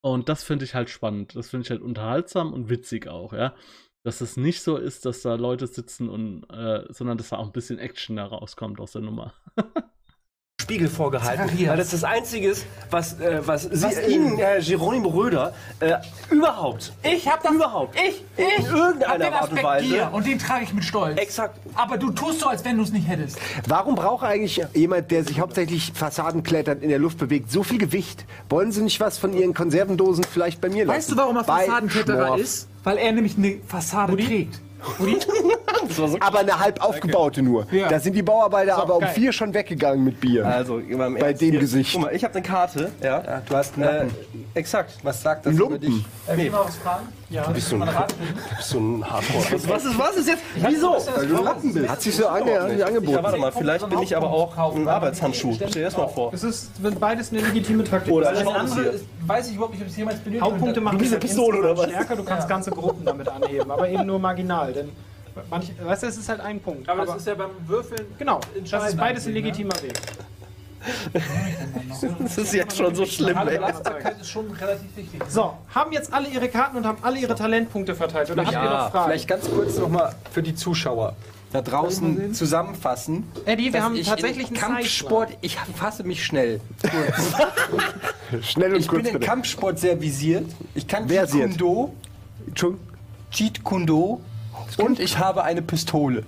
Und 0.01 0.29
das 0.29 0.45
finde 0.45 0.65
ich 0.65 0.77
halt 0.77 0.89
spannend. 0.89 1.35
Das 1.35 1.51
finde 1.51 1.65
ich 1.65 1.71
halt 1.71 1.83
unterhaltsam 1.83 2.53
und 2.53 2.69
witzig 2.71 3.09
auch, 3.09 3.33
ja. 3.33 3.57
Dass 4.05 4.21
es 4.21 4.37
nicht 4.37 4.63
so 4.63 4.77
ist, 4.77 5.05
dass 5.05 5.23
da 5.23 5.35
Leute 5.35 5.67
sitzen 5.67 6.09
und, 6.09 6.45
äh, 6.49 6.85
sondern 6.91 7.19
dass 7.19 7.31
da 7.31 7.39
auch 7.39 7.47
ein 7.47 7.53
bisschen 7.53 7.81
Action 7.81 8.17
da 8.17 8.27
rauskommt 8.27 8.79
aus 8.79 8.93
der 8.93 9.03
Nummer. 9.03 9.35
Spiegel 10.61 10.89
vorgehalten, 10.89 11.45
Zacharias. 11.49 11.71
weil 11.71 11.77
das 11.77 11.91
das 11.91 12.05
Einzige 12.05 12.49
ist, 12.49 12.67
was, 12.91 13.19
äh, 13.21 13.41
was, 13.45 13.63
Sie, 13.65 13.83
Was 13.83 14.07
Ihnen, 14.09 14.37
Herr 14.37 14.61
Geronimo 14.61 15.09
Röder, 15.09 15.53
äh, 15.81 15.95
überhaupt, 16.31 16.93
Ich 17.03 17.27
hab 17.29 17.43
das. 17.43 17.53
überhaupt, 17.53 17.97
Ich, 17.99 18.25
in 18.37 18.45
ich. 18.61 18.67
irgendeiner 18.71 19.13
hab 19.13 19.19
den 19.19 19.33
Art 19.33 19.43
und 19.43 19.59
Aspekt 19.59 19.65
Weise, 19.65 19.87
Gier 19.89 20.11
und 20.13 20.25
den 20.27 20.39
trage 20.39 20.63
ich 20.65 20.73
mit 20.73 20.85
Stolz. 20.85 21.19
exakt, 21.19 21.59
Aber 21.75 21.99
du 21.99 22.11
tust 22.13 22.41
so, 22.41 22.47
als 22.47 22.65
wenn 22.65 22.77
du 22.77 22.85
es 22.85 22.93
nicht 22.93 23.09
hättest. 23.09 23.39
Warum 23.67 23.97
braucht 23.97 24.25
eigentlich 24.25 24.65
jemand, 24.73 25.11
der 25.11 25.25
sich 25.25 25.41
hauptsächlich 25.41 25.93
Fassaden 25.95 26.45
klettert, 26.45 26.81
in 26.83 26.91
der 26.91 27.01
Luft 27.01 27.19
bewegt, 27.19 27.51
so 27.51 27.65
viel 27.65 27.79
Gewicht? 27.79 28.25
Wollen 28.49 28.71
Sie 28.71 28.83
nicht 28.83 29.01
was 29.01 29.19
von 29.19 29.33
Ihren 29.37 29.55
Konservendosen 29.55 30.23
vielleicht 30.25 30.61
bei 30.61 30.69
mir 30.69 30.85
lassen? 30.85 30.97
Weißt 30.99 31.11
du, 31.11 31.17
warum 31.17 31.37
er 31.39 31.45
Fassadenkletterer 31.45 32.39
ist? 32.39 32.69
Weil 32.85 32.99
er 32.99 33.11
nämlich 33.13 33.37
eine 33.37 33.57
Fassade 33.67 34.17
trägt. 34.17 34.61
Aber 36.21 36.39
eine 36.39 36.59
halb 36.59 36.83
aufgebaute 36.83 37.43
nur. 37.43 37.67
Ja. 37.71 37.89
Da 37.89 38.01
sind 38.01 38.15
die 38.15 38.23
Bauarbeiter 38.23 38.77
aber 38.77 38.95
um 38.97 39.01
geil. 39.01 39.13
vier 39.15 39.33
schon 39.33 39.53
weggegangen 39.53 40.05
mit 40.05 40.21
Bier. 40.21 40.47
also 40.47 40.81
Bei 41.19 41.33
dem 41.33 41.59
Gesicht. 41.59 41.93
Guck 41.93 42.03
mal, 42.03 42.15
ich 42.15 42.25
habe 42.25 42.35
eine 42.35 42.43
Karte, 42.43 42.91
ja, 43.03 43.43
Du 43.49 43.57
hast 43.57 43.75
einen 43.77 43.85
äh, 43.85 44.05
exakt, 44.55 44.99
Was 45.03 45.23
sagt 45.23 45.47
das 45.47 45.55
Ein 45.55 45.59
über 45.61 45.79
dich? 45.79 45.91
Lumpen. 45.91 46.05
Äh, 46.29 46.37
nee. 46.37 46.51
mal 46.51 46.65
was 46.65 46.77
fragen? 46.77 47.09
Ja. 47.31 47.49
bist 47.49 47.71
du 47.73 47.77
ein, 47.77 47.81
Mal 47.81 47.89
raten. 47.89 48.15
bist 48.57 48.75
ein 48.75 49.11
Hardcore. 49.11 49.45
Was, 49.69 49.85
ist, 49.87 49.99
was 49.99 50.17
ist 50.17 50.29
jetzt, 50.29 50.43
wieso? 50.55 50.97
Weil 51.17 51.27
du 51.27 51.43
Lappen 51.43 51.73
bist. 51.73 51.89
Hat 51.89 52.03
sich 52.03 52.15
so 52.15 52.27
ange 52.29 52.77
Ja, 52.79 52.87
angeboten. 52.87 53.23
warte 53.23 53.39
mal, 53.39 53.53
vielleicht 53.53 53.89
bin 53.89 54.03
ich 54.03 54.15
aber 54.17 54.31
auch 54.31 54.75
ein 54.77 54.87
Arbeitshandschuh. 54.87 55.55
Stell 55.55 55.71
dir 55.71 55.85
das 55.85 55.97
mal 55.97 56.09
vor. 56.09 56.33
Es 56.35 56.45
ist 56.45 56.71
wenn 56.83 56.95
beides 56.99 57.33
eine 57.33 57.41
legitime 57.41 57.85
Taktik. 57.85 58.13
Oder 58.13 58.33
das 58.33 58.41
ein 58.41 58.45
Das 58.47 58.55
andere 58.55 58.81
ist, 58.83 59.05
weiß 59.27 59.49
ich 59.49 59.55
überhaupt 59.55 59.73
nicht, 59.75 59.83
ob 59.83 59.89
es 59.89 59.97
jemals 59.97 60.19
benötige. 60.19 60.45
Hauptpunkte 60.45 60.81
machen 60.83 60.99
bist 60.99 61.13
halt 61.13 61.23
Pistole, 61.23 61.59
oder 61.59 61.77
was? 61.77 61.87
stärker. 61.87 62.17
Du 62.17 62.25
kannst 62.25 62.49
ganze 62.49 62.71
Gruppen 62.71 63.05
damit 63.05 63.29
anheben, 63.29 63.71
aber 63.71 63.89
eben 63.89 64.05
nur 64.05 64.19
marginal. 64.19 64.72
Denn 64.73 64.91
manche, 65.51 65.73
weißt 65.83 66.03
du, 66.03 66.07
es 66.07 66.17
ist 66.17 66.29
halt 66.29 66.41
ein 66.41 66.61
Punkt. 66.61 66.89
Aber 66.89 67.07
das 67.07 67.17
ist 67.17 67.27
ja 67.27 67.35
beim 67.35 67.51
Würfeln. 67.67 68.07
genau, 68.19 68.41
das 68.71 68.89
ist 68.89 68.97
beides 68.97 69.27
ein 69.27 69.33
ne? 69.33 69.41
legitimer 69.41 69.75
Weg. 69.83 69.95
Das 71.93 72.39
ist 72.39 72.53
jetzt 72.55 72.77
schon 72.77 72.95
so 72.95 73.07
schlimm, 73.07 73.37
ey. 73.39 73.57
Belastbarkeit 73.57 74.21
ist 74.21 74.31
schon 74.31 74.51
relativ 74.51 74.97
wichtig. 74.97 75.21
So, 75.29 75.57
haben 75.73 75.93
jetzt 75.93 76.13
alle 76.13 76.29
ihre 76.29 76.49
Karten 76.49 76.77
und 76.77 76.87
haben 76.87 76.99
alle 77.03 77.19
ihre 77.19 77.35
Talentpunkte 77.35 77.95
verteilt? 77.95 78.31
Oder 78.31 78.45
habt 78.45 78.53
ihr 78.53 78.63
noch 78.63 78.91
Fragen? 78.91 79.11
vielleicht 79.11 79.29
ganz 79.29 79.49
kurz 79.49 79.79
nochmal 79.79 80.15
für 80.33 80.43
die 80.43 80.55
Zuschauer 80.55 81.15
da 81.53 81.61
draußen 81.61 82.35
zusammenfassen. 82.35 83.25
Eddie, 83.45 83.73
wir 83.73 83.85
haben 83.85 83.95
ich 83.95 84.07
tatsächlich 84.09 84.51
in 84.51 84.57
einen 84.57 84.75
Kampfsport, 84.77 85.37
ich 85.43 85.57
fasse 85.57 86.03
mich 86.03 86.25
schnell. 86.25 86.61
Schnell 88.41 88.73
und 88.73 88.81
Ich 88.81 88.89
kurz 88.89 89.03
bin 89.03 89.07
in 89.09 89.13
bitte. 89.19 89.27
Kampfsport 89.27 89.79
sehr 89.79 90.01
visiert. 90.01 90.47
Ich 90.75 90.89
kann 90.89 91.07
Versiert. 91.09 91.51
Jeet 91.51 91.93
Entschuldigung. 92.47 92.89
Jeet 93.31 93.63
Kune 93.63 94.19
und 94.79 95.01
ich 95.01 95.19
habe 95.19 95.45
eine 95.45 95.63
Pistole. 95.63 96.23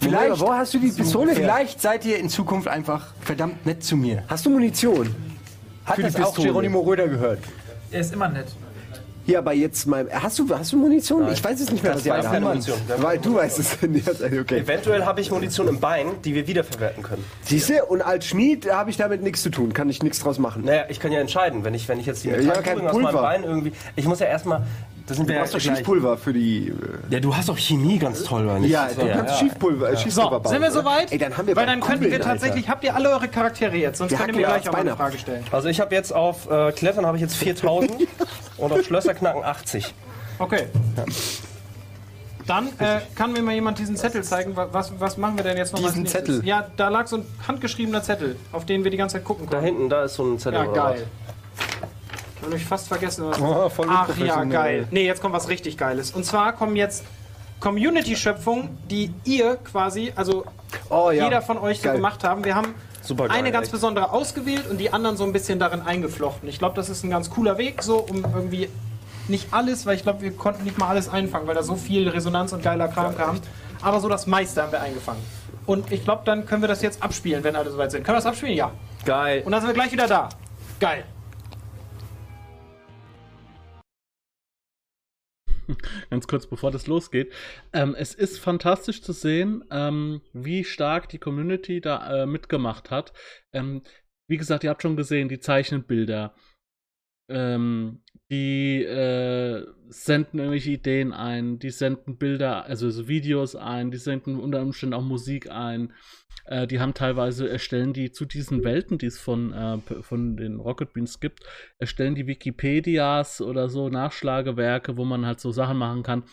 Vielleicht, 0.00 0.40
wo 0.40 0.52
hast 0.52 0.72
du 0.74 0.78
die 0.78 0.88
Pistole 0.90 1.32
her? 1.32 1.36
vielleicht 1.36 1.80
seid 1.82 2.04
ihr 2.06 2.18
in 2.18 2.28
Zukunft 2.30 2.68
einfach 2.68 3.08
verdammt 3.20 3.66
nett 3.66 3.84
zu 3.84 3.96
mir. 3.96 4.22
Hast 4.28 4.46
du 4.46 4.50
Munition? 4.50 5.14
Hat 5.84 5.96
Für 5.96 6.02
die 6.02 6.08
das 6.12 6.16
auch 6.16 6.26
Pistole. 6.28 6.48
Geronimo 6.48 6.80
Röder 6.80 7.08
gehört? 7.08 7.40
Er 7.90 8.00
ist 8.00 8.12
immer 8.12 8.28
nett. 8.28 8.46
Hier, 9.26 9.38
aber 9.38 9.52
jetzt 9.52 9.86
mal. 9.86 10.08
Hast 10.10 10.38
du, 10.38 10.48
hast 10.56 10.72
du 10.72 10.78
Munition? 10.78 11.30
Ich 11.30 11.44
weiß 11.44 11.60
es 11.60 11.70
nicht 11.70 11.82
mehr, 11.84 11.94
was 11.94 12.04
wir 12.04 12.12
ihr 12.14 12.18
haben 12.18 12.26
alle 12.28 12.36
habt. 12.36 12.48
Munition. 12.48 12.78
Haben 12.88 13.02
Weil 13.02 13.18
du 13.18 13.34
weißt 13.34 13.58
es 13.58 13.82
nicht. 13.88 14.08
Okay. 14.08 14.58
Eventuell 14.60 15.04
habe 15.04 15.20
ich 15.20 15.30
Munition 15.30 15.68
im 15.68 15.78
Bein, 15.78 16.06
die 16.24 16.34
wir 16.34 16.46
wiederverwerten 16.46 17.02
können. 17.02 17.24
Siehst 17.44 17.68
du, 17.68 17.84
und 17.84 18.00
als 18.00 18.26
Schmied 18.26 18.72
habe 18.72 18.88
ich 18.90 18.96
damit 18.96 19.22
nichts 19.22 19.42
zu 19.42 19.50
tun. 19.50 19.74
Kann 19.74 19.90
ich 19.90 20.02
nichts 20.02 20.20
draus 20.20 20.38
machen. 20.38 20.64
Naja, 20.64 20.84
ich 20.88 20.98
kann 20.98 21.12
ja 21.12 21.20
entscheiden, 21.20 21.62
wenn 21.64 21.74
ich, 21.74 21.86
wenn 21.88 22.00
ich 22.00 22.06
jetzt 22.06 22.24
die 22.24 22.28
Ja, 22.30 22.38
Metallkugeln 22.38 22.78
kein 22.78 22.88
aus 22.88 23.02
meinem. 23.02 23.14
Bein 23.14 23.44
irgendwie. 23.44 23.72
Ich 23.94 24.06
muss 24.06 24.20
ja 24.20 24.26
erstmal. 24.26 24.62
Das 25.10 25.16
sind 25.16 25.28
Du 25.28 25.32
wir 25.32 25.40
brauchst 25.40 25.54
doch 25.54 25.58
gleich. 25.58 25.78
Schießpulver 25.78 26.18
für 26.18 26.32
die. 26.32 26.68
äh, 26.68 26.72
Ja, 27.14 27.18
du 27.18 27.34
hast 27.36 27.48
doch 27.48 27.58
Chemie 27.58 27.98
ganz 27.98 28.22
toll, 28.22 28.44
oder 28.44 28.60
nicht? 28.60 28.70
Ja, 28.70 28.86
du 28.96 29.08
kannst 29.08 29.40
Schießpulver, 29.40 29.90
äh, 29.90 29.96
Schießpulver 29.96 30.30
So, 30.36 30.40
bauen. 30.40 30.52
sind 30.52 30.62
wir 30.62 30.70
soweit? 30.70 31.10
Ey, 31.10 31.18
dann 31.18 31.36
haben 31.36 31.48
wir 31.48 31.56
Weil 31.56 31.66
dann 31.66 31.80
könnten 31.80 32.04
wir 32.08 32.20
tatsächlich, 32.20 32.64
Alter. 32.66 32.68
habt 32.72 32.84
ihr 32.84 32.94
alle 32.94 33.10
eure 33.10 33.26
Charaktere 33.26 33.74
jetzt? 33.76 33.98
Sonst 33.98 34.12
Wir 34.12 34.18
könnt 34.18 34.28
ihr 34.30 34.34
mir 34.36 34.42
ja 34.42 34.56
gleich 34.58 34.68
auch 34.68 34.74
eine. 34.74 34.94
Frage 34.94 35.18
stellen. 35.18 35.42
Also 35.50 35.66
ich 35.68 35.80
habe 35.80 35.92
jetzt 35.96 36.14
auf 36.14 36.48
äh, 36.48 36.70
Klettern 36.70 37.06
habe 37.06 37.16
ich 37.16 37.22
jetzt 37.22 37.34
4000 37.34 37.90
und 38.58 38.72
auf 38.72 38.84
Schlösser 38.84 39.14
knacken 39.14 39.42
80. 39.42 39.92
Okay. 40.38 40.66
Dann 42.46 42.68
äh, 42.78 43.00
kann 43.16 43.32
mir 43.32 43.42
mal 43.42 43.54
jemand 43.54 43.78
diesen 43.80 43.96
Zettel 43.96 44.22
zeigen. 44.24 44.56
Wa- 44.56 44.68
Was, 44.72 44.92
was 45.00 45.16
machen 45.16 45.36
wir 45.36 45.44
denn 45.44 45.56
jetzt 45.56 45.72
noch 45.72 45.80
Diesen? 45.80 46.06
Zettel? 46.06 46.40
Ja, 46.44 46.66
da 46.76 46.88
lag 46.88 47.06
so 47.08 47.16
ein 47.16 47.26
handgeschriebener 47.46 48.02
Zettel, 48.02 48.36
auf 48.52 48.64
den 48.64 48.82
wir 48.84 48.90
die 48.90 48.96
ganze 48.96 49.16
Zeit 49.16 49.24
gucken 49.24 49.46
Da 49.46 49.56
konnten. 49.58 49.66
hinten, 49.66 49.88
da 49.88 50.04
ist 50.04 50.14
so 50.14 50.24
ein 50.24 50.38
Zettel. 50.38 50.60
Ja, 50.64 50.68
oder 50.70 50.72
geil. 50.92 51.06
Ich 52.40 52.44
habe 52.46 52.54
mich 52.54 52.64
fast 52.64 52.88
vergessen. 52.88 53.26
Was 53.28 53.38
Oh, 53.40 53.68
voll 53.68 53.86
Ach 53.90 54.16
ja, 54.16 54.42
geil. 54.44 54.88
Nee, 54.90 55.04
jetzt 55.06 55.20
kommt 55.20 55.34
was 55.34 55.48
richtig 55.48 55.76
Geiles. 55.76 56.10
Und 56.12 56.24
zwar 56.24 56.52
kommen 56.54 56.74
jetzt 56.74 57.04
Community-Schöpfungen, 57.60 58.78
die 58.90 59.12
ihr 59.24 59.56
quasi, 59.56 60.12
also 60.16 60.44
Oh, 60.88 61.10
ja. 61.10 61.24
jeder 61.24 61.42
von 61.42 61.58
euch 61.58 61.78
so 61.78 61.84
Geil. 61.84 61.96
gemacht 61.96 62.24
haben. 62.24 62.44
Wir 62.44 62.54
haben 62.54 62.74
Super 63.02 63.28
geil, 63.28 63.36
eine 63.38 63.52
ganz 63.52 63.64
echt. 63.64 63.72
besondere 63.72 64.10
ausgewählt 64.12 64.64
und 64.70 64.78
die 64.78 64.92
anderen 64.92 65.16
so 65.18 65.24
ein 65.24 65.32
bisschen 65.32 65.58
darin 65.58 65.82
eingeflochten. 65.82 66.48
Ich 66.48 66.58
glaube, 66.58 66.76
das 66.76 66.88
ist 66.88 67.04
ein 67.04 67.10
ganz 67.10 67.28
cooler 67.30 67.58
Weg, 67.58 67.82
so 67.82 67.98
um 67.98 68.24
irgendwie 68.34 68.68
nicht 69.28 69.52
alles, 69.52 69.84
weil 69.84 69.96
ich 69.96 70.02
glaube, 70.02 70.22
wir 70.22 70.32
konnten 70.32 70.64
nicht 70.64 70.78
mal 70.78 70.88
alles 70.88 71.08
einfangen, 71.08 71.46
weil 71.46 71.54
da 71.54 71.62
so 71.62 71.76
viel 71.76 72.08
Resonanz 72.08 72.52
und 72.54 72.62
geiler 72.62 72.88
Kram 72.88 73.16
kam. 73.16 73.38
Aber 73.82 74.00
so 74.00 74.08
das 74.08 74.26
meiste 74.26 74.62
haben 74.62 74.72
wir 74.72 74.80
eingefangen. 74.80 75.20
Und 75.66 75.92
ich 75.92 76.04
glaube, 76.04 76.22
dann 76.24 76.46
können 76.46 76.62
wir 76.62 76.68
das 76.68 76.80
jetzt 76.82 77.02
abspielen, 77.02 77.44
wenn 77.44 77.54
alle 77.54 77.70
soweit 77.70 77.90
sind. 77.90 78.02
Können 78.04 78.14
wir 78.16 78.20
das 78.22 78.26
abspielen? 78.26 78.54
Ja. 78.56 78.72
Geil. 79.04 79.42
Und 79.44 79.52
dann 79.52 79.60
sind 79.60 79.68
wir 79.68 79.74
gleich 79.74 79.92
wieder 79.92 80.06
da. 80.06 80.30
Geil. 80.80 81.04
ganz 86.10 86.26
kurz 86.26 86.46
bevor 86.46 86.70
das 86.70 86.86
losgeht. 86.86 87.32
Ähm, 87.72 87.94
es 87.98 88.14
ist 88.14 88.38
fantastisch 88.38 89.02
zu 89.02 89.12
sehen, 89.12 89.64
ähm, 89.70 90.20
wie 90.32 90.64
stark 90.64 91.08
die 91.08 91.18
Community 91.18 91.80
da 91.80 92.22
äh, 92.22 92.26
mitgemacht 92.26 92.90
hat. 92.90 93.12
Ähm, 93.52 93.82
wie 94.28 94.36
gesagt, 94.36 94.64
ihr 94.64 94.70
habt 94.70 94.82
schon 94.82 94.96
gesehen, 94.96 95.28
die 95.28 95.40
zeichnen 95.40 95.84
Bilder. 95.84 96.34
Ähm, 97.28 98.02
die 98.30 98.84
äh, 98.84 99.66
senden 99.88 100.38
irgendwelche 100.38 100.70
Ideen 100.70 101.12
ein, 101.12 101.58
die 101.58 101.70
senden 101.70 102.16
Bilder, 102.16 102.64
also 102.64 102.90
so 102.90 103.08
Videos 103.08 103.56
ein, 103.56 103.90
die 103.90 103.98
senden 103.98 104.38
unter 104.38 104.62
Umständen 104.62 104.94
auch 104.94 105.02
Musik 105.02 105.50
ein. 105.50 105.92
Äh, 106.50 106.66
die 106.66 106.80
haben 106.80 106.94
teilweise, 106.94 107.48
erstellen 107.48 107.92
die 107.92 108.10
zu 108.10 108.26
diesen 108.26 108.64
Welten, 108.64 108.98
die 108.98 109.06
es 109.06 109.20
von, 109.20 109.52
äh, 109.52 109.78
von 110.02 110.36
den 110.36 110.58
Rocket 110.58 110.92
Beans 110.92 111.20
gibt, 111.20 111.44
erstellen 111.78 112.16
die 112.16 112.26
Wikipedias 112.26 113.40
oder 113.40 113.68
so 113.68 113.88
Nachschlagewerke, 113.88 114.96
wo 114.96 115.04
man 115.04 115.24
halt 115.24 115.38
so 115.38 115.52
Sachen 115.52 115.78
machen 115.78 116.02
kann. 116.02 116.24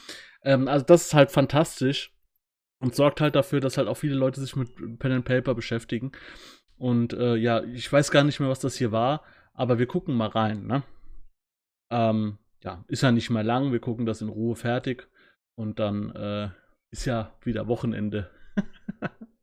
Ähm, 0.41 0.68
also 0.68 0.84
das 0.86 1.05
ist 1.07 1.13
halt 1.13 1.32
fantastisch 1.32 2.15
und 2.80 2.95
sorgt 2.95 3.22
halt 3.22 3.36
dafür, 3.36 3.59
dass 3.59 3.78
halt 3.78 3.88
auch 3.88 3.97
viele 3.97 4.15
Leute 4.15 4.41
sich 4.41 4.55
mit 4.55 4.99
Pen 4.99 5.11
and 5.11 5.26
Paper 5.26 5.53
beschäftigen. 5.53 6.11
Und 6.78 7.13
äh, 7.13 7.36
ja, 7.36 7.63
ich 7.63 7.91
weiß 7.91 8.09
gar 8.09 8.24
nicht 8.24 8.39
mehr, 8.39 8.49
was 8.49 8.59
das 8.59 8.76
hier 8.76 8.91
war, 8.91 9.24
aber 9.53 9.78
wir 9.78 9.88
gucken 9.88 10.15
mal 10.15 10.30
rein, 10.30 10.65
ne? 10.65 10.84
Ähm, 11.91 12.39
ja, 12.63 12.84
ist 12.88 13.03
ja 13.03 13.11
nicht 13.11 13.30
mehr 13.30 13.43
lang, 13.43 13.72
wir 13.72 13.80
gucken 13.80 14.07
das 14.07 14.22
in 14.22 14.30
Ruhe 14.30 14.55
fertig 14.55 15.07
und 15.55 15.80
dann 15.80 16.11
äh, 16.15 16.49
ist 16.91 17.05
ja 17.05 17.36
wieder 17.43 17.68
Wochenende. 17.68 18.32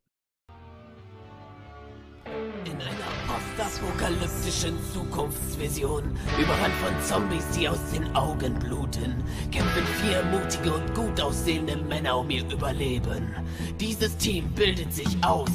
In 2.65 2.81
einer 2.81 3.11
postapokalyptischen 3.27 4.79
Zukunftsvision, 4.93 6.03
überrannt 6.39 6.75
von 6.83 6.95
Zombies, 7.07 7.45
die 7.55 7.69
aus 7.69 7.79
den 7.93 8.17
Augen 8.17 8.59
bluten, 8.59 9.23
kämpfen 9.53 9.85
vier 10.01 10.23
mutige 10.25 10.73
und 10.73 10.95
gut 10.95 11.21
aussehende 11.21 11.77
Männer 11.77 12.17
um 12.19 12.31
ihr 12.31 12.43
Überleben. 12.51 13.35
Dieses 13.79 14.17
Team 14.17 14.51
bildet 14.55 14.95
sich 14.95 15.09
aus. 15.23 15.51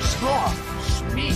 Schworf, 0.00 0.56
Schmied, 0.96 1.34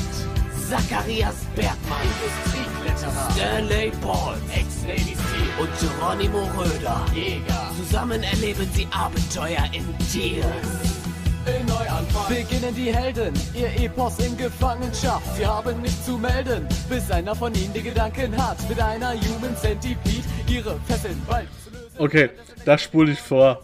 Zacharias 0.71 1.45
Bergmann, 1.55 2.01
Industriekletterer, 2.03 3.31
Stanley 3.33 3.93
Paul, 4.01 4.37
Seal 4.49 5.61
und 5.61 5.71
Geronimo 5.79 6.49
Röder. 6.57 7.05
Jäger. 7.15 7.71
Zusammen 7.77 8.23
erleben 8.23 8.69
sie 8.73 8.87
Abenteuer 8.93 9.69
in 9.73 9.85
Tiers. 11.45 11.71
Beginnen 12.29 12.75
die 12.75 12.95
Helden, 12.95 13.35
ihr 13.55 13.85
Epos 13.85 14.19
in 14.19 14.37
Gefangenschaft. 14.37 15.37
Sie 15.37 15.47
haben 15.47 15.81
nichts 15.83 16.05
zu 16.05 16.17
melden, 16.17 16.67
bis 16.89 17.11
einer 17.11 17.35
von 17.35 17.55
ihnen 17.55 17.73
die 17.73 17.83
Gedanken 17.83 18.37
hat, 18.37 18.57
mit 18.69 18.81
einer 18.81 19.13
Human 19.13 19.57
Centipede 19.57 20.25
ihre 20.49 20.79
Fesseln 20.87 21.21
bald 21.29 21.49
zu 21.65 21.71
lösen. 21.71 21.97
Okay, 21.99 22.31
das 22.65 22.83
spule 22.83 23.13
ich 23.13 23.21
vor. 23.21 23.61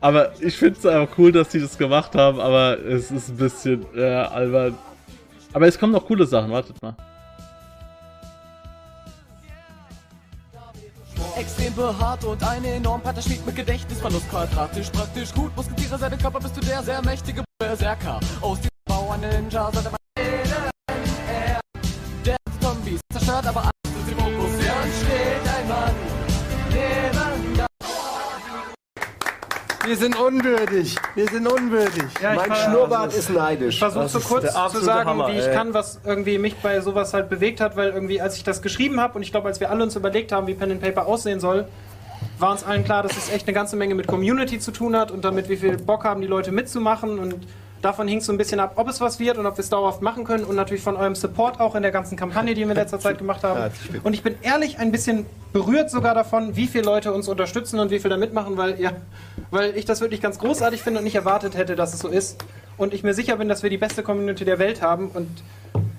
Aber 0.00 0.32
ich 0.40 0.56
finde 0.56 0.78
es 0.78 0.86
einfach 0.86 1.18
cool, 1.18 1.30
dass 1.30 1.50
die 1.50 1.60
das 1.60 1.76
gemacht 1.76 2.14
haben, 2.14 2.40
aber 2.40 2.78
es 2.84 3.10
ist 3.10 3.28
ein 3.28 3.36
bisschen 3.36 3.86
äh, 3.94 4.02
albern. 4.02 4.76
Aber 5.52 5.66
es 5.66 5.78
kommen 5.78 5.92
noch 5.92 6.04
coole 6.06 6.26
Sachen, 6.26 6.50
wartet 6.50 6.80
mal. 6.82 6.96
Extrem 11.40 11.74
behaart 11.74 12.22
und 12.24 12.44
eine 12.44 12.68
enorm 12.74 13.00
Pater 13.00 13.22
schmied 13.22 13.46
mit 13.46 13.56
Gedächtnisverlust 13.56 14.28
quadratisch 14.28 14.90
praktisch 14.90 15.32
gut. 15.32 15.56
Musketiere 15.56 15.96
seine 15.96 16.18
Körper 16.18 16.38
bist 16.38 16.54
du 16.54 16.60
der 16.60 16.82
sehr 16.82 17.02
mächtige 17.02 17.42
Berserker. 17.58 18.20
Aus 18.42 18.58
diesem 18.58 18.68
Bau 18.84 19.10
ein 19.12 19.20
Ninja 19.20 19.72
sollte 19.72 19.88
man 19.88 19.98
er, 20.16 21.60
der 22.26 22.36
Zombies 22.60 23.00
zerstört, 23.10 23.46
aber 23.46 23.70
Wir 29.86 29.96
sind 29.96 30.18
unwürdig. 30.18 30.96
Wir 31.14 31.26
sind 31.28 31.46
unwürdig. 31.46 32.04
Ja, 32.22 32.34
Mein 32.34 32.54
Schnurrbart 32.54 33.14
ist 33.14 33.30
neidisch. 33.30 33.76
Ich 33.76 33.80
versuche 33.80 34.08
so 34.08 34.20
kurz 34.20 34.52
zu 34.72 34.80
sagen, 34.80 35.08
Hammer, 35.08 35.28
wie 35.28 35.38
ich 35.38 35.46
ey. 35.46 35.54
kann, 35.54 35.72
was 35.72 36.00
irgendwie 36.04 36.38
mich 36.38 36.56
bei 36.56 36.80
sowas 36.80 37.14
halt 37.14 37.30
bewegt 37.30 37.60
hat, 37.60 37.76
weil 37.76 37.90
irgendwie, 37.90 38.20
als 38.20 38.36
ich 38.36 38.44
das 38.44 38.60
geschrieben 38.62 39.00
habe 39.00 39.14
und 39.14 39.22
ich 39.22 39.30
glaube, 39.30 39.48
als 39.48 39.58
wir 39.58 39.70
alle 39.70 39.82
uns 39.82 39.96
überlegt 39.96 40.32
haben, 40.32 40.46
wie 40.46 40.54
Pen 40.54 40.70
and 40.72 40.80
Paper 40.82 41.06
aussehen 41.06 41.40
soll, 41.40 41.66
war 42.38 42.52
uns 42.52 42.62
allen 42.64 42.84
klar, 42.84 43.02
dass 43.02 43.16
es 43.16 43.30
echt 43.32 43.46
eine 43.46 43.54
ganze 43.54 43.76
Menge 43.76 43.94
mit 43.94 44.06
Community 44.06 44.58
zu 44.58 44.70
tun 44.70 44.96
hat 44.96 45.10
und 45.10 45.24
damit, 45.24 45.48
wie 45.48 45.56
viel 45.56 45.76
Bock 45.76 46.04
haben 46.04 46.20
die 46.20 46.26
Leute 46.26 46.52
mitzumachen 46.52 47.18
und 47.18 47.34
davon 47.82 48.08
hing 48.08 48.18
es 48.18 48.26
so 48.26 48.32
ein 48.32 48.38
bisschen 48.38 48.60
ab, 48.60 48.72
ob 48.76 48.88
es 48.88 49.00
was 49.00 49.18
wird 49.18 49.38
und 49.38 49.46
ob 49.46 49.56
wir 49.56 49.62
es 49.62 49.70
dauerhaft 49.70 50.02
machen 50.02 50.24
können 50.24 50.44
und 50.44 50.56
natürlich 50.56 50.82
von 50.82 50.96
eurem 50.96 51.14
Support 51.14 51.60
auch 51.60 51.74
in 51.74 51.82
der 51.82 51.90
ganzen 51.90 52.16
Kampagne, 52.16 52.54
die 52.54 52.62
wir 52.62 52.70
in 52.70 52.76
letzter 52.76 53.00
Zeit 53.00 53.18
gemacht 53.18 53.42
haben. 53.42 53.72
Und 54.02 54.14
ich 54.14 54.22
bin 54.22 54.36
ehrlich 54.42 54.78
ein 54.78 54.92
bisschen 54.92 55.26
berührt 55.52 55.90
sogar 55.90 56.14
davon, 56.14 56.56
wie 56.56 56.66
viele 56.66 56.84
Leute 56.84 57.12
uns 57.12 57.28
unterstützen 57.28 57.78
und 57.80 57.90
wie 57.90 57.98
viel 57.98 58.10
da 58.10 58.16
mitmachen, 58.16 58.56
weil, 58.56 58.80
ja, 58.80 58.92
weil 59.50 59.76
ich 59.76 59.84
das 59.84 60.00
wirklich 60.00 60.20
ganz 60.20 60.38
großartig 60.38 60.82
finde 60.82 60.98
und 60.98 61.04
nicht 61.04 61.16
erwartet 61.16 61.56
hätte, 61.56 61.76
dass 61.76 61.94
es 61.94 62.00
so 62.00 62.08
ist. 62.08 62.44
Und 62.76 62.94
ich 62.94 63.02
mir 63.02 63.14
sicher 63.14 63.36
bin, 63.36 63.48
dass 63.48 63.62
wir 63.62 63.70
die 63.70 63.78
beste 63.78 64.02
Community 64.02 64.44
der 64.44 64.58
Welt 64.58 64.82
haben 64.82 65.08
und 65.08 65.28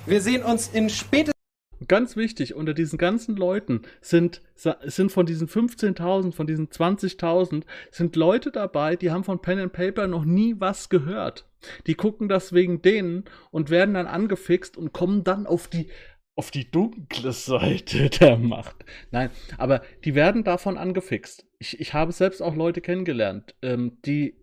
wir 0.06 0.22
sehen 0.22 0.44
uns 0.44 0.68
in 0.68 0.90
spätestens 0.90 1.41
Ganz 1.88 2.16
wichtig, 2.16 2.54
unter 2.54 2.74
diesen 2.74 2.98
ganzen 2.98 3.36
Leuten 3.36 3.82
sind, 4.02 4.42
sind 4.56 5.12
von 5.12 5.26
diesen 5.26 5.48
15.000, 5.48 6.32
von 6.32 6.46
diesen 6.46 6.70
20.000, 6.70 7.64
sind 7.90 8.16
Leute 8.16 8.52
dabei, 8.52 8.96
die 8.96 9.10
haben 9.10 9.24
von 9.24 9.42
Pen 9.42 9.60
and 9.60 9.74
Paper 9.74 10.08
noch 10.08 10.24
nie 10.24 10.56
was 10.60 10.90
gehört. 10.90 11.48
Die 11.88 11.96
gucken 11.96 12.28
das 12.30 12.54
wegen 12.54 12.82
denen 12.82 13.26
und 13.50 13.70
werden 13.70 13.96
dann 13.96 14.08
angefixt 14.08 14.78
und 14.78 14.94
kommen 14.94 15.24
dann 15.24 15.48
auf 15.48 15.68
die, 15.68 15.88
auf 16.36 16.52
die 16.52 16.70
dunkle 16.70 17.32
Seite 17.32 18.10
der 18.10 18.38
Macht. 18.38 18.86
Nein, 19.10 19.32
aber 19.58 19.82
die 20.06 20.14
werden 20.14 20.44
davon 20.44 20.78
angefixt. 20.78 21.46
Ich, 21.58 21.80
ich 21.80 21.94
habe 21.94 22.12
selbst 22.12 22.42
auch 22.42 22.56
Leute 22.56 22.82
kennengelernt, 22.82 23.56
ähm, 23.62 23.98
die 24.06 24.36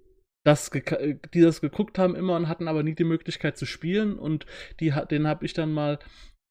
das, 0.45 0.71
die 0.71 1.41
das 1.41 1.61
geguckt 1.61 1.99
haben 1.99 2.15
immer 2.17 2.37
und 2.37 2.49
hatten 2.49 2.69
aber 2.69 2.83
nie 2.83 2.95
die 2.95 3.05
Möglichkeit 3.05 3.59
zu 3.59 3.67
spielen 3.67 4.19
und 4.19 4.47
die, 4.81 4.95
denen 5.11 5.27
habe 5.27 5.45
ich 5.45 5.53
dann 5.53 5.73
mal 5.73 5.99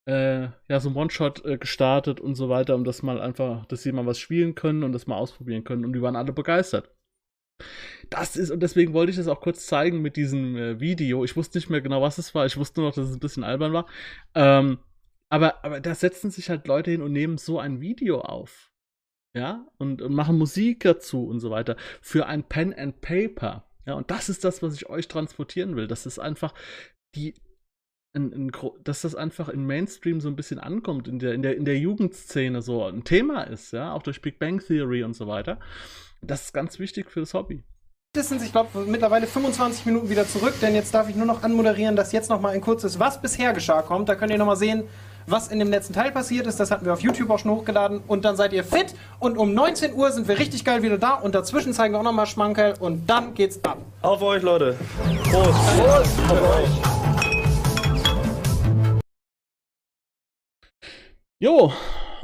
äh, 0.08 0.49
ja, 0.70 0.80
so 0.80 0.89
ein 0.89 0.95
One-Shot 0.95 1.43
äh, 1.45 1.58
gestartet 1.58 2.22
und 2.22 2.36
so 2.36 2.47
weiter, 2.47 2.76
um 2.76 2.86
das 2.86 3.03
mal 3.03 3.20
einfach, 3.20 3.66
dass 3.66 3.84
sie 3.84 3.91
mal 3.91 4.05
was 4.05 4.18
spielen 4.18 4.55
können 4.55 4.84
und 4.84 4.93
das 4.93 5.05
mal 5.05 5.18
ausprobieren 5.18 5.66
können. 5.66 5.84
Und 5.84 5.93
die 5.93 6.01
waren 6.01 6.16
alle 6.16 6.32
begeistert. 6.32 6.89
Das 8.10 8.38
ist, 8.38 8.49
und 8.49 8.62
deswegen 8.62 8.93
wollte 8.93 9.10
ich 9.10 9.18
das 9.18 9.28
auch 9.28 9.41
kurz 9.41 9.66
zeigen 9.66 10.01
mit 10.01 10.16
diesem 10.16 10.55
äh, 10.55 10.80
Video. 10.80 11.26
Ich 11.26 11.36
wusste 11.36 11.58
nicht 11.58 11.70
mehr 11.70 11.82
genau, 11.82 12.01
was 12.01 12.18
es 12.20 12.34
war. 12.34 12.45
Ich 12.45 12.55
wusste 12.55 12.80
nur 12.80 12.89
noch, 12.89 12.95
dass 12.95 13.10
es 13.10 13.16
ein 13.16 13.20
bisschen 13.20 13.43
albern 13.43 13.74
war. 13.74 13.88
Ähm, 14.34 14.80
aber, 15.30 15.66
aber 15.66 15.82
da 15.82 15.93
setzen 15.93 16.32
sich 16.32 16.49
halt 16.49 16.68
Leute 16.68 16.91
hin 16.91 17.01
und 17.01 17.12
nehmen 17.12 17.38
so 17.38 17.60
ein 17.60 17.82
Video 17.82 18.22
auf. 18.22 18.72
Ja, 19.36 19.68
und, 19.78 20.01
und 20.01 20.14
machen 20.14 20.38
Musik 20.38 20.80
dazu 20.80 21.28
und 21.28 21.41
so 21.41 21.51
weiter. 21.51 21.76
Für 22.01 22.28
ein 22.28 22.43
Pen 22.45 22.74
and 22.74 23.01
Paper. 23.01 23.70
Ja, 23.86 23.95
und 23.95 24.10
das 24.10 24.30
ist 24.30 24.45
das, 24.45 24.64
was 24.64 24.74
ich 24.74 24.89
euch 24.89 25.10
transportieren 25.10 25.76
will. 25.76 25.88
Das 25.88 26.05
ist 26.05 26.18
einfach 26.18 26.53
die, 27.14 27.34
ein, 28.18 28.34
ein, 28.34 28.51
gro- 28.51 28.78
dass 28.84 29.01
das 29.01 29.15
einfach 29.15 29.47
im 29.49 29.65
Mainstream 29.65 30.20
so 30.20 30.28
ein 30.28 30.36
bisschen 30.36 30.59
ankommt, 30.59 31.07
in 31.07 31.20
der, 31.20 31.34
in, 31.34 31.41
der, 31.41 31.55
in 31.55 31.65
der 31.65 31.78
Jugendszene 31.78 32.61
so 32.61 32.84
ein 32.86 33.03
Thema 33.03 33.43
ist, 33.43 33.72
ja, 33.72 33.93
auch 33.93 34.03
durch 34.03 34.22
Big 34.22 34.39
Bang 34.39 34.59
Theory 34.59 35.03
und 35.03 35.15
so 35.15 35.28
weiter. 35.28 35.59
Das 36.22 36.45
ist 36.45 36.53
ganz 36.53 36.80
wichtig 36.80 37.09
für 37.11 37.20
das 37.22 37.34
Hobby. 37.34 37.63
ich 38.15 38.51
glaube, 38.51 38.86
mittlerweile 38.88 39.28
25 39.28 39.86
Minuten 39.86 40.09
wieder 40.09 40.28
zurück, 40.28 40.55
denn 40.61 40.74
jetzt 40.74 40.93
darf 40.93 41.07
ich 41.09 41.15
nur 41.15 41.28
noch 41.28 41.43
anmoderieren, 41.43 41.95
dass 41.95 42.11
jetzt 42.11 42.30
noch 42.30 42.41
mal 42.41 42.49
ein 42.53 42.61
kurzes 42.61 42.99
Was 42.99 43.22
bisher 43.22 43.53
geschah 43.53 43.84
kommt. 43.84 44.09
Da 44.09 44.15
könnt 44.15 44.32
ihr 44.32 44.38
noch 44.39 44.47
mal 44.47 44.55
sehen, 44.55 44.84
was 45.28 45.49
in 45.49 45.59
dem 45.59 45.70
letzten 45.70 45.93
Teil 45.93 46.11
passiert 46.11 46.47
ist. 46.47 46.59
Das 46.59 46.72
hatten 46.72 46.86
wir 46.86 46.93
auf 46.93 47.01
YouTube 47.01 47.30
auch 47.30 47.38
schon 47.38 47.51
hochgeladen. 47.51 48.01
Und 48.07 48.26
dann 48.26 48.36
seid 48.38 48.53
ihr 48.53 48.63
fit. 48.63 48.95
Und 49.20 49.38
um 49.38 49.53
19 49.53 49.93
Uhr 49.93 50.11
sind 50.11 50.28
wir 50.28 50.39
richtig 50.39 50.65
geil 50.65 50.82
wieder 50.82 50.97
da. 50.97 51.15
Und 51.15 51.36
dazwischen 51.36 51.74
zeigen 51.74 51.93
wir 51.93 51.99
auch 51.99 52.03
noch 52.03 52.13
mal 52.13 52.26
Schmankerl. 52.26 52.76
Und 52.80 53.07
dann 53.09 53.34
geht's 53.36 53.59
ab. 53.63 53.78
Auf 54.01 54.22
euch, 54.22 54.41
Leute. 54.41 54.76
Prost. 55.30 55.78
Prost. 55.78 56.20
Auf 56.32 56.55
euch. 56.55 57.16
Jo, 61.40 61.72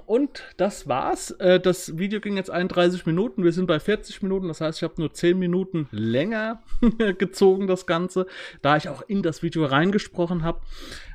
und 0.07 0.43
das 0.57 0.87
war's. 0.87 1.29
Äh, 1.31 1.59
Das 1.59 1.99
Video 1.99 2.19
ging 2.19 2.35
jetzt 2.35 2.49
31 2.49 3.05
Minuten. 3.05 3.43
Wir 3.43 3.51
sind 3.51 3.67
bei 3.67 3.79
40 3.79 4.23
Minuten. 4.23 4.47
Das 4.47 4.59
heißt, 4.59 4.79
ich 4.79 4.83
habe 4.83 4.95
nur 4.97 5.13
10 5.13 5.37
Minuten 5.37 5.87
länger 5.91 6.63
gezogen, 7.19 7.67
das 7.67 7.85
Ganze, 7.85 8.25
da 8.63 8.75
ich 8.75 8.89
auch 8.89 9.03
in 9.07 9.21
das 9.21 9.43
Video 9.43 9.65
reingesprochen 9.65 10.43
habe. 10.43 10.61